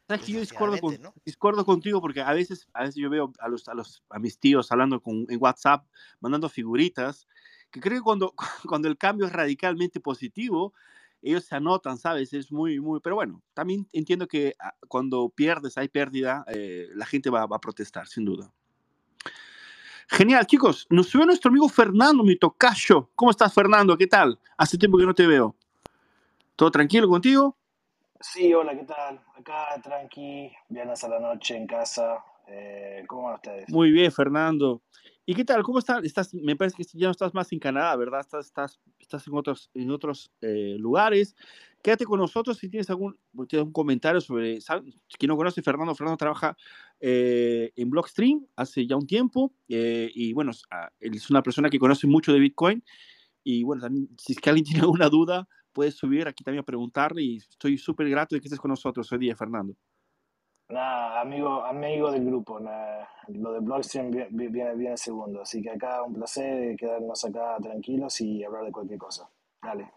[0.07, 1.13] ¿Sabes que yo discuerdo, con, ¿no?
[1.23, 4.39] discuerdo contigo porque a veces, a veces yo veo a, los, a, los, a mis
[4.39, 5.85] tíos hablando con, en WhatsApp,
[6.19, 7.27] mandando figuritas,
[7.69, 8.33] que creo que cuando,
[8.67, 10.73] cuando el cambio es radicalmente positivo,
[11.21, 12.33] ellos se anotan, ¿sabes?
[12.33, 17.05] Es muy, muy, pero bueno, también entiendo que ah, cuando pierdes, hay pérdida, eh, la
[17.05, 18.51] gente va, va a protestar, sin duda.
[20.07, 20.87] Genial, chicos.
[20.89, 23.09] Nos sube nuestro amigo Fernando, mi tocayo.
[23.15, 23.97] ¿Cómo estás, Fernando?
[23.97, 24.37] ¿Qué tal?
[24.57, 25.55] Hace tiempo que no te veo.
[26.57, 27.55] ¿Todo tranquilo contigo?
[28.19, 29.21] Sí, hola, ¿qué tal?
[29.39, 32.23] Acá tranqui, viernes a la noche en casa.
[32.45, 33.69] Eh, ¿cómo van ustedes?
[33.69, 34.81] Muy bien, Fernando.
[35.31, 35.63] ¿Y qué tal?
[35.63, 36.03] ¿Cómo estás?
[36.03, 36.33] estás?
[36.33, 38.19] Me parece que ya no estás más en Canadá, ¿verdad?
[38.19, 41.37] Estás, estás, estás en otros, en otros eh, lugares.
[41.81, 43.17] Quédate con nosotros si tienes algún,
[43.47, 44.93] tienes un comentario sobre, ¿sabes?
[45.17, 46.57] Quien no conoce, Fernando, Fernando trabaja
[46.99, 51.79] eh, en Blockstream hace ya un tiempo eh, y bueno, ah, es una persona que
[51.79, 52.83] conoce mucho de Bitcoin
[53.41, 56.65] y bueno, también, si es que alguien tiene alguna duda, puedes subir aquí también a
[56.65, 59.77] preguntarle y estoy súper grato de que estés con nosotros hoy día, Fernando.
[60.71, 65.71] Nada, amigo, amigo del grupo, lo de Blockstream vi- vi- viene, viene segundo, así que
[65.71, 69.29] acá un placer quedarnos acá tranquilos y hablar de cualquier cosa.
[69.61, 69.91] Dale.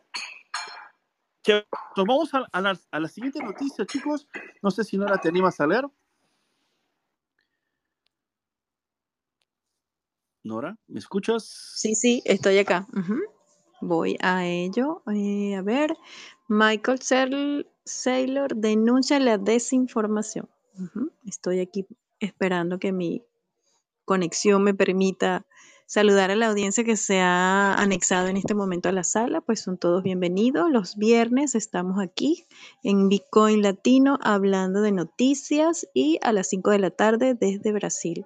[1.97, 4.29] Nos vamos a, a, la, a la siguiente noticia, chicos.
[4.63, 5.87] No sé si Nora te animas a leer.
[10.45, 11.45] Nora, ¿me escuchas?
[11.77, 12.87] Sí, sí, estoy acá.
[13.81, 15.03] Voy a ello.
[15.15, 15.97] Eh, a ver,
[16.49, 17.01] Michael
[17.85, 20.49] Saylor denuncia la desinformación.
[21.27, 21.87] Estoy aquí
[22.21, 23.23] esperando que mi
[24.05, 25.47] conexión me permita
[25.87, 29.61] saludar a la audiencia que se ha anexado en este momento a la sala, pues
[29.61, 30.71] son todos bienvenidos.
[30.71, 32.47] Los viernes estamos aquí
[32.83, 38.25] en Bitcoin Latino hablando de noticias y a las 5 de la tarde desde Brasil.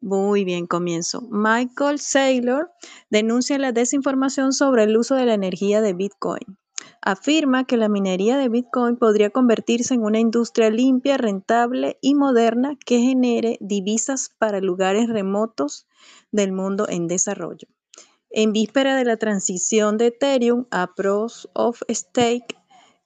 [0.00, 1.22] Muy bien, comienzo.
[1.30, 2.70] Michael Saylor
[3.08, 6.58] denuncia la desinformación sobre el uso de la energía de Bitcoin.
[7.04, 12.78] Afirma que la minería de Bitcoin podría convertirse en una industria limpia, rentable y moderna
[12.86, 15.88] que genere divisas para lugares remotos
[16.30, 17.66] del mundo en desarrollo.
[18.30, 22.54] En víspera de la transición de Ethereum a Proof of Stake,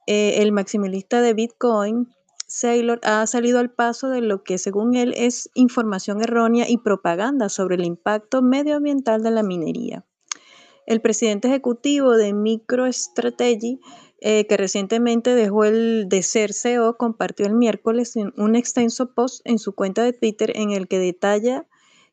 [0.06, 2.14] eh, el maximalista de Bitcoin,
[2.46, 7.48] Saylor, ha salido al paso de lo que según él es información errónea y propaganda
[7.48, 10.04] sobre el impacto medioambiental de la minería.
[10.86, 13.80] El presidente ejecutivo de MicroStrategy,
[14.20, 19.58] eh, que recientemente dejó el de ser CEO, compartió el miércoles un, extenso post en
[19.58, 20.98] su cuenta de Twitter en el que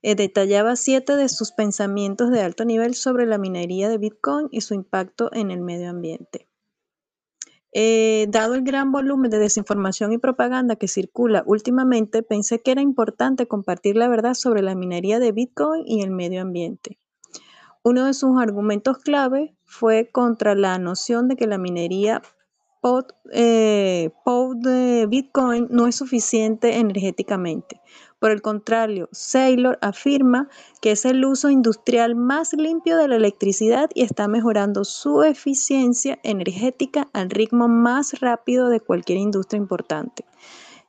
[0.01, 4.61] eh, detallaba siete de sus pensamientos de alto nivel sobre la minería de Bitcoin y
[4.61, 6.47] su impacto en el medio ambiente.
[7.75, 12.81] Eh, dado el gran volumen de desinformación y propaganda que circula últimamente, pensé que era
[12.81, 16.99] importante compartir la verdad sobre la minería de Bitcoin y el medio ambiente.
[17.83, 22.21] Uno de sus argumentos clave fue contra la noción de que la minería
[22.79, 24.09] pod, eh,
[24.55, 27.81] de Bitcoin no es suficiente energéticamente.
[28.19, 30.47] Por el contrario, Saylor afirma
[30.81, 36.19] que es el uso industrial más limpio de la electricidad y está mejorando su eficiencia
[36.23, 40.23] energética al ritmo más rápido de cualquier industria importante.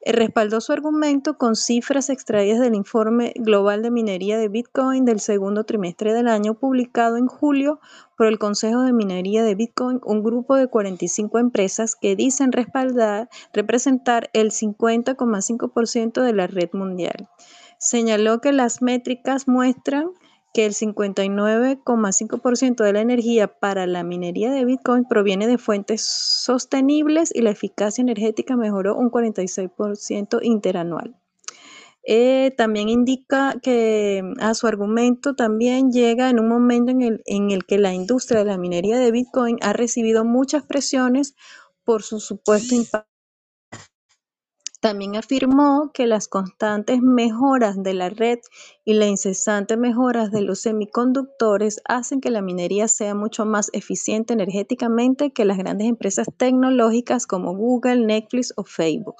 [0.07, 5.65] Respaldó su argumento con cifras extraídas del informe global de minería de Bitcoin del segundo
[5.65, 7.81] trimestre del año publicado en julio
[8.17, 13.31] por el Consejo de Minería de Bitcoin, un grupo de 45 empresas que dicen respaldar,
[13.55, 17.31] representar el 50,5% de la red mundial.
[17.79, 20.11] Señaló que las métricas muestran
[20.55, 27.33] que el 59,5% de la energía para la minería de Bitcoin proviene de fuentes sostenibles
[27.35, 31.17] y la eficacia energética mejoró un 46% interanual.
[32.07, 37.51] Eh, también indica que a su argumento también llega en un momento en el, en
[37.51, 41.35] el que la industria de la minería de Bitcoin ha recibido muchas presiones
[41.83, 43.14] por su supuesto impacto
[44.85, 48.41] También afirmó que las constantes mejoras de la red
[48.85, 54.35] y la incesante mejoras de los semiconductores hacen que la minería sea mucho más eficiente
[54.35, 59.17] energéticamente que las grandes empresas tecnológicas como Google, Netflix o Facebook.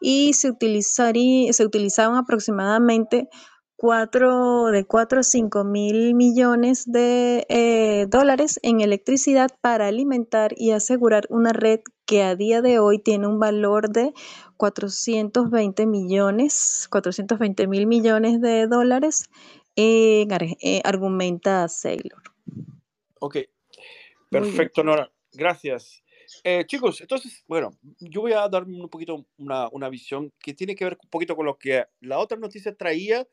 [0.00, 3.28] Y se, utilizaría, se utilizaban aproximadamente
[3.76, 10.70] 4, de 4 a 5 mil millones de eh, dólares en electricidad para alimentar y
[10.70, 14.14] asegurar una red que a día de hoy tiene un valor de
[14.56, 19.28] 420 millones, 420 mil millones de dólares,
[19.76, 20.26] eh,
[20.84, 22.22] argumenta Saylor.
[23.20, 23.38] Ok,
[24.30, 25.12] perfecto, Nora.
[25.32, 26.02] Gracias.
[26.42, 30.74] Eh, chicos, entonces, bueno, yo voy a dar un poquito una, una, visión que tiene
[30.74, 33.26] que ver un poquito con lo que la otra noticia traía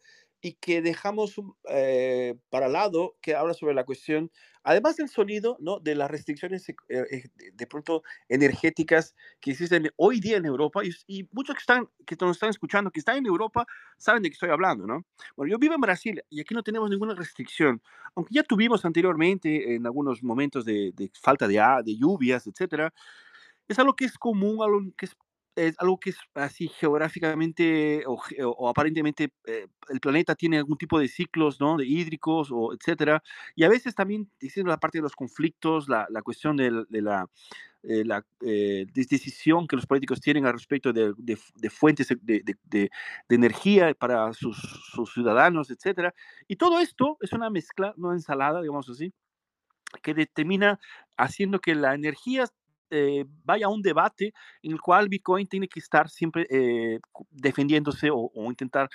[0.43, 1.35] y que dejamos
[1.69, 4.29] eh, para lado, que habla sobre la cuestión,
[4.61, 5.79] además del sonido, ¿no?
[5.79, 11.29] de las restricciones eh, eh, de pronto energéticas que existen hoy día en Europa, y,
[11.31, 13.65] muchos que, están, que nos están escuchando, que están en Europa,
[13.97, 14.85] saben de qué estoy hablando.
[14.85, 15.05] ¿no?
[15.37, 17.81] Bueno, yo vivo en Brasil y aquí no tenemos ninguna restricción,
[18.13, 21.55] aunque ya tuvimos anteriormente en algunos momentos de, de falta de,
[21.85, 22.93] de lluvias, etcétera,
[23.69, 25.15] es algo que es común, algo que es
[25.55, 31.07] es algo que es así geográficamente o, aparentemente eh, el planeta tiene algún tipo de
[31.07, 31.77] ciclos, ¿no?
[31.77, 33.21] De hídricos o etcétera.
[33.55, 37.27] Y a veces también, diciendo la parte de los conflictos, la, la cuestión de, la,
[37.83, 42.89] eh, la eh, decisión que los políticos tienen al respecto de, de, fuentes de, de,
[43.29, 46.13] energía para sus, sus, ciudadanos, etcétera.
[46.47, 49.13] Y todo esto es una mezcla, una ensalada, digamos así,
[50.01, 50.79] que determina
[51.17, 52.45] haciendo que la energía
[52.95, 56.99] eh, vaya un debate en el cual Bitcoin tiene que estar siempre eh,
[57.31, 58.87] defendiéndose o, intentar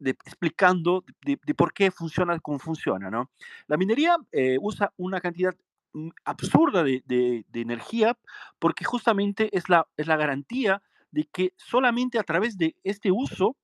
[0.00, 3.30] explicando de, por qué funciona como funciona, ¿no?
[3.66, 5.54] La minería eh, usa una cantidad
[5.92, 8.16] mm, absurda de, de, energía
[8.58, 13.56] porque justamente es la, es la garantía de que solamente a través de este uso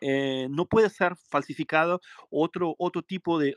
[0.00, 2.00] eh, no puede ser falsificado
[2.30, 3.56] otro, otro tipo de,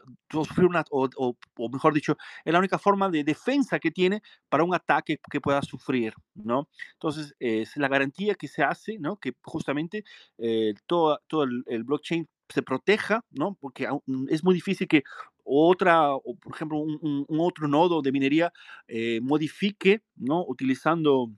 [0.57, 4.73] una, o, o, mejor dicho, es la única forma de defensa que tiene para un
[4.73, 6.69] ataque que pueda sufrir, ¿no?
[6.93, 9.17] Entonces, es la garantía que se hace, ¿no?
[9.17, 10.03] Que justamente
[10.37, 13.55] eh, todo, todo el, blockchain se proteja, ¿no?
[13.59, 13.87] Porque
[14.29, 15.03] es muy difícil que
[15.43, 16.09] otra,
[16.41, 18.53] por ejemplo, un, otro nodo de minería
[18.87, 20.45] eh, modifique, ¿no?
[20.47, 21.31] Utilizando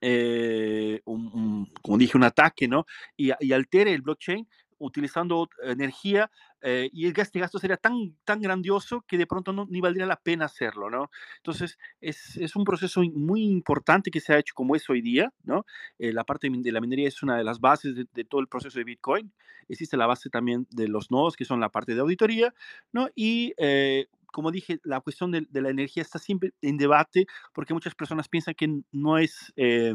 [0.00, 2.86] eh, un, como dije, un ataque, ¿no?
[3.16, 4.46] Y, altere el blockchain
[4.78, 6.30] utilizando energía
[6.66, 10.16] eh, y este gasto sería tan, tan grandioso que de pronto no, ni valdría la
[10.16, 11.10] pena hacerlo, ¿no?
[11.36, 15.30] Entonces, es, es un proceso muy importante que se ha hecho como es hoy día,
[15.42, 15.66] ¿no?
[15.98, 18.78] Eh, la parte de la minería es una de las bases de, todo el proceso
[18.78, 19.30] de Bitcoin.
[19.68, 22.54] Existe la base también de los nodos, que son la parte de auditoría,
[22.92, 23.08] ¿no?
[23.14, 23.52] Y
[24.34, 28.54] como dije, la cuestión de, la energía está siempre en debate porque muchas personas piensan
[28.54, 29.94] que no es, eh,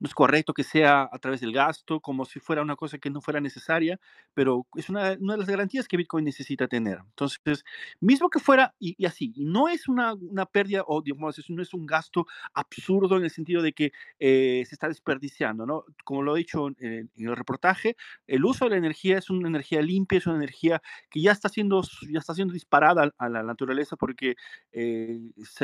[0.00, 3.10] no es correcto que sea a través del gasto, como si fuera una cosa que
[3.10, 4.00] no fuera necesaria,
[4.32, 6.98] pero es una, de las garantías que Bitcoin necesita tener.
[7.10, 7.64] Entonces,
[8.00, 11.86] mismo que fuera, y, así, no es una, una, pérdida o digamos, no es un
[11.86, 15.84] gasto absurdo en el sentido de que eh, se está desperdiciando, ¿no?
[16.02, 17.96] Como lo he dicho en, el reportaje,
[18.26, 21.50] el uso de la energía es una energía limpia, es una energía que ya está
[21.50, 24.34] siendo, ya está siendo disparada a la naturaleza porque
[24.72, 25.20] eh,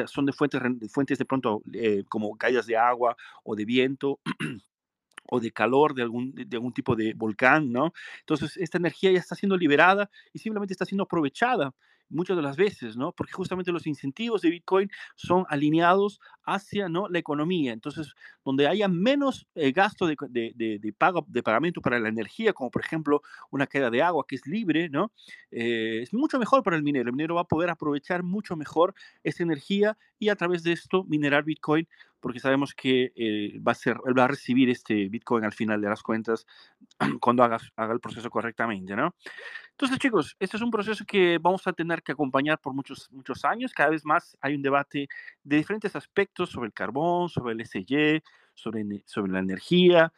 [0.06, 0.60] son de fuentes,
[0.92, 4.20] fuentes de pronto eh, como caídas de agua o de viento
[5.28, 7.92] o de calor de algún, de algún tipo de volcán, ¿no?
[8.20, 11.74] Entonces, esta energía ya está siendo liberada y simplemente está siendo aprovechada
[12.08, 13.12] muchas de las veces, ¿no?
[13.12, 17.08] Porque justamente los incentivos de Bitcoin son alineados hacia ¿no?
[17.08, 17.72] la economía.
[17.72, 18.14] Entonces,
[18.44, 20.16] donde haya menos eh, gasto de,
[20.96, 24.46] pago, de pagamento para la energía, como por ejemplo una queda de agua que es
[24.46, 25.12] libre, ¿no?
[25.50, 27.08] Eh, es mucho mejor para el minero.
[27.08, 31.04] El minero va a poder aprovechar mucho mejor esa energía y a través de esto
[31.04, 31.88] minerar Bitcoin,
[32.20, 36.46] porque sabemos que eh, va a recibir este Bitcoin al final de las cuentas
[37.20, 39.14] cuando haga, haga el proceso correctamente, ¿no?
[39.76, 43.44] Entonces, chicos, este es un proceso que vamos a tener que acompañar por muchos, muchos
[43.44, 43.74] años.
[43.74, 45.06] Cada vez más hay un debate
[45.44, 48.22] de diferentes aspectos sobre el carbón, sobre el SY,
[48.54, 50.10] sobre, sobre la energía.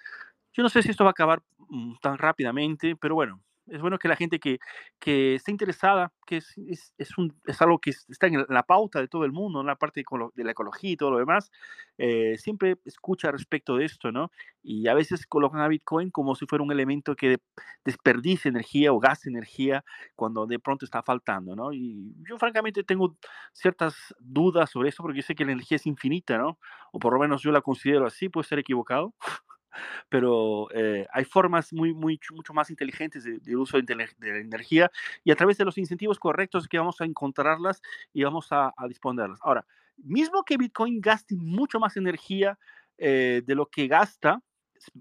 [0.52, 3.40] Yo no sé si esto va a acabar mm, tan rápidamente, pero bueno,
[3.70, 4.58] es bueno que la gente que,
[4.98, 9.24] que esté interesada, que es, es, es, algo que está en la pauta de todo
[9.24, 10.02] el mundo, en la parte
[10.34, 11.50] de la ecología y todo lo demás,
[11.98, 14.30] eh, siempre escucha respecto de esto, ¿no?
[14.62, 17.38] Y a veces colocan a Bitcoin como si fuera un elemento que
[17.84, 19.84] desperdicia energía o gasta energía
[20.14, 21.72] cuando de pronto está faltando, ¿no?
[21.72, 23.16] Y yo francamente tengo
[23.52, 26.58] ciertas dudas sobre eso porque sé que la energía es infinita, ¿no?
[26.92, 29.14] O por lo menos yo la considero así, puede ser equivocado
[30.08, 34.90] pero eh, hay formas muy, muy, mucho más inteligentes de, uso de, la energía
[35.24, 37.82] y a través de los incentivos correctos que vamos a encontrarlas
[38.12, 39.38] y vamos a, disponerlas.
[39.42, 39.66] Ahora,
[39.96, 42.58] mismo que Bitcoin gaste mucho más energía
[42.96, 44.42] eh, de lo que gasta,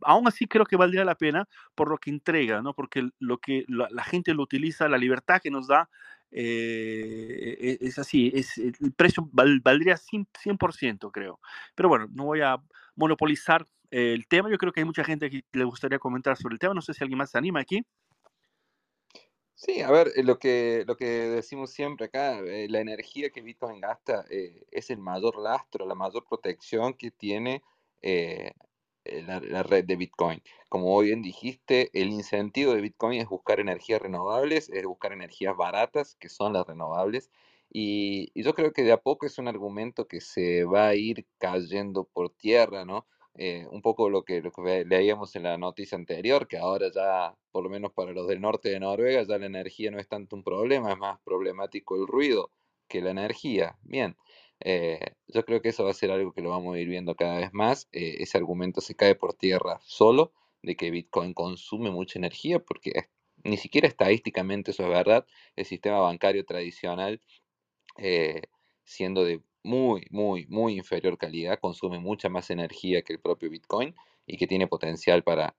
[0.01, 2.73] aún así creo que valdría la pena por lo que entrega, ¿no?
[2.73, 5.89] Porque lo que la, la gente lo utiliza, la libertad que nos da,
[6.31, 11.39] eh, e, es así, es, el precio val- valdría 100%, 100%, creo.
[11.75, 12.57] Pero bueno, no voy a
[12.95, 14.49] monopolizar el tema.
[14.49, 16.73] Yo creo que hay mucha gente que le gustaría comentar sobre el tema.
[16.73, 17.83] No sé si alguien más se anima aquí.
[19.59, 23.41] Sí, a ver, eh, lo que, lo que decimos siempre acá, eh, la energía que
[23.41, 27.63] Bitcoin gasta eh, es el mayor lastro, la mayor protección que tiene
[28.03, 30.43] la, la red de Bitcoin.
[30.69, 36.15] Como bien dijiste, el incentivo de Bitcoin es buscar energías renovables, es buscar energías baratas,
[36.19, 37.31] que son las renovables.
[37.73, 40.95] Y, y yo creo que de a poco es un argumento que se va a
[40.95, 43.07] ir cayendo por tierra, ¿no?
[43.39, 44.41] Eh, un poco lo que,
[44.85, 48.69] leíamos en la noticia anterior, que ahora ya, por lo menos para los del norte
[48.69, 52.51] de Noruega, ya la energía no es tanto un problema, es más problemático el ruido
[52.87, 53.77] que la energía.
[53.83, 54.17] Bien,
[54.59, 57.15] eh, yo creo que eso va a ser algo que lo vamos a ir viendo
[57.15, 57.87] cada vez más.
[57.91, 60.33] eh, ese argumento se cae por tierra solo
[60.63, 62.91] de que Bitcoin consume mucha energía, porque
[63.43, 65.27] ni siquiera estadísticamente eso es verdad.
[65.55, 67.21] El sistema bancario tradicional
[68.83, 73.95] siendo de muy, muy, muy inferior calidad, consume mucha más energía que el propio Bitcoin
[74.25, 75.55] y que tiene potencial para,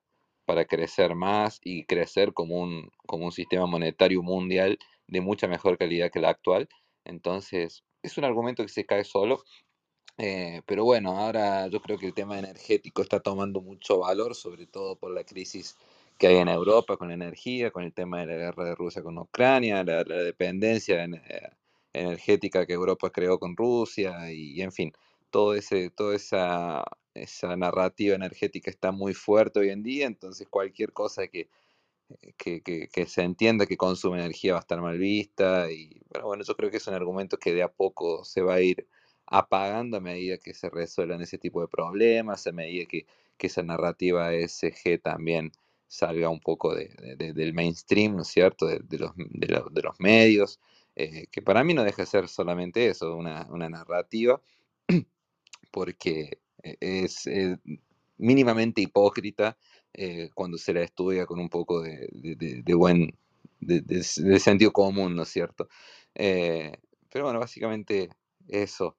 [0.46, 5.78] para crecer más y crecer como un, como un sistema monetario mundial de mucha mejor
[5.78, 6.68] calidad que la actual.
[7.04, 9.44] Entonces, es un argumento que se cae solo.
[10.18, 14.66] eh, pero bueno, ahora yo creo que el tema energético está tomando mucho valor, sobre
[14.66, 15.76] todo por la crisis
[16.18, 19.02] que hay en Europa con la energía, con el tema de la guerra de Rusia
[19.02, 21.50] con Ucrania, la, la dependencia en- eh,
[21.92, 24.92] energética que Europa creó con Rusia y, en fin,
[25.30, 26.84] todo ese, toda esa,
[27.14, 31.48] esa narrativa energética está muy fuerte hoy en día, entonces cualquier cosa que,
[32.36, 36.26] que, que- que se entienda que consume energía va a estar mal vista y bueno,
[36.26, 38.86] bueno, yo creo que es un argumento que de a poco se va a ir
[39.26, 43.06] apagando a medida que se resuelvan ese tipo de problemas, a medida que,
[43.36, 45.52] que esa narrativa ESG también
[45.86, 49.72] salga un poco de- de- de- del mainstream, ¿no es cierto?, de los, de los-
[49.74, 50.60] de los medios,
[50.98, 54.40] eh, que para mí no deja de ser solamente eso, una, una narrativa,
[55.72, 57.58] porque eh, es eh,
[58.18, 59.56] mínimamente hipócrita
[59.94, 63.16] eh, cuando se la estudia con un poco de, de- de- buen,
[63.60, 63.80] de,
[64.40, 65.68] sentido común, ¿no es cierto?
[66.14, 68.10] Pero bueno, básicamente
[68.48, 68.96] eso,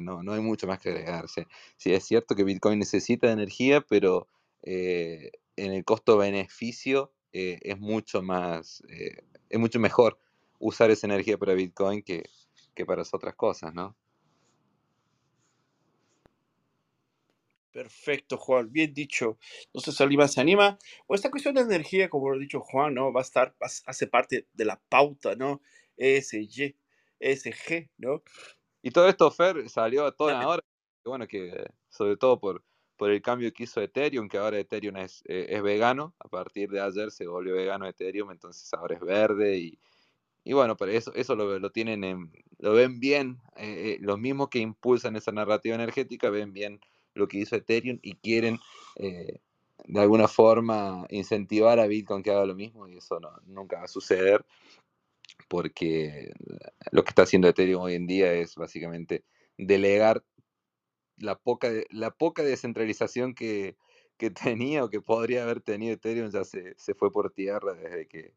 [0.00, 1.46] no, no hay mucho más que agregarse.
[1.76, 4.26] Sí, es cierto que Bitcoin necesita energía, pero
[4.62, 5.30] en
[5.72, 8.82] el costo-beneficio es mucho más,
[9.48, 10.18] es mucho mejor
[10.60, 12.22] usar esa energía para Bitcoin que,
[12.74, 13.96] que para las otras cosas, ¿no?
[17.72, 18.70] Perfecto, Juan.
[18.70, 19.38] Bien dicho.
[19.66, 20.78] Entonces, alguien más se anima.
[21.06, 23.12] O esta cuestión de energía, como lo ha dicho Juan, ¿no?
[23.12, 25.62] Va a estar, hace parte de la pauta, ¿no?
[25.96, 26.74] ESG,
[27.20, 28.22] ESG, ¿no?
[28.82, 30.62] Y todo esto, Fer, salió a toda hora,
[31.04, 32.64] bueno, que sobre todo por,
[32.96, 36.70] por el cambio que hizo Ethereum, que ahora Ethereum es, eh, es vegano, a partir
[36.70, 39.78] de ayer se volvió vegano Ethereum, entonces ahora es verde y,
[40.44, 44.18] y bueno, pero eso, eso lo, lo tienen en- lo ven bien, eh, eh, los
[44.18, 46.80] mismos que impulsan esa narrativa energética ven bien
[47.14, 48.58] lo que hizo Ethereum y quieren
[48.96, 49.38] eh,
[49.86, 53.84] de alguna forma incentivar a Bitcoin que haga lo mismo y eso no, nunca va
[53.84, 54.44] a suceder
[55.48, 56.32] porque
[56.92, 59.24] lo que está haciendo Ethereum hoy en día es básicamente
[59.56, 60.24] delegar
[61.18, 63.76] la poca, la poca descentralización que,
[64.18, 64.30] que
[64.60, 68.34] tenía o que podría haber tenido Ethereum ya se, se fue por tierra desde que,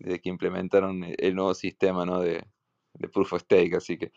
[0.00, 2.20] desde que implementaron el, el nuevo sistema ¿no?
[2.20, 2.44] de,
[2.94, 3.76] de Proof of Stake.
[3.76, 4.12] Así que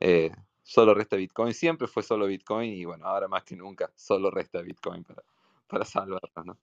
[0.00, 0.30] eh,
[0.62, 1.54] solo resta Bitcoin.
[1.54, 5.22] Siempre fue solo Bitcoin y bueno, ahora más que nunca solo resta Bitcoin para,
[5.66, 6.44] para salvarlo.
[6.44, 6.58] ¿no?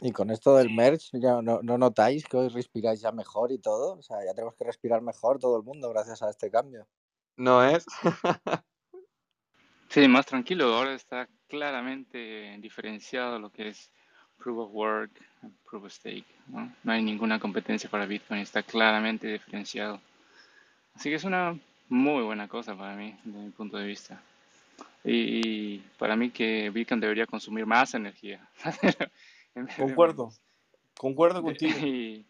[0.00, 3.58] Y con esto del merch, ya no, ¿no notáis que hoy respiráis ya mejor y
[3.58, 3.98] todo?
[3.98, 6.86] O sea, ya tenemos que respirar mejor todo el mundo gracias a este cambio.
[7.36, 7.86] ¿No es?
[9.88, 10.74] Sí, más tranquilo.
[10.74, 13.90] Ahora está claramente diferenciado lo que es
[14.38, 15.10] Proof of Work,
[15.68, 16.26] Proof of Stake.
[16.48, 16.72] ¿no?
[16.84, 20.00] No hay ninguna competencia para Bitcoin, está claramente diferenciado.
[20.94, 21.58] Así que es una
[21.88, 24.20] muy buena cosa para mí, desde mi punto de vista.
[25.04, 28.48] Y para mí que Bitcoin debería consumir más energía.
[29.54, 30.32] en Concuerdo,
[30.96, 31.78] concuerdo contigo.
[31.86, 32.26] y,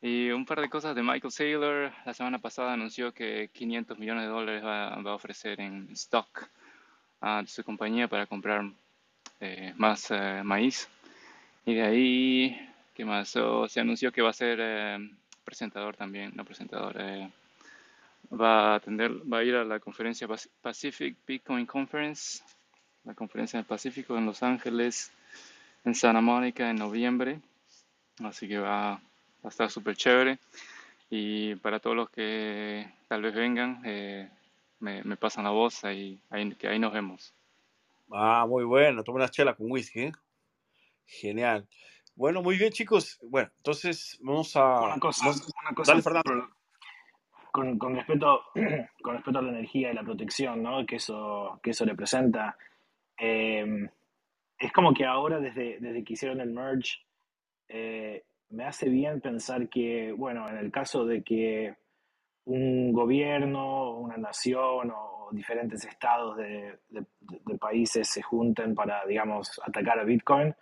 [0.00, 1.92] y un par de cosas de Michael Saylor.
[2.04, 6.48] La semana pasada anunció que 500 millones de dólares va, va a ofrecer en stock
[7.20, 8.64] a su compañía para comprar
[9.40, 10.88] eh, más eh, maíz.
[11.66, 13.34] Y de ahí, ¿qué más?
[13.36, 14.98] Oh, se anunció que va a ser eh,
[15.44, 16.94] presentador también, no presentador.
[17.00, 17.28] eh,
[18.32, 22.40] va a atender, va a ir a la conferencia Pac- Pacific Bitcoin Conference,
[23.02, 25.10] la conferencia del Pacífico en Los Ángeles,
[25.84, 27.40] en Santa Mónica en noviembre.
[28.22, 30.38] Así que va, a estar súper chévere.
[31.10, 34.28] Y para todos los que tal vez vengan, eh,
[34.78, 37.34] me, pasan la voz, ahí, ahí, que ahí nos vemos.
[38.12, 39.02] Ah, muy bueno.
[39.02, 40.00] Toma una chela con whisky.
[40.02, 40.12] ¿eh?
[41.06, 41.68] Genial.
[42.14, 43.18] Bueno, muy bien, chicos.
[43.22, 44.80] Bueno, entonces vamos a.
[44.82, 46.48] Una cosa, vamos- una cosa Dale, Fernando.
[47.52, 48.42] con, con respecto,
[49.02, 50.84] con respecto a la energía y la protección, ¿no?
[50.86, 52.56] Que eso, que eso representa.
[53.18, 53.88] Eh,
[54.58, 56.98] es como que ahora, desde, desde que hicieron el merge,
[57.68, 61.74] eh, me hace bien pensar que, bueno, en el caso de que
[62.44, 69.60] un gobierno, una nación o diferentes estados de, de- de países se junten para, digamos,
[69.66, 70.54] atacar a Bitcoin,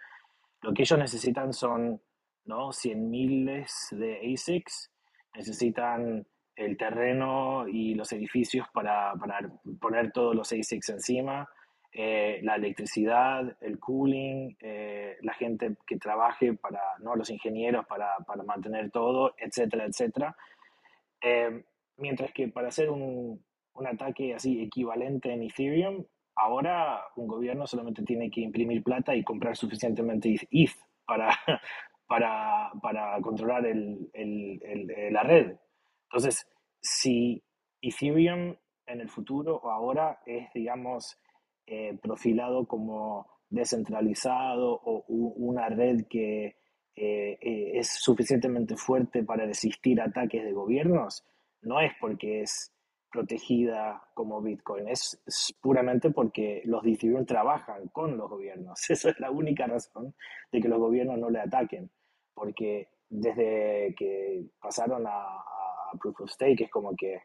[0.64, 2.00] lo que ellos necesitan son,
[2.46, 2.72] ¿no?
[2.72, 4.90] 100 miles de ASICs,
[5.34, 6.26] necesitan
[6.56, 9.40] el terreno y los edificios para, para
[9.78, 11.46] poner todos los ASICs encima,
[11.92, 17.14] eh, la electricidad, el cooling, eh, la gente que trabaje para, ¿no?
[17.14, 20.34] Los ingenieros para, para mantener todo, etcétera, etcétera.
[21.20, 21.62] Eh,
[21.98, 26.06] mientras que para hacer un, un ataque así equivalente en Ethereum,
[26.36, 30.72] ahora un gobierno solamente tiene que imprimir plata y comprar suficientemente ETH
[31.06, 31.28] para,
[32.06, 35.56] para, para controlar el- el- el- la red.
[36.10, 36.46] Entonces,
[36.80, 37.42] si
[37.80, 38.56] Ethereum
[38.86, 41.18] en el futuro o ahora es, digamos,
[41.66, 46.56] eh, profilado como descentralizado o u- una red que
[46.96, 51.24] eh, eh, es suficientemente fuerte para resistir ataques de gobiernos,
[51.62, 52.73] no es porque es
[53.14, 55.22] protegida como Bitcoin, es,
[55.60, 58.80] puramente porque los Ethereum trabajan con los gobiernos.
[58.90, 60.16] Esa es la única razón
[60.50, 61.88] de que los gobiernos no le ataquen,
[62.34, 65.44] porque desde que pasaron a,
[66.00, 67.22] Proof of Stake es como que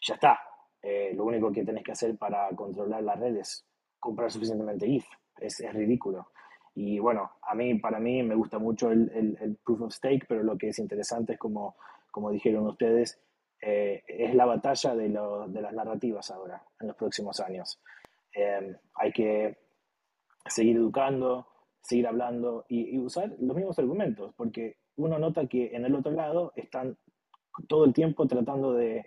[0.00, 0.40] ya está.
[0.80, 3.66] Eh, lo único que tenés que hacer para controlar la red es
[4.00, 5.04] comprar suficientemente ETH.
[5.38, 6.28] Es, ridículo.
[6.74, 10.24] Y bueno, a mí, para mí me gusta mucho el, el- el Proof of Stake,
[10.26, 11.76] pero lo que es interesante es como,
[12.10, 13.20] como dijeron ustedes,
[13.60, 17.80] eh, es la batalla de, lo- de las narrativas ahora, en los próximos años.
[18.34, 19.56] Eh, hay que
[20.46, 21.46] seguir educando,
[21.80, 26.52] seguir hablando y, usar los mismos argumentos, porque uno nota que en el otro lado
[26.56, 26.96] están
[27.68, 29.06] todo el tiempo tratando de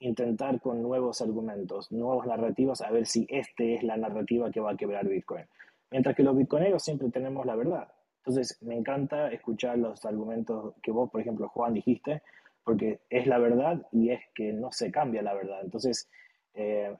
[0.00, 4.72] intentar con nuevos argumentos, nuevas narrativas, a ver si este es la narrativa que va
[4.72, 5.46] a quebrar Bitcoin.
[5.90, 7.88] Mientras que los bitcoineros siempre tenemos la verdad.
[8.18, 12.22] Entonces, me encanta escuchar los argumentos que vos, por ejemplo, Juan, dijiste,
[12.66, 15.62] porque es la verdad y es que no se cambia la verdad.
[15.64, 16.10] Entonces,
[16.54, 16.94] eh,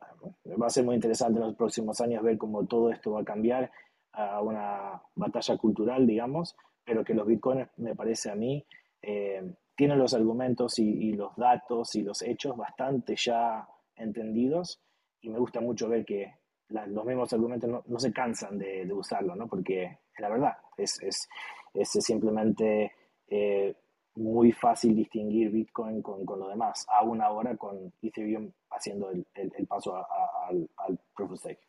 [0.60, 3.24] va a ser muy interesante en los próximos años ver cómo todo esto va a
[3.24, 3.70] cambiar
[4.12, 8.64] a una batalla cultural, digamos, pero que los bitcoins, me parece a mí,
[9.02, 9.42] eh,
[9.76, 14.80] tienen los argumentos y, y los datos y los hechos bastante ya entendidos
[15.20, 16.32] y me gusta mucho ver que
[16.68, 19.48] la- los mismos argumentos no, no se cansan de, de usarlo, ¿no?
[19.48, 21.28] Porque la verdad, es, es,
[21.74, 22.92] es simplemente
[23.28, 23.74] eh,
[24.16, 29.52] muy fácil distinguir Bitcoin con, con lo demás, aún ahora con Ethereum haciendo el, el-
[29.56, 31.60] el paso a- a- al, al Proof of Stake.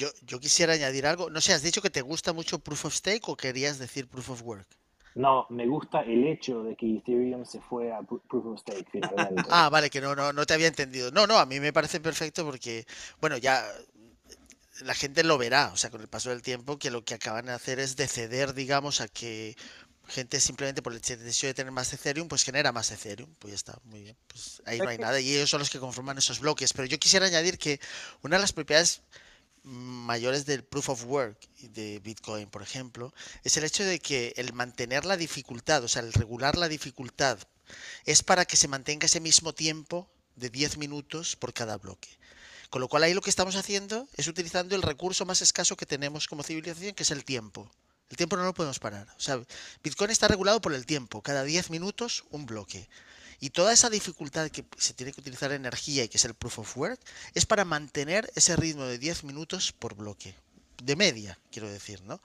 [0.00, 1.28] Yo, yo quisiera añadir algo.
[1.28, 4.30] No sé, ¿has dicho que te gusta mucho Proof of Stake o querías decir Proof
[4.30, 4.68] of Work?
[5.16, 8.86] No, me gusta el hecho de que Ethereum se fue a Pro- Proof of Stake
[8.88, 9.50] finalmente.
[9.58, 11.10] Ah, vale, que no, no, no te había entendido.
[11.10, 12.86] No, no, a mí me parece perfecto porque,
[13.20, 13.64] bueno, ya
[14.82, 17.46] la gente lo verá, o sea, con el paso del tiempo, que lo que acaban
[17.46, 19.56] de hacer es de ceder, digamos, a que
[20.08, 23.34] gente simplemente por el hecho de tener más Ethereum, pues genera más Ethereum.
[23.38, 24.16] Pues ya está, muy bien.
[24.26, 26.72] Pues ahí no hay nada y ellos son los que conforman esos bloques.
[26.72, 27.80] Pero yo quisiera añadir que
[28.22, 29.02] una de las propiedades
[29.62, 33.12] mayores del proof of work de Bitcoin, por ejemplo,
[33.42, 37.38] es el hecho de que el mantener la dificultad, o sea, el regular la dificultad,
[38.04, 42.08] es para que se mantenga ese mismo tiempo de 10 minutos por cada bloque.
[42.70, 45.86] Con lo cual ahí lo que estamos haciendo es utilizando el recurso más escaso que
[45.86, 47.70] tenemos como civilización, que es el tiempo.
[48.10, 49.08] El tiempo no lo podemos parar.
[49.16, 49.42] O sea,
[49.82, 51.22] Bitcoin está regulado por el tiempo.
[51.22, 52.88] Cada 10 minutos un bloque.
[53.40, 56.60] Y toda esa dificultad que se tiene que utilizar energía y que es el proof
[56.60, 57.00] of work
[57.34, 60.34] es para mantener ese ritmo de 10 minutos por bloque.
[60.82, 62.20] De media, quiero decir, ¿no?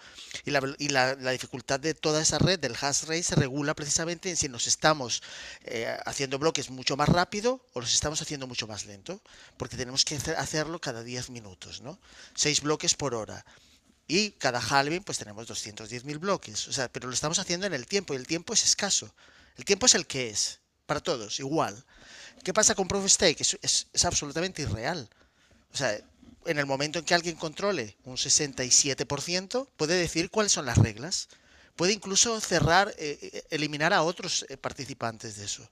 [0.45, 4.49] Y, la, dificultad de toda esa red, del hash rate, se regula precisamente en si
[4.49, 5.23] nos estamos
[5.63, 9.21] eh, haciendo bloques mucho más rápido o los estamos haciendo mucho más lento.
[9.57, 11.97] Porque tenemos que hacerlo cada 10 minutos, ¿no?
[12.35, 13.45] 6 bloques por hora.
[14.11, 16.67] Y cada halving, pues tenemos 210.000 bloques.
[16.67, 19.09] O sea, pero lo estamos haciendo en el tiempo y el tiempo es escaso.
[19.55, 21.81] El tiempo es el que es para todos, igual.
[22.43, 23.39] ¿Qué pasa con Proof of Stake?
[23.39, 23.57] Es,
[23.93, 25.09] es, absolutamente irreal.
[25.73, 25.97] O sea,
[26.45, 31.29] en el momento en que alguien controle un 67%, puede decir cuáles son las reglas.
[31.77, 35.65] Puede incluso cerrar, eh, eliminar a otros eh, participantes de eso.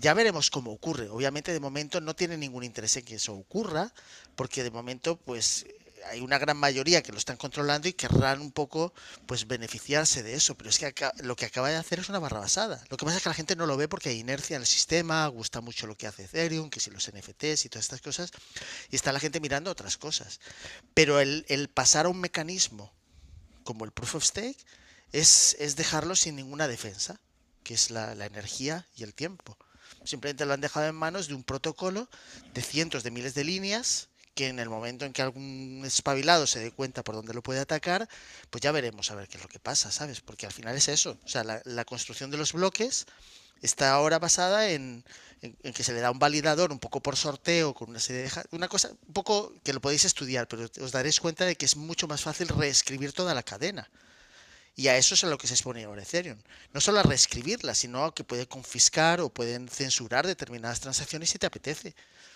[0.00, 1.08] Ya veremos cómo ocurre.
[1.08, 3.90] Obviamente, de momento no tiene ningún interés en que eso ocurra,
[4.36, 5.64] porque de momento, pues
[6.10, 8.92] hay una gran mayoría que lo están controlando y querrán un poco
[9.26, 12.40] pues beneficiarse de eso, pero es que lo que acaba de hacer es una barra
[12.40, 12.82] basada.
[12.90, 14.66] Lo que pasa es que la gente no lo ve porque hay inercia en el
[14.66, 18.30] sistema, gusta mucho lo que hace Ethereum, que si los NFTs y todas estas cosas,
[18.90, 20.40] y está la gente mirando otras cosas.
[20.94, 22.92] Pero el, pasar a un mecanismo
[23.64, 24.58] como el proof of stake,
[25.12, 27.20] es, es dejarlo sin ninguna defensa,
[27.62, 29.56] que es la energía y el tiempo.
[30.04, 32.10] Simplemente lo han dejado en manos de un protocolo
[32.52, 36.60] de cientos de miles de líneas que en el momento en que algún espabilado se
[36.60, 38.08] dé cuenta por dónde lo puede atacar,
[38.50, 40.20] pues ya veremos a ver qué es lo que pasa, ¿sabes?
[40.20, 41.18] Porque al final es eso.
[41.24, 43.06] O sea, la, construcción de los bloques
[43.62, 45.04] está ahora basada en,
[45.42, 48.22] en, en, que se le da un validador un poco por sorteo, con una serie
[48.22, 48.30] de...
[48.50, 51.76] Una cosa, un poco que lo podéis estudiar, pero os daréis cuenta de que es
[51.76, 53.88] mucho más fácil reescribir toda la cadena.
[54.76, 56.38] Y a eso es a lo que se expone ahora Ethereum.
[56.72, 61.38] No solo a reescribirla, sino a que puede confiscar o pueden censurar determinadas transacciones si
[61.38, 61.94] te apetece.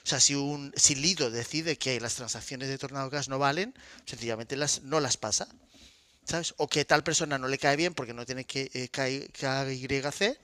[0.08, 3.74] O sea, si un si Lido decide que las transacciones de Tornado Gas no valen,
[4.06, 5.46] sencillamente las, no las pasa.
[6.24, 6.54] ¿Sabes?
[6.56, 10.38] O que tal persona no le cae bien porque no tiene que eh, KYC,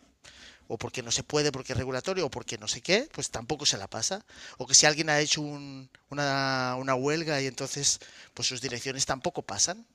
[0.69, 3.65] o porque no se puede porque es regulatorio, o porque no sé qué, pues tampoco
[3.65, 4.27] se la pasa.
[4.59, 8.01] O que si alguien ha hecho un, una, una huelga y entonces
[8.35, 9.87] pues sus direcciones tampoco pasan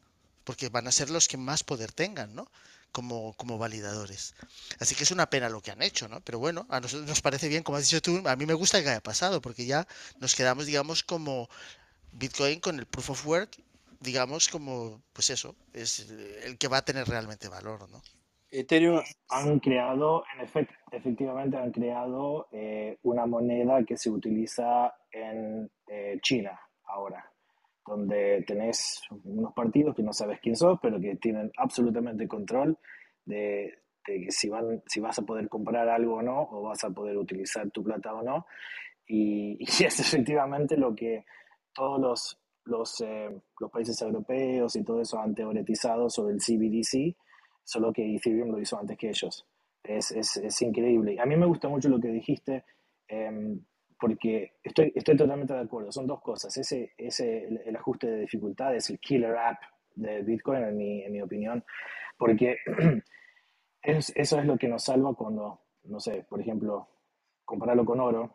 [0.46, 2.50] porque van a ser los que más poder tengan, ¿no?
[2.92, 4.36] Como, como validadores.
[4.80, 6.22] Así que es una pena lo que han hecho, ¿no?
[6.22, 8.82] Pero bueno, a nosotros nos parece bien, como has dicho tú, a mí me gusta
[8.82, 9.88] que haya pasado, porque ya
[10.20, 11.50] nos quedamos, digamos, como
[12.12, 13.52] Bitcoin con el proof of work,
[14.00, 16.10] digamos, como, pues eso, es
[16.44, 18.02] el que va a tener realmente valor, ¿no?
[18.52, 25.70] Ethereum han creado, en efecto, efectivamente han creado eh, una moneda que se utiliza en
[25.88, 27.29] eh, China ahora
[27.90, 32.78] donde tenés unos partidos que no sabes quién sos, pero que tienen absolutamente control
[33.26, 36.92] de, de si, van, si vas a poder comprar algo o no, o vas a
[36.92, 38.46] poder utilizar tu plata o no.
[39.08, 41.26] Y, y es efectivamente lo que
[41.74, 43.30] todos los, los, eh,
[43.60, 47.18] los, países europeos y todo eso han teoretizado sobre el CBDC,
[47.64, 49.46] solo que Ethereum lo hizo antes que ellos.
[49.84, 51.20] Es, es, es increíble.
[51.20, 52.66] A mí me gusta mucho lo que dijiste.
[53.08, 53.58] Eh,
[54.00, 55.92] porque estoy, estoy totalmente de acuerdo.
[55.92, 56.56] Son dos cosas.
[56.58, 59.62] Ese, ese el, el, ajuste de dificultad es el killer app
[59.96, 61.64] de Bitcoin, en mi, en mi opinión,
[62.18, 62.58] porque
[63.82, 66.88] es, eso es lo que nos salva cuando, no sé, por ejemplo,
[67.44, 68.34] compararlo con oro,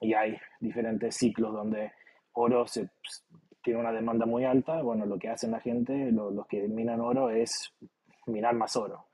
[0.00, 1.92] y hay diferentes ciclos donde
[2.32, 2.88] oro se,
[3.62, 7.00] tiene una demanda muy alta, bueno, lo que hacen la gente, lo, los que minan
[7.00, 7.74] oro, es
[8.26, 9.08] minar más oro.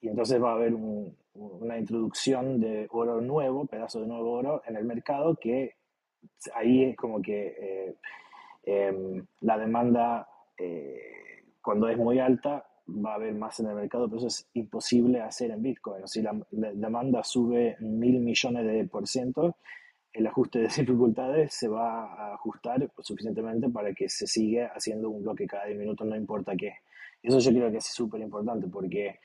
[0.00, 4.62] Y entonces va a haber un, una introducción de oro nuevo, pedazo de nuevo oro
[4.66, 5.76] en el mercado, que
[6.54, 7.94] ahí es como que eh,
[8.64, 14.06] eh, la demanda, eh, cuando es muy alta, va a haber más en el mercado,
[14.06, 16.06] pero eso es imposible hacer en Bitcoin.
[16.06, 19.56] Si la, la demanda sube mil millones de por ciento,
[20.14, 25.22] el ajuste de dificultades se va a ajustar suficientemente para que se siga haciendo un
[25.22, 26.74] bloque cada 10 minutos, no importa qué.
[27.22, 29.18] Eso yo creo que es súper importante porque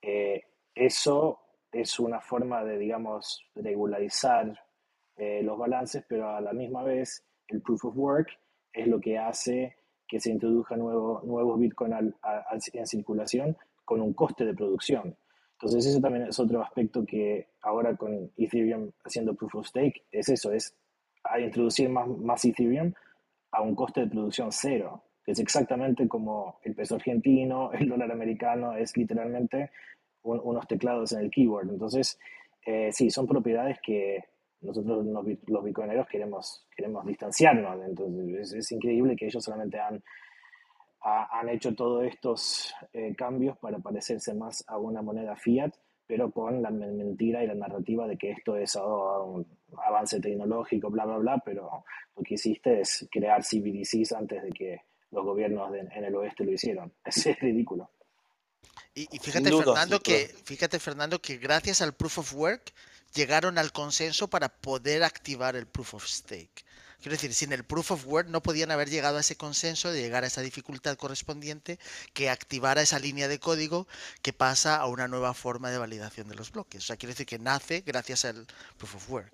[0.00, 0.42] eh,
[0.74, 1.41] eso
[1.72, 4.58] es una forma de, digamos, regularizar
[5.16, 8.28] eh, los balances, pero a la misma vez el proof of work
[8.72, 9.76] es lo que hace
[10.06, 15.16] que se introduzcan nuevo, nuevos Bitcoin en circulación con un coste de producción.
[15.52, 20.28] Entonces ese también es otro aspecto que ahora con Ethereum haciendo proof of stake es
[20.28, 20.76] eso, es
[21.38, 22.92] introducir más, más Ethereum
[23.52, 25.04] a un coste de producción cero.
[25.24, 29.70] Es exactamente como el peso argentino, el dólar americano, es literalmente
[30.22, 31.70] un, unos teclados en el keyboard.
[31.70, 32.18] Entonces,
[32.64, 34.24] eh, sí, son propiedades que
[34.60, 37.84] nosotros los, los bitcoineros queremos, queremos distanciarnos.
[37.84, 40.02] Entonces, es, es increíble que ellos solamente han,
[41.02, 45.72] ha, han hecho todos estos eh, cambios para parecerse más a una moneda fiat,
[46.06, 49.46] pero con la mentira y la narrativa de que esto es oh, un
[49.84, 51.84] avance tecnológico, bla, bla, bla, pero
[52.16, 54.80] lo que hiciste es crear CBDCs antes de que
[55.10, 56.92] los gobiernos de, en el oeste lo hicieron.
[57.04, 57.90] Es ridículo.
[58.94, 62.72] Y, y fíjate, duda, Fernando, que, fíjate, Fernando, que gracias al proof of work
[63.14, 66.64] llegaron al consenso para poder activar el proof of stake.
[67.02, 70.00] Quiero decir, sin el proof of work no podían haber llegado a ese consenso de
[70.00, 71.80] llegar a esa dificultad correspondiente
[72.12, 73.88] que activara esa línea de código
[74.22, 76.84] que pasa a una nueva forma de validación de los bloques.
[76.84, 78.46] O sea, quiere decir que nace gracias al
[78.78, 79.32] proof of work.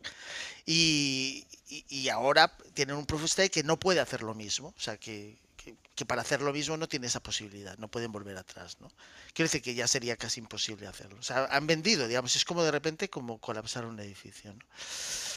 [0.64, 4.72] Y, y, y ahora tienen un proof of stake que no puede hacer lo mismo.
[4.74, 5.36] O sea, que,
[5.98, 8.86] que para hacer lo mismo no tiene esa posibilidad, no pueden volver atrás, ¿no?
[9.34, 11.18] Quiero decir que ya sería casi imposible hacerlo.
[11.18, 14.64] O sea, han vendido, digamos, es como de repente como colapsar un edificio, ¿no?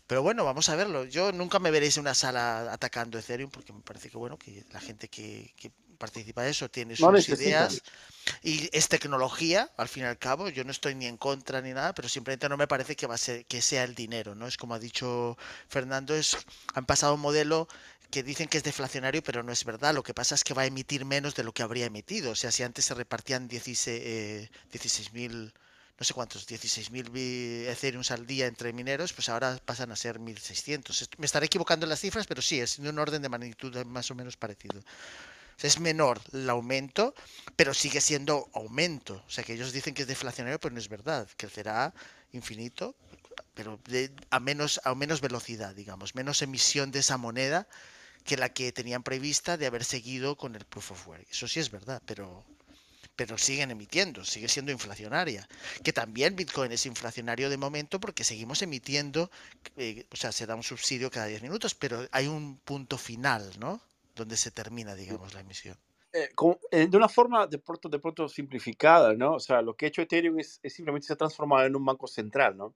[0.06, 1.06] Pero bueno, vamos a verlo.
[1.06, 4.64] Yo nunca me veréis en una sala atacando Ethereum porque me parece que, bueno, que
[4.70, 7.82] la gente que, que participa de eso tiene sus no ideas
[8.44, 10.50] y es tecnología, al fin y al cabo.
[10.50, 13.16] Yo no estoy ni en contra ni nada, pero simplemente no me parece que va
[13.16, 14.46] a ser que sea el dinero, ¿no?
[14.46, 16.38] Es como ha dicho Fernando, es
[16.76, 17.68] han pasado un modelo
[18.12, 19.94] que dicen que es deflacionario, pero no es verdad.
[19.94, 22.32] Lo que pasa es que va a emitir menos de lo que habría emitido.
[22.32, 28.26] O sea, si antes se repartían 16.000, eh, 16 no sé cuántos, 16.000 Ethereum al
[28.26, 31.10] día entre mineros, pues ahora pasan a ser 1.600.
[31.18, 34.10] Me estaré equivocando en las cifras, pero sí, es de un orden de magnitud más
[34.10, 34.80] o menos parecido.
[34.80, 37.14] O sea, es menor el aumento,
[37.56, 39.24] pero sigue siendo aumento.
[39.28, 41.28] O sea, que ellos dicen que es deflacionario, pero no es verdad.
[41.38, 41.94] Crecerá
[42.32, 42.96] infinito,
[43.54, 47.68] pero de, a, menos, a menos velocidad, digamos, menos emisión de esa moneda
[48.24, 51.26] que la que tenían prevista de haber seguido con el proof of work.
[51.30, 52.44] Eso sí es verdad, pero,
[53.16, 55.48] pero siguen emitiendo, sigue siendo inflacionaria.
[55.84, 59.30] Que también Bitcoin es inflacionario de momento porque seguimos emitiendo,
[59.78, 63.52] eh, o sea, se da un subsidio cada 10 minutos, pero hay un punto final,
[63.60, 63.82] ¿no?
[64.16, 65.78] Donde se termina, digamos, la emisión.
[66.14, 69.36] Eh, como- eh, de una forma de pronto, de pronto simplificada, ¿no?
[69.36, 71.86] O sea, lo que ha hecho Ethereum es, es simplemente se ha transformado en un
[71.86, 72.76] banco central, ¿no?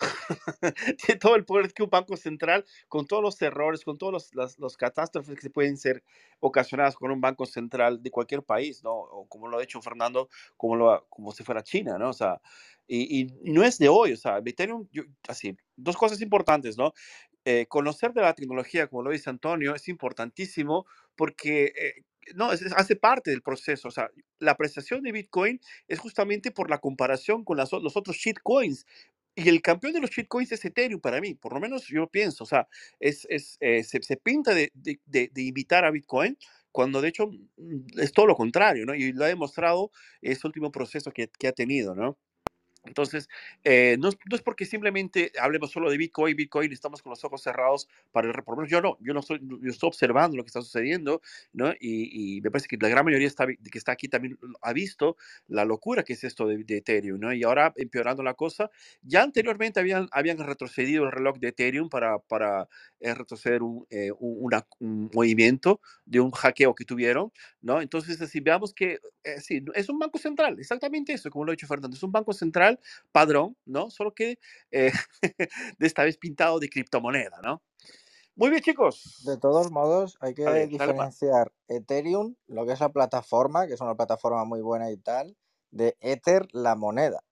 [1.06, 4.56] Tiene todo el poder que un banco central, con todos los errores, con todos los,
[4.58, 6.04] las, catástrofes que se pueden ser
[6.40, 8.92] ocasionadas con un banco central de cualquier país, ¿no?
[8.94, 12.10] O como lo ha hecho Fernando, como, lo, como si fuera China, ¿no?
[12.10, 12.40] O sea,
[12.86, 16.92] y, y no es de hoy, o sea, Ethereum, yo- así, dos cosas importantes, ¿no?
[17.44, 22.02] Eh, conocer de la tecnología, como lo dice Antonio, es importantísimo porque eh,
[22.34, 23.88] no, es- es- hace parte del proceso.
[23.88, 28.16] O sea, la apreciación de Bitcoin es justamente por la comparación con las los otros
[28.16, 28.86] shitcoins.
[29.38, 32.44] Y el campeón de los shitcoins es Ethereum para mí, por lo menos yo pienso.
[32.44, 32.66] O sea,
[33.00, 36.36] es, es, eh, se, se pinta de, de, de- de imitar a Bitcoin
[36.72, 38.94] cuando de hecho mm, es todo lo contrario, ¿no?
[38.94, 39.90] Y lo ha demostrado
[40.22, 42.18] este último proceso que, que ha tenido, ¿no?
[42.84, 43.28] Entonces,
[43.64, 47.42] eh, no, no es porque simplemente hablemos solo de Bitcoin, Bitcoin, estamos con los ojos
[47.42, 50.62] cerrados para el menos yo no, yo no estoy, yo estoy observando lo que está
[50.62, 51.20] sucediendo,
[51.52, 51.70] ¿no?
[51.80, 55.16] Y, y me parece que la gran mayoría está, que está aquí también ha visto
[55.48, 57.32] la locura que es esto de, de Ethereum, ¿no?
[57.32, 58.70] Y ahora empeorando la cosa,
[59.02, 62.68] ya anteriormente habían, habían retrocedido el reloj de Ethereum para, para
[63.00, 67.80] eh, retroceder un, eh, un, una- un movimiento de un hackeo que tuvieron, ¿no?
[67.80, 71.54] Entonces, así veamos que eh, sí, es un banco central, exactamente eso, como lo ha
[71.54, 72.67] dicho Fernando, es un banco central
[73.12, 73.90] padrón, ¿no?
[73.90, 74.38] Solo que
[74.70, 74.92] eh,
[75.78, 77.62] de esta vez pintado de criptomoneda, ¿no?
[78.36, 79.22] Muy bien, chicos.
[79.24, 83.80] De todos modos, hay que dale diferenciar Ethereum, lo que es la plataforma, que es
[83.80, 85.36] una plataforma muy buena y tal,
[85.72, 87.24] de Ether, la moneda.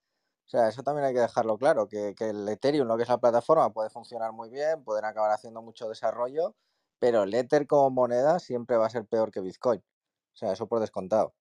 [0.47, 3.09] O sea, eso también hay que dejarlo claro, que, que el Ethereum, lo que es
[3.09, 6.57] la plataforma, puede funcionar muy bien, pueden acabar haciendo mucho desarrollo,
[6.99, 9.81] pero el Ether como moneda siempre va a ser peor que Bitcoin.
[9.81, 11.35] O sea, eso por descontado.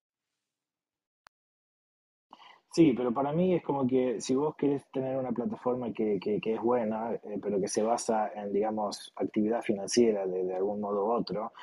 [2.75, 6.41] Sí, pero para mí es como que si vos querés tener una plataforma que, que,
[6.41, 10.81] que es buena, eh, pero que se basa en, digamos, actividad financiera de, de algún
[10.81, 11.53] modo u otro,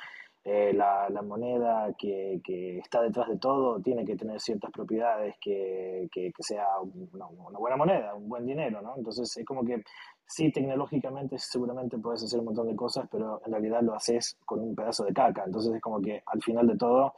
[0.43, 5.35] eh, la, la moneda que, que está detrás de todo tiene que tener ciertas propiedades
[5.39, 8.95] que, que, que sea una, una buena moneda, un buen dinero, ¿no?
[8.97, 9.83] Entonces es como que
[10.25, 14.59] sí, tecnológicamente seguramente puedes hacer un montón de cosas, pero en realidad lo haces con
[14.61, 15.43] un pedazo de caca.
[15.45, 17.13] Entonces es como que al final de todo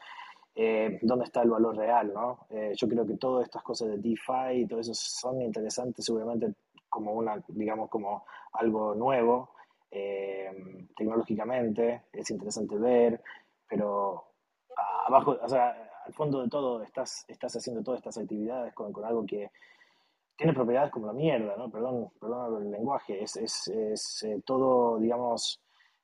[0.56, 2.48] eh, dónde está el valor real, ¿no?
[2.50, 6.54] Eh, yo creo que todas estas cosas de DeFi y todo eso son interesantes seguramente
[6.90, 9.52] como una, digamos, como algo nuevo
[9.92, 13.22] eh, tecnológicamente, es interesante ver,
[13.68, 14.24] pero
[15.08, 19.04] abajo, o sea, al fondo de todo estás, estás haciendo todas estas actividades con, con
[19.06, 19.52] algo que
[20.38, 21.70] tiene propiedades como la mierda, ¿no?
[21.70, 25.62] Perdón, perdón el lenguaje, es, es, es eh, todo, digamos,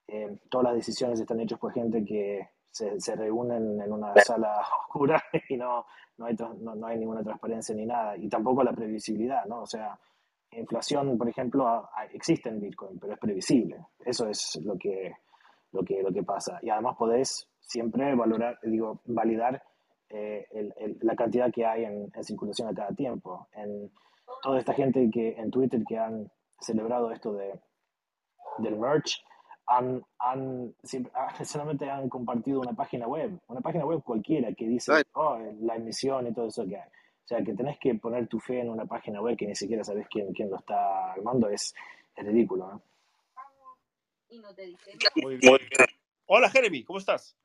[0.07, 4.61] eh, todas las decisiones están hechas por gente que se, se reúnen en una sala
[4.81, 5.85] oscura y no,
[6.18, 9.61] no, hay, no, no hay ninguna transparencia ni nada, y tampoco la previsibilidad, ¿no?
[9.61, 9.99] O sea,
[10.52, 13.85] inflación, por ejemplo, a- a- existe en Bitcoin, pero es previsible.
[14.06, 15.14] Eso es lo que,
[15.72, 16.60] lo que, lo que pasa.
[16.61, 19.61] Y además podés siempre valorar, digo, validar
[20.10, 23.48] eh, el- el- la cantidad que hay en, en circulación a cada tiempo.
[23.53, 23.89] En
[24.43, 26.30] toda esta gente que en Twitter que han
[26.60, 27.60] celebrado esto de,
[28.57, 29.23] del merch,
[29.77, 34.68] han, han, siempre- ah, solamente han compartido una página web, una página web cualquiera que
[34.68, 35.07] dice, Right.
[35.14, 36.88] oh, la emisión y todo eso que hay.
[36.89, 39.84] O sea, que tenés que poner tu fe en una página web que ni siquiera
[39.84, 41.73] sabes quién, quién lo está armando, es,
[42.15, 42.81] es ridículo, ¿no?
[45.22, 45.57] Muy bien.
[46.26, 47.35] Hola, Jeremy, ¿cómo estás?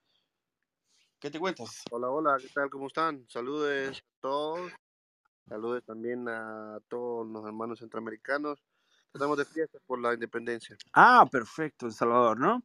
[1.20, 1.82] ¿Qué te cuentas?
[1.90, 2.68] Hola, hola, ¿qué tal?
[2.70, 3.24] ¿Cómo están?
[3.28, 4.72] Saludes a todos.
[5.48, 8.62] Saludes también a todos los hermanos centroamericanos.
[9.16, 10.76] Estamos de fiesta por la independencia.
[10.92, 12.62] Ah, perfecto, El Salvador, ¿no?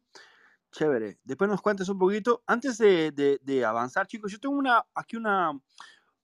[0.74, 1.18] Chévere.
[1.24, 2.44] Después nos cuentes un poquito.
[2.46, 5.58] Antes de, de- de avanzar, chicos, yo tengo una, aquí una,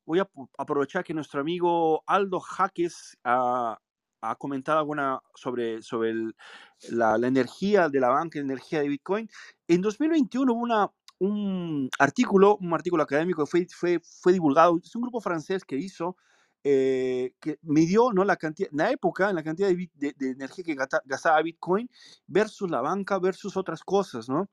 [0.06, 3.80] voy a aprovechar que nuestro amigo Aldo Jaques ha,
[4.22, 6.36] ha comentado alguna sobre, sobre el-
[6.92, 9.30] la, la energía de la banca, la energía de Bitcoin.
[9.68, 14.94] En 2021 hubo una, un artículo, un artículo académico que fue, fue, fue divulgado, es
[14.96, 16.18] un grupo francés que hizo,
[16.64, 18.24] eh, que midió ¿no?
[18.26, 21.90] la cantidad, la época, la cantidad de, de- de energía que gata- gastaba Bitcoin
[22.28, 24.50] versus la banca versus otras cosas, ¿no?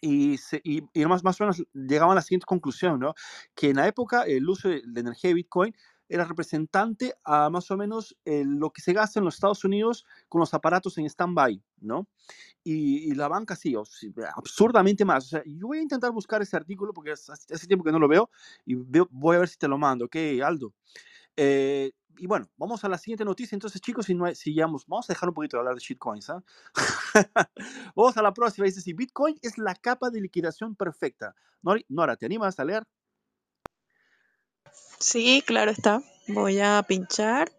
[0.00, 3.14] y, se, y, y más, más o menos llegaban a la siguiente conclusión, ¿no?
[3.54, 5.74] Que en la época el uso de energía de Bitcoin
[6.08, 10.04] era representante a más o menos eh, lo que se gasta en los Estados Unidos
[10.28, 12.08] con los aparatos en stand-by, ¿no?
[12.64, 15.26] Y, y, la banca sí, o sí, absurdamente más.
[15.26, 17.98] O sea, yo voy a intentar buscar ese artículo porque hace, hace tiempo que no
[18.00, 18.30] lo veo
[18.66, 20.74] y veo, voy a ver si te lo mando, ¿ok, Aldo?
[21.42, 23.56] Eh, y bueno, vamos a la siguiente noticia.
[23.56, 26.28] Entonces, chicos, si, no hay, si vamos a dejar un poquito de hablar de shitcoins.
[26.28, 26.34] ¿eh?
[27.96, 28.66] vamos a la próxima.
[28.66, 31.34] Dice: si Bitcoin es la capa de liquidación perfecta.
[31.88, 32.84] Nora, ¿te animas a leer?
[34.98, 36.02] Sí, claro está.
[36.28, 37.50] Voy a pinchar.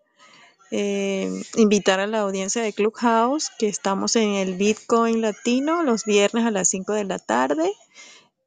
[0.70, 6.46] Eh, invitar a la audiencia de Clubhouse que estamos en el Bitcoin Latino los viernes
[6.46, 7.74] a las 5 de la tarde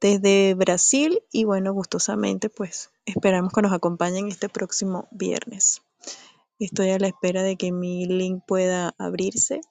[0.01, 5.81] desde Brasil y bueno, gustosamente pues esperamos que nos acompañen este próximo viernes.
[6.59, 9.61] Estoy a la espera de que mi link pueda abrirse.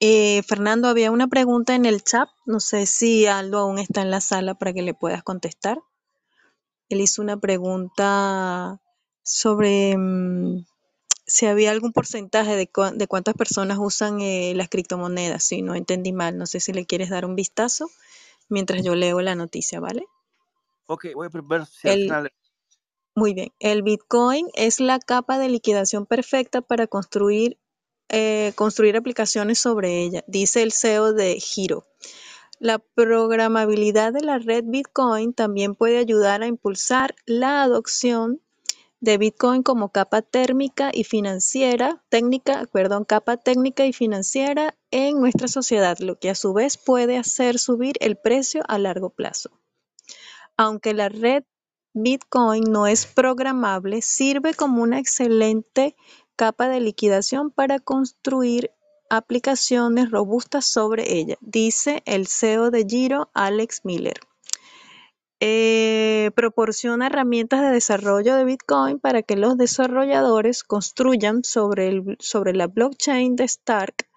[0.00, 2.28] Eh, Fernando, había una pregunta en el chat.
[2.46, 5.80] No sé si Aldo aún está en la sala para que le puedas contestar.
[6.88, 8.80] Él hizo una pregunta
[9.22, 10.64] sobre mm,
[11.26, 15.44] si había algún porcentaje de, de cuántas personas usan eh, las criptomonedas.
[15.44, 17.90] Si no entendí mal, no sé si le quieres dar un vistazo
[18.48, 20.06] mientras yo leo la noticia, ¿vale?
[20.90, 22.32] Ok, voy a ver si al final...
[23.14, 27.58] Muy bien, el Bitcoin es la capa de liquidación perfecta para construir,
[28.08, 31.84] eh, construir aplicaciones sobre ella, dice el CEO de Giro.
[32.58, 38.40] La programabilidad de la red Bitcoin también puede ayudar a impulsar la adopción
[39.00, 45.48] de Bitcoin como capa térmica y financiera, técnica, perdón, capa técnica y financiera en nuestra
[45.48, 49.50] sociedad, lo que a su vez puede hacer subir el precio a largo plazo.
[50.58, 51.44] Aunque la red
[51.94, 55.94] Bitcoin no es programable, sirve como una excelente
[56.34, 58.72] capa de liquidación para construir
[59.08, 64.18] aplicaciones robustas sobre ella, dice el CEO de Giro, Alex Miller.
[65.40, 72.02] Eh, proporciona herramientas de desarrollo de Bitcoin para que los desarrolladores construyan sobre,
[72.52, 74.08] la blockchain de Stark.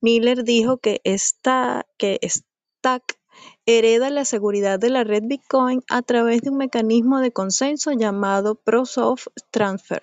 [0.00, 3.20] Miller dijo que, esta, que Stack
[3.66, 8.54] hereda la seguridad de la red Bitcoin a través de un mecanismo de consenso llamado
[8.54, 10.02] Proof of Transfer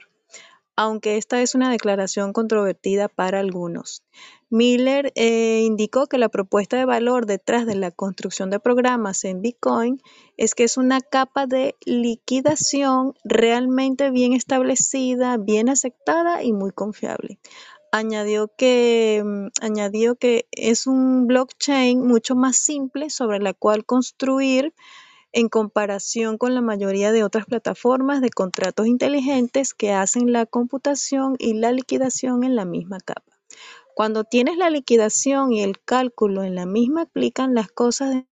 [0.76, 4.04] aunque esta es una declaración controvertida para algunos.
[4.50, 9.42] Miller eh, indicó que la propuesta de valor detrás de la construcción de programas en
[9.42, 10.00] Bitcoin
[10.38, 17.40] es que es una capa de liquidación realmente bien establecida, bien aceptada y muy confiable.
[17.96, 24.74] Añadió que, mm, añadió que es un blockchain mucho más simple sobre la cual construir
[25.32, 31.36] en comparación con la mayoría de otras plataformas de contratos inteligentes que hacen la computación
[31.38, 33.40] y la liquidación en la misma capa.
[33.94, 38.26] Cuando tienes la liquidación y el cálculo en la misma, aplican las cosas de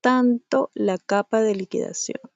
[0.00, 2.33] tanto la capa de liquidación.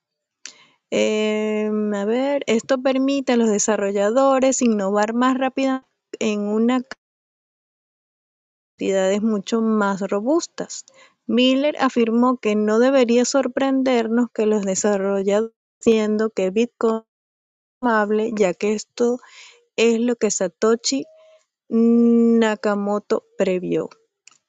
[0.91, 5.83] Em, a ver, esto permite a los desarrolladores innovar más rápido
[6.19, 6.83] en una
[8.79, 10.85] cantidades mucho más robustas.
[11.27, 17.05] Miller afirmó que no debería sorprendernos que los desarrolladores siendo que Bitcoin es
[17.83, 19.19] amable, ya que esto
[19.77, 21.05] es lo que Satoshi
[21.69, 23.91] Nakamoto previó.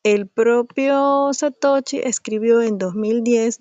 [0.04, 3.60] El propio Satoshi escribió en 2010,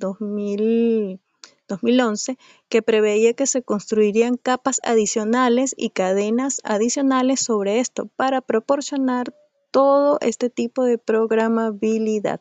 [1.69, 2.39] 2011
[2.69, 9.35] que preveía que se construirían capas adicionales y cadenas adicionales sobre esto para proporcionar
[9.71, 12.41] todo este tipo de programabilidad.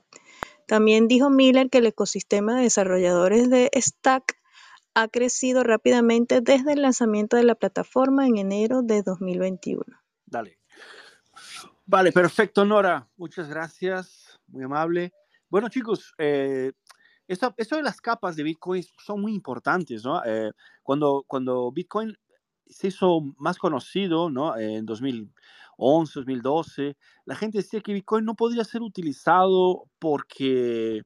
[0.66, 4.38] También dijo Miller que el ecosistema de desarrolladores de Stack
[4.94, 9.84] ha crecido rápidamente desde el lanzamiento de la plataforma en enero de 2021.
[10.26, 10.58] Dale.
[11.86, 13.08] Vale, perfecto, Nora.
[13.16, 14.40] Muchas gracias.
[14.48, 15.14] Muy amable.
[15.50, 16.74] Bueno, chicos, eh,
[17.28, 20.24] esto, de las capas de Bitcoin son muy importantes, ¿no?
[20.26, 20.52] Eh,
[20.84, 22.18] cuando, cuando Bitcoin
[22.66, 24.58] se hizo más conocido, ¿no?
[24.58, 25.34] En 2000
[25.78, 31.04] 2011, 2012, la gente decía que Bitcoin no podría ser utilizado porque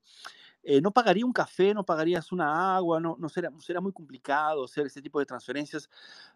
[0.63, 4.65] eh, no pagaría un café, no pagarías una agua, no, no sería, sería muy complicado
[4.65, 5.89] hacer ese tipo de transferencias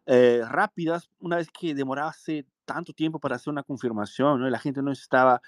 [0.06, 4.50] eh, rápidas una vez que demorase tanto tiempo para hacer una confirmación, ¿no?
[4.50, 5.42] La gente no estaba,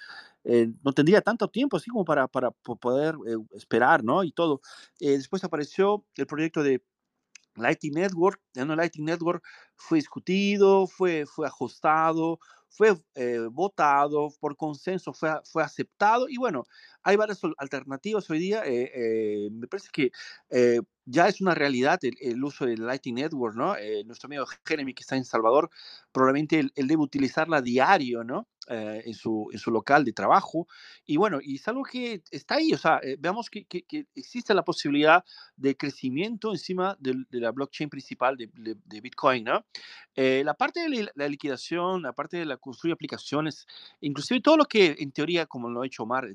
[0.44, 3.16] eh, no tendría tanto tiempo así como para, para poder
[3.52, 4.24] esperar, ¿no?
[4.24, 4.62] Y todo.
[5.00, 6.82] después apareció el proyecto de
[7.58, 9.44] Lightning Network, el Lightning Network
[9.76, 12.40] fue discutido, fue, fue ajustado,
[12.70, 16.64] fue eh, votado por consenso, fue, fue aceptado y bueno,
[17.08, 18.64] hay varias alternativas hoy día.
[18.66, 20.12] Eh, eh, me parece que
[21.06, 23.76] ya es una realidad el, uso del Lightning Network, ¿no?
[24.06, 25.70] nuestro amigo Jeremy que está en Salvador,
[26.12, 28.50] probablemente él, debe utilizarla diario, ¿no?
[28.70, 30.68] eh, en, su, en su local de trabajo.
[31.06, 34.08] Y bueno, y es algo que está ahí, o sea, eh, veamos que, que, que
[34.14, 35.24] existe la posibilidad
[35.56, 39.66] de crecimiento encima de, de la blockchain principal de, de, de Bitcoin, ¿no?
[40.16, 43.68] Eh, la parte de la, liquidación, la parte de la construir aplicaciones,
[44.02, 46.28] inclusive todo lo que en teoría, como lo ha hecho Omar,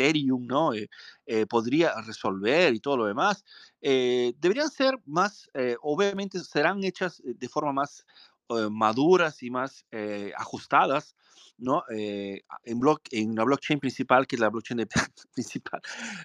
[0.00, 0.74] Ethereum, ¿no?
[0.74, 0.88] Eh,
[1.26, 3.44] eh, podría resolver y todo lo demás,
[3.82, 5.48] eh, deberían ser más,
[5.82, 8.04] obviamente serán hechas de forma más
[8.50, 11.16] eh, maduras y más eh, ajustadas,
[11.58, 11.84] ¿no?
[11.94, 14.88] Eh, en, block, en la blockchain principal, que es la blockchain de-
[15.34, 15.80] principal,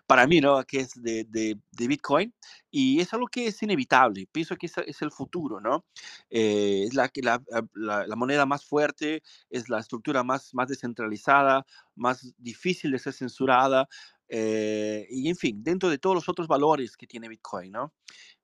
[0.07, 0.63] para mí, ¿no?
[0.63, 2.33] Que es de, de, de Bitcoin,
[2.71, 5.85] y es algo que es inevitable, pienso que es, es el futuro, ¿no?
[6.29, 7.41] Eh, es la, la,
[7.73, 11.65] la, la moneda más fuerte, es la estructura más, más descentralizada,
[11.95, 13.87] más difícil de ser censurada,
[14.27, 17.93] eh, y en fin, dentro de todos los otros valores que tiene Bitcoin, ¿no?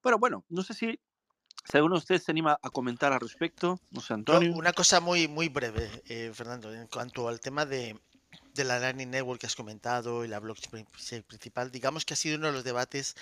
[0.02, 1.00] Pero bueno, no sé si,
[1.70, 4.54] si alguno de ustedes se anima a comentar al respecto, no sé, Antonio.
[4.54, 8.00] una cosa muy, muy breve, eh, Fernando, en cuanto al tema de,
[8.54, 10.86] de la Lightning Network que has comentado y la blockchain
[11.28, 13.16] principal, digamos que ha sido uno de los debates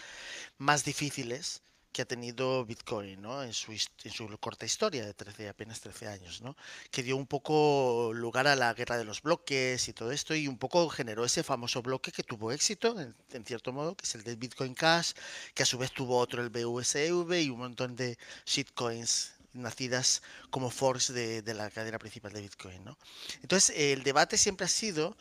[0.57, 3.43] más difíciles que ha tenido Bitcoin, ¿no?
[3.43, 6.55] En su, en su corta historia de 13, apenas 13 años, ¿no?
[6.91, 10.47] Que dio un poco lugar a la guerra de los bloques y todo esto y
[10.47, 14.15] un poco generó ese famoso bloque que tuvo éxito, en, en cierto modo, que es
[14.15, 15.13] el del Bitcoin Cash,
[15.53, 20.69] que a su vez tuvo otro, el BUSV y un montón de shitcoins nacidas como
[20.69, 22.97] forks de, de la cadena principal de Bitcoin, ¿no?
[23.41, 25.17] Entonces, el debate siempre ha sido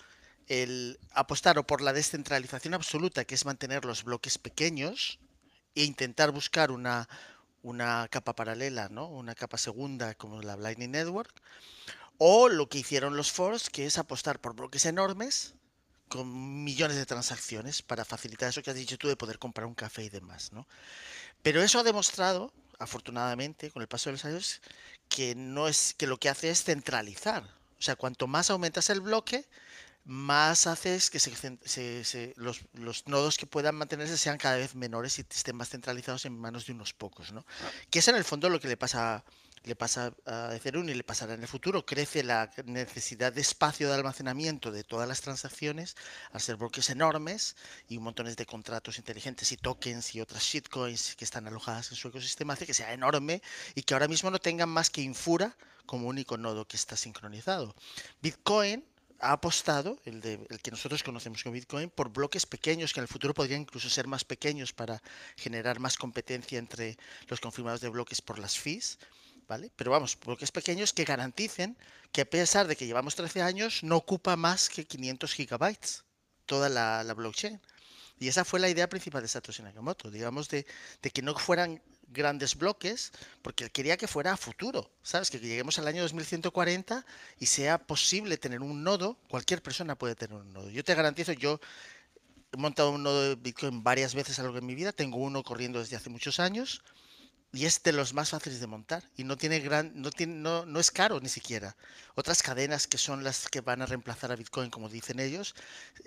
[0.48, 5.18] el apostar o por la descentralización absoluta, que es mantener los bloques pequeños,
[5.78, 7.08] e intentar buscar una,
[7.62, 9.06] una capa paralela, ¿no?
[9.06, 11.32] Una capa segunda como la Lightning Network.
[12.18, 15.54] O lo que hicieron los forks, que es apostar por bloques enormes
[16.08, 19.74] con millones de transacciones para facilitar eso que has dicho tú de poder comprar un
[19.74, 20.66] café y demás, ¿no?
[21.42, 24.60] Pero eso ha demostrado, afortunadamente, con el paso de los años,
[25.08, 27.44] que no es que lo que hace es centralizar.
[27.78, 29.46] O sea, cuanto más aumentas el bloque,
[30.08, 31.30] más haces que se,
[31.66, 35.68] se- se- los, los nodos que puedan mantenerse sean cada vez menores y estén más
[35.68, 37.44] centralizados en manos de unos pocos, ¿no?
[37.90, 39.22] Que es en el fondo lo que le pasa
[39.64, 41.84] le pasa a Ethereum y le pasará en el futuro.
[41.84, 45.94] Crece la necesidad de espacio de almacenamiento de todas las transacciones
[46.32, 47.54] al ser bloques enormes
[47.86, 52.08] y montones de contratos inteligentes y tokens y otras shitcoins que están alojadas en su
[52.08, 53.42] ecosistema hace que sea enorme
[53.74, 55.54] y que ahora mismo no tengan más que Infura
[55.84, 57.74] como único nodo que está sincronizado.
[58.22, 58.84] Bitcoin
[59.20, 60.20] ha apostado, el,
[60.62, 64.06] que nosotros conocemos como Bitcoin, por bloques pequeños que en el futuro podrían incluso ser
[64.06, 65.02] más pequeños para
[65.36, 66.96] generar más competencia entre
[67.28, 68.98] los confirmados de bloques por las fees.
[69.48, 69.72] ¿Vale?
[69.76, 71.78] Pero vamos, bloques pequeños que garanticen
[72.12, 76.04] que a pesar de que llevamos 13 años, no ocupa más que 500 gigabytes
[76.44, 77.58] toda la, blockchain.
[78.18, 80.64] Y esa fue la idea principal de Satoshi Nakamoto, digamos, de
[81.00, 83.12] que no fueran grandes bloques,
[83.42, 85.30] porque quería que fuera a futuro, ¿sabes?
[85.30, 87.04] Que lleguemos al año 2140
[87.38, 90.70] y sea posible tener un nodo, cualquier persona puede tener un nodo.
[90.70, 91.60] Yo te garantizo, yo
[92.52, 95.18] he montado un nodo de Bitcoin varias veces a lo largo de mi vida, tengo
[95.18, 96.82] uno corriendo desde hace muchos años,
[97.52, 100.66] y es de los más fáciles de montar y no tiene gran no tiene no,
[100.66, 101.76] no es caro ni siquiera.
[102.14, 105.54] Otras cadenas que son las que van a reemplazar a Bitcoin como dicen ellos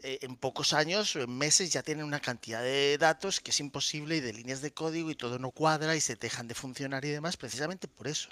[0.03, 3.59] eh, en pocos años o en meses ya tienen una cantidad de datos que es
[3.59, 7.03] imposible y de líneas de código y todo no cuadra y se dejan de funcionar
[7.05, 8.29] y demás precisamente por eso.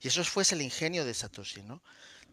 [0.00, 1.82] Y eso fue el ingenio de Satoshi no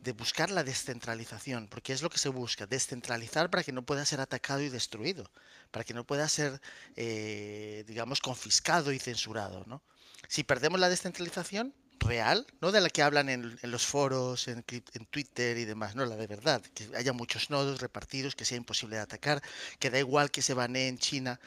[0.01, 4.05] de buscar la descentralización, porque es lo que se busca, descentralizar para que no pueda
[4.05, 5.29] ser atacado y destruido,
[5.71, 6.61] para que no pueda ser,
[6.95, 9.83] eh, digamos, confiscado y censurado, ¿no?
[10.27, 15.05] Si perdemos la descentralización real, no de la que hablan en, los foros, en, en
[15.05, 18.95] Twitter y demás, no la de verdad, que haya muchos nodos repartidos, que sea imposible
[18.95, 19.41] de atacar,
[19.79, 21.39] que da igual que se banee en China,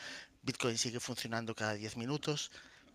[0.43, 2.51] Bitcoin sigue funcionando cada 10 minutos,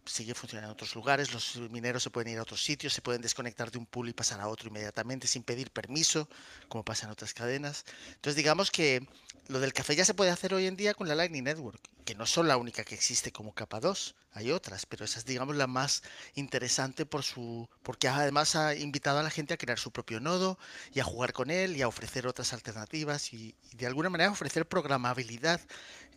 [0.08, 3.22] sigue funcionando en otros lugares, los mineros se pueden ir a otros sitios, se pueden
[3.22, 6.28] desconectar de un pool y pasar a otro inmediatamente sin pedir permiso,
[6.68, 7.86] como pasa en otras cadenas.
[8.16, 9.08] Entonces digamos que
[9.48, 12.16] lo del café ya se puede hacer hoy en día con la Lightning Network, que
[12.16, 15.56] no son la única que existe como capa 2, hay otras, pero esa es digamos
[15.56, 16.04] la más
[16.36, 20.60] interesante por su porque además ha invitado a la gente a crear su propio nodo
[20.94, 24.68] y a jugar con él y a ofrecer otras alternativas y, de alguna manera ofrecer
[24.68, 25.62] programabilidad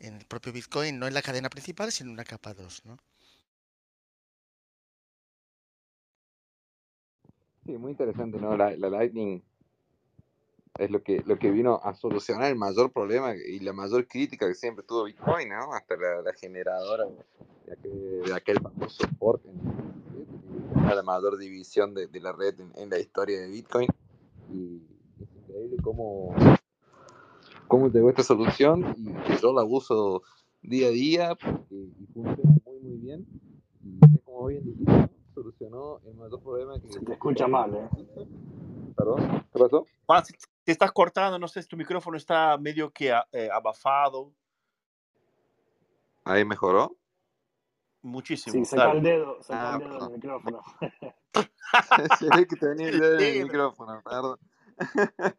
[0.01, 2.99] en el propio Bitcoin, no en la cadena principal, sino en una capa 2, ¿no?
[7.71, 8.57] Sí, muy interesante, ¿no?
[8.57, 9.41] La, la Lightning
[10.77, 14.49] es lo que, lo que vino a solucionar el mayor problema y la mayor crítica
[14.49, 15.73] que siempre tuvo Bitcoin, ¿no?
[15.73, 17.05] Hasta la, la generadora
[17.67, 19.43] de aquel, de aquel famoso fork,
[20.75, 23.89] la mayor división de, de la red en, en la historia de Bitcoin.
[24.53, 24.83] Y
[25.23, 26.35] es increíble cómo,
[27.69, 30.23] cómo llegó esta solución y que yo la uso
[30.61, 33.25] día a día porque, y funciona muy, muy bien.
[33.85, 35.20] Y como bien dijiste.
[35.41, 36.89] Solucionó el mayor problema que...
[36.93, 37.89] Se te escucha mal, ¿eh?
[38.95, 39.87] Perdón, ¿qué pasó?
[40.65, 44.33] Te estás cortando, no sé si tu micrófono está medio que eh, abafado.
[46.25, 46.95] ¿Ahí mejoró?
[48.03, 48.53] Muchísimo.
[48.53, 50.12] Sí, saca el dedo, saca Ah, el dedo del perdón.
[50.12, 50.62] micrófono.
[52.19, 53.47] Se ve que tenía el dedo en el dedo.
[53.47, 54.39] micrófono, perdón.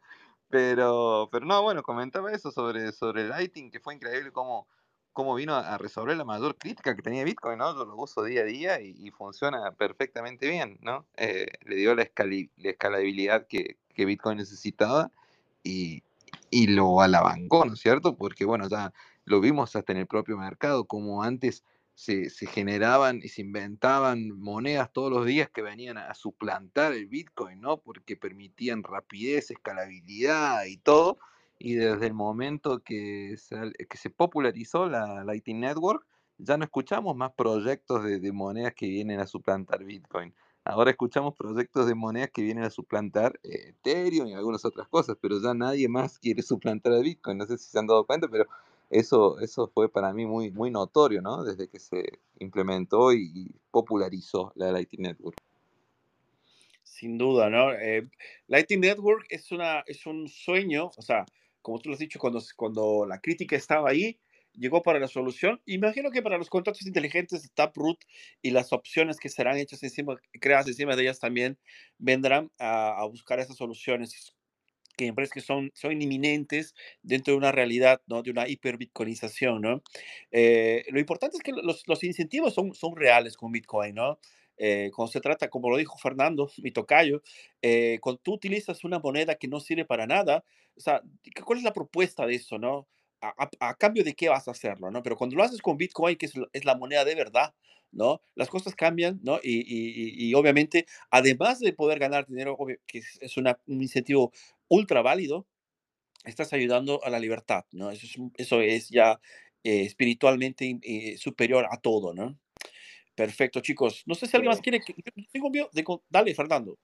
[0.49, 4.67] Pero, pero no, bueno, comentaba eso sobre, sobre Lighting, que fue increíble cómo,
[5.13, 7.75] cómo vino a resolver la mayor crítica que tenía Bitcoin, ¿no?
[7.75, 11.05] Yo lo uso día a día y, funciona perfectamente bien, ¿no?
[11.17, 15.11] Eh, le dio la, escalabilidad que, que Bitcoin necesitaba
[15.63, 16.03] y,
[16.49, 18.15] y lo alavancó, ¿no es cierto?
[18.15, 18.93] Porque, bueno, ya
[19.25, 21.63] lo vimos hasta en el propio mercado, como antes
[21.93, 26.93] se, se generaban y se inventaban monedas todos los días que venían a, a suplantar
[26.93, 27.77] el Bitcoin, ¿no?
[27.77, 31.19] Porque permitían rapidez, escalabilidad y todo.
[31.63, 33.55] Y desde el momento que se,
[33.87, 36.03] que se popularizó la Lightning Network,
[36.39, 40.33] ya no escuchamos más proyectos de, de monedas que vienen a suplantar Bitcoin.
[40.63, 45.17] Ahora escuchamos proyectos de monedas que vienen a suplantar eh, Ethereum y algunas otras cosas,
[45.21, 47.37] pero ya nadie más quiere suplantar a Bitcoin.
[47.37, 48.47] No sé si se han dado cuenta, pero
[48.89, 51.43] eso, eso fue para mí muy, muy notorio, ¿no?
[51.43, 52.03] Desde que se
[52.39, 55.37] implementó y, y popularizó la Lightning Network.
[56.81, 57.71] Sin duda, ¿no?
[57.73, 58.09] Eh,
[58.47, 61.23] Lightning Network es, una, es un sueño, o sea,
[61.61, 64.19] como tú lo has dicho, cuando, cuando la crítica estaba ahí,
[64.53, 65.61] llegó para la solución.
[65.65, 67.99] Imagino que para los contratos inteligentes de Taproot
[68.41, 71.57] y las opciones que serán hechas encima, creadas encima de ellas también
[71.97, 74.33] vendrán a, a buscar esas soluciones
[74.97, 78.21] que me parece que son, son inminentes dentro de una realidad, ¿no?
[78.23, 79.81] De una hiperbitcoinización, ¿no?
[80.31, 84.19] Eh, lo importante es que los, los incentivos son, son reales con Bitcoin, ¿no?
[84.63, 87.21] Eh, cuando se trata, como lo dijo Fernando, mi tocayo,
[87.61, 90.43] eh, cuando tú utilizas una moneda que no sirve para nada,
[90.75, 92.87] o sea, ¿qué- ¿cuál es la propuesta de eso, no?
[93.59, 95.03] A, cambio de qué vas a hacerlo, ¿no?
[95.03, 97.53] Pero cuando lo haces con Bitcoin, que es, la moneda de verdad,
[97.91, 98.21] ¿no?
[98.35, 99.39] Las cosas cambian, ¿no?
[99.43, 102.57] Y, y- y- obviamente, además de poder ganar dinero,
[102.87, 104.31] que es, una- un incentivo
[104.69, 105.45] ultra válido,
[106.25, 107.91] estás ayudando a la libertad, ¿no?
[107.91, 109.21] Eso es, eso es ya
[109.63, 112.39] eh, espiritualmente eh, superior a todo, ¿no?
[113.15, 114.03] Perfecto, chicos.
[114.05, 114.93] No sé si alguien más quiere que...
[115.31, 115.83] Tengo miedo de...
[116.09, 116.77] Dale, Fernando.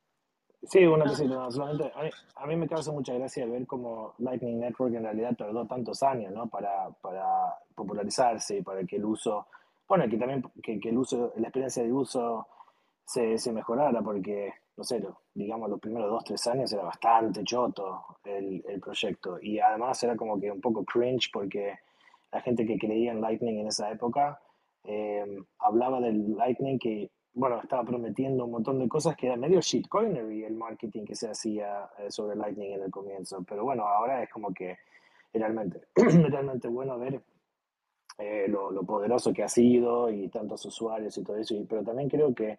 [0.64, 4.16] Sí, una cosita, no, solamente a mí, a mí me causa mucha gracia ver cómo
[4.18, 6.48] Lightning Network en realidad tardó tantos años, ¿no?
[6.50, 9.48] Para, para popularizarse y para que el uso,
[9.88, 12.48] bueno, que también que, que el uso, la experiencia de uso
[13.06, 17.44] se, se mejorara, porque, no sé, lo- digamos, los primeros dos, tres años era bastante
[17.44, 19.40] choto el, el proyecto.
[19.42, 21.76] Y además era como que un poco cringe porque
[22.32, 24.42] la gente que creía en Lightning en esa época
[24.88, 25.26] eh,
[25.60, 30.46] hablaba del Lightning que, bueno, estaba prometiendo un montón de cosas que era medio shitcoinery
[30.46, 33.44] el marketing que se hacía eh, sobre Lightning en el comienzo.
[33.48, 34.78] Pero bueno, ahora es como que
[35.34, 37.22] realmente, realmente bueno ver
[38.18, 41.54] eh, lo, lo poderoso que ha sido y tantos usuarios y todo eso.
[41.54, 42.58] Y, pero también creo que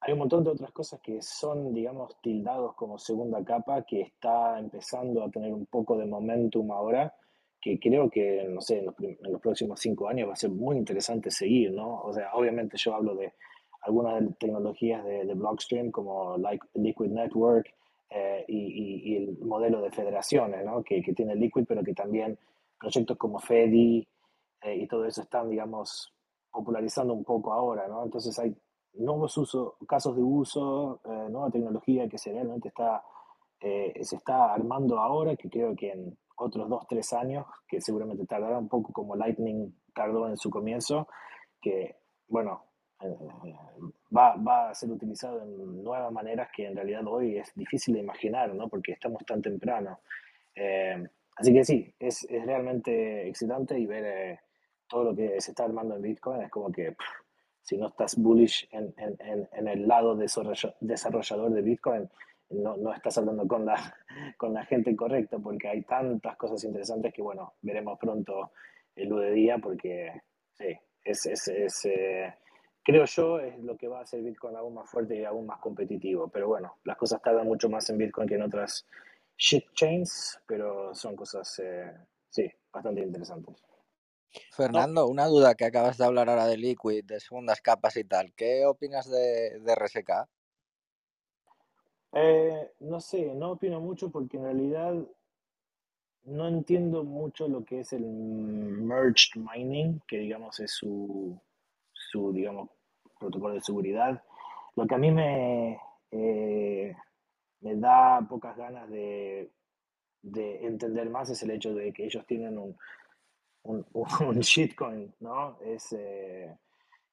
[0.00, 4.58] hay un montón de otras cosas que son, digamos, tildados como segunda capa, que está
[4.58, 7.14] empezando a tener un poco de momentum ahora,
[7.66, 10.50] que creo que, no sé, en los, en los próximos cinco años va a ser
[10.50, 12.00] muy interesante seguir, ¿no?
[12.02, 13.32] O sea, obviamente yo hablo de
[13.82, 17.66] algunas tecnologías de, de Blockstream como Li- Liquid Network
[18.10, 20.82] eh, y, y- y el modelo de federaciones, ¿no?
[20.84, 22.38] Que, que tiene Liquid, pero que también
[22.78, 24.06] proyectos como Fedi
[24.62, 26.12] eh, y todo eso están, digamos,
[26.52, 28.04] popularizando un poco ahora, ¿no?
[28.04, 28.54] Entonces hay
[28.94, 33.02] nuevos uso, casos de uso, eh, nueva tecnología que se realmente está,
[33.60, 38.26] eh, se está armando ahora, que creo que en otros dos, tres años, que seguramente
[38.26, 41.08] tardará un poco como Lightning tardó en su comienzo,
[41.60, 41.96] que,
[42.28, 42.62] bueno,
[43.00, 43.54] eh,
[44.16, 48.00] va, va a ser utilizado en nuevas maneras que en realidad hoy es difícil de
[48.00, 48.68] imaginar, ¿no?
[48.68, 50.00] Porque estamos tan temprano.
[50.54, 51.06] Eh,
[51.36, 54.40] así que sí, es, es realmente excitante y ver eh,
[54.88, 57.06] todo lo que se está armando en Bitcoin es como que pff,
[57.62, 62.08] si no estás bullish en, en, en, en el lado desarrolla- desarrollador de Bitcoin,
[62.50, 63.74] no, no estás hablando con la,
[64.38, 68.52] con la gente correcta porque hay tantas cosas interesantes que, bueno, veremos pronto
[68.94, 72.34] el luz de día porque, sí, es, es, es, eh,
[72.82, 75.58] creo yo, es lo que va a hacer Bitcoin aún más fuerte y aún más
[75.60, 76.28] competitivo.
[76.28, 78.86] Pero bueno, las cosas tardan mucho más en Bitcoin que en otras
[79.36, 81.92] shitchains, pero son cosas, eh,
[82.30, 83.62] sí, bastante interesantes.
[84.52, 88.34] Fernando, una duda que acabas de hablar ahora de Liquid, de segundas capas y tal.
[88.34, 90.28] ¿Qué opinas de, de RSK?
[92.12, 94.94] Eh, no sé, no opino mucho porque en realidad
[96.24, 101.40] no entiendo mucho lo que es el merged mining, que digamos es su,
[101.92, 102.70] su digamos,
[103.18, 104.22] protocolo de seguridad.
[104.74, 105.78] Lo que a mí me,
[106.10, 106.94] eh,
[107.60, 109.50] me da pocas ganas de,
[110.22, 112.76] de entender más es el hecho de que ellos tienen un,
[113.62, 113.86] un,
[114.26, 115.58] un shitcoin, ¿no?
[115.60, 116.56] Es, eh,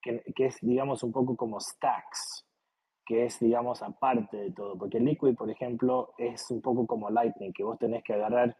[0.02, 2.46] que, que es, digamos, un poco como Stacks.
[3.06, 4.78] Que es, digamos, aparte de todo.
[4.78, 8.56] Porque Liquid, por ejemplo, es un poco como Lightning, que vos tenés que agarrar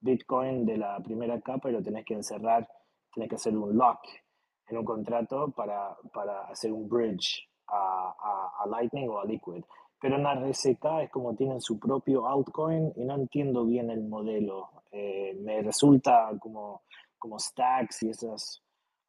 [0.00, 2.68] Bitcoin de la primera capa y lo tenés que encerrar,
[3.12, 4.00] tenés que hacer un lock
[4.68, 9.64] en un contrato para, para hacer un bridge a, a, a Lightning o a Liquid.
[10.00, 14.70] Pero en RSK es como tienen su propio altcoin y no entiendo bien el modelo.
[14.90, 16.82] Eh, me resulta como,
[17.18, 18.62] como stacks y esas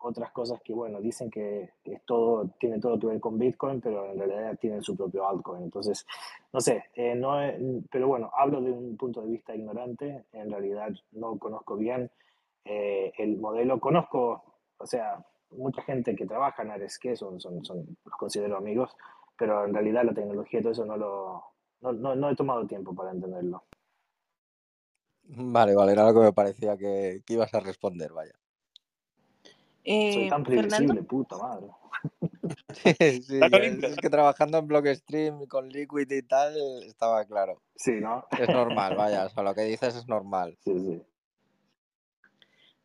[0.04, 4.12] otras cosas que, bueno, dicen que es todo, tiene todo que ver con Bitcoin, pero
[4.12, 5.64] en realidad tienen su propio altcoin.
[5.64, 6.06] Entonces,
[6.52, 7.38] no sé, eh, no
[7.90, 12.10] pero bueno, hablo de un punto de vista ignorante, en realidad no conozco bien
[12.66, 13.80] eh, el modelo.
[13.80, 14.44] Conozco,
[14.78, 18.96] o sea, mucha gente que trabaja en RSK, son, son, son, los considero amigos,
[19.38, 21.44] pero en realidad la tecnología y todo eso no lo,
[21.82, 23.64] no, no, no he tomado tiempo para entenderlo.
[25.24, 28.34] Vale, vale, era lo que me parecía que, que ibas a responder, vaya.
[29.84, 31.68] Soy Eh, tan Fernando, previsible, puta madre.
[32.74, 37.62] Sí, es que trabajando en Blockstream con Liquid y tal, estaba claro.
[37.76, 38.26] Sí, ¿no?
[38.40, 40.58] Es normal, vaya, o sea, lo que dices es normal.
[40.64, 41.02] Sí, sí.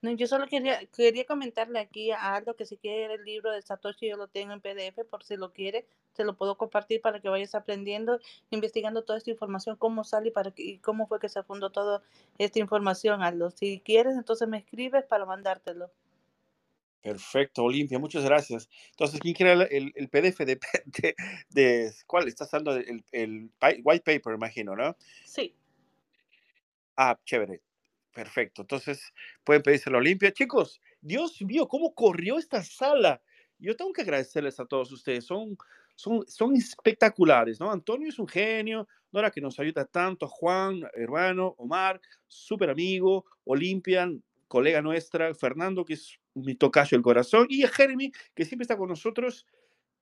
[0.02, 3.62] no, yo solo quería, quería comentarle aquí a Aldo que si quiere el libro de
[3.62, 7.20] Satoshi, yo lo tengo en PDF, por si lo quiere, se lo puedo compartir para
[7.20, 8.20] que vayas aprendiendo,
[8.50, 12.02] investigando toda esta información, cómo sale y, para y cómo fue que se fundó toda
[12.38, 13.50] esta información, Aldo.
[13.50, 15.90] Si quieres, entonces me escribes para mandártelo.
[17.06, 18.68] Perfecto, Olimpia, muchas gracias.
[18.90, 21.14] Entonces, ¿quién quiere el, PDF de, de,
[21.50, 22.26] de- cuál?
[22.26, 23.50] Estás del el,
[23.84, 24.96] white paper, imagino, ¿no?
[25.24, 25.54] Sí.
[26.96, 27.62] Ah, chévere.
[28.12, 28.62] Perfecto.
[28.62, 29.12] Entonces,
[29.44, 30.32] pueden pedírselo a Olimpia.
[30.32, 33.22] Chicos, Dios mío, cómo corrió esta sala.
[33.60, 35.26] Yo tengo que agradecerles a todos ustedes.
[35.26, 35.56] Son,
[35.94, 37.70] son, son espectaculares, ¿no?
[37.70, 38.88] Antonio es un genio.
[39.12, 40.26] Nora, que nos ayuda tanto.
[40.26, 41.54] Juan, hermano.
[41.58, 43.26] Omar, súper amigo.
[43.44, 44.10] Olimpia,
[44.48, 45.32] colega nuestra.
[45.36, 47.46] Fernando, que es mi tocayo del corazón.
[47.48, 49.46] Y a Jeremy, que siempre está con nosotros.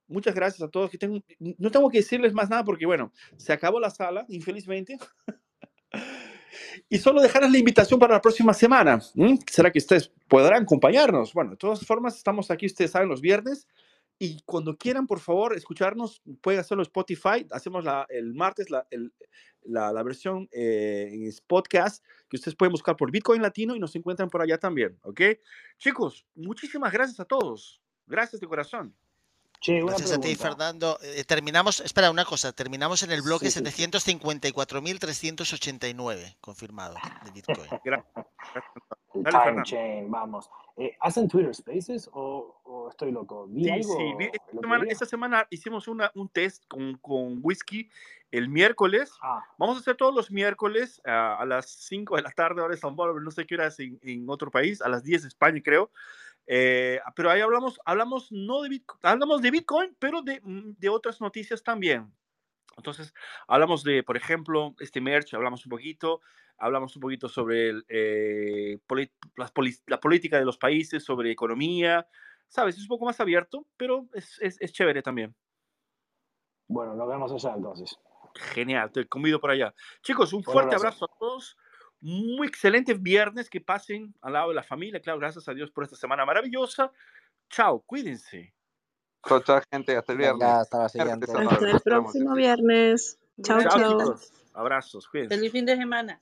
[0.07, 0.89] Muchas gracias a todos.
[0.89, 4.97] Que tengo, no tengo que decirles más nada porque, bueno, se acabó la sala, infelizmente.
[6.89, 8.99] Y solo dejarles la invitación para la próxima semana.
[9.49, 11.33] ¿Será que ustedes podrán acompañarnos?
[11.33, 13.67] Bueno, de todas formas, estamos aquí, ustedes saben, los viernes.
[14.17, 17.45] Y cuando quieran, por favor, escucharnos, pueden hacerlo en Spotify.
[17.51, 18.87] Hacemos el martes la,
[19.65, 24.29] la versión eh, en podcast que ustedes pueden buscar por Bitcoin Latino y nos encuentran
[24.29, 24.97] por allá también.
[25.01, 25.21] ¿Ok?
[25.77, 27.81] Chicos, muchísimas gracias a todos.
[28.07, 28.95] Gracias de corazón.
[29.67, 30.35] Gracias a ti.
[30.35, 30.97] Fernando.
[31.01, 33.83] Eh, terminamos, espera, una cosa, terminamos en el bloque Sí, sí, sí.
[33.87, 37.59] 754.389 confirmado de Bitcoin.
[39.13, 40.49] Dale, time chain, vamos.
[40.77, 43.47] Eh, ¿Hacen Twitter Spaces o, o estoy loco?
[43.47, 44.03] Vi Sí, algo sí.
[44.17, 47.89] vi- Esta semana, esta semana hicimos una, un test con, con whisky
[48.31, 49.13] el miércoles.
[49.21, 52.73] Ah, Vamos a hacer todos los miércoles ah, a las 5 de la tarde, ahora
[52.73, 55.21] en San Pablo, no sé qué hora es en, en otro país, a las 10
[55.21, 55.89] de España, creo.
[56.47, 60.89] Eh, pero ahí hablamos, hablamos no de Bitcoin, hablamos de Bitcoin, pero de, mm, de
[60.89, 62.13] otras noticias también.
[62.77, 63.13] Entonces,
[63.47, 66.21] hablamos de, por ejemplo, este merch, hablamos un poquito,
[66.57, 69.11] hablamos un poquito sobre el, eh, poli-
[69.87, 72.07] la política de los países, sobre economía,
[72.47, 72.75] ¿sabes?
[72.75, 75.35] Es un poco más abierto, pero es, es, es chévere también.
[76.67, 77.97] bueno, nos vemos allá entonces.
[78.53, 79.73] Genial, te convido por allá.
[80.01, 81.05] Chicos, un Un fuerte abrazo.
[81.05, 81.57] abrazo a todos.
[82.01, 84.99] Muy excelente viernes, que pasen al lado de la familia.
[84.99, 86.91] Claro, gracias a Dios por esta semana maravillosa.
[87.49, 88.53] Chao, cuídense.
[89.27, 89.95] Chao, chao, gente.
[89.95, 90.39] Hasta el viernes.
[90.39, 91.31] Venga, hasta la siguiente.
[91.31, 93.19] Hasta el próximo viernes.
[93.41, 94.15] Chao, Chao.
[94.53, 95.35] Abrazos, cuídense.
[95.35, 96.19] Feliz fin de semana.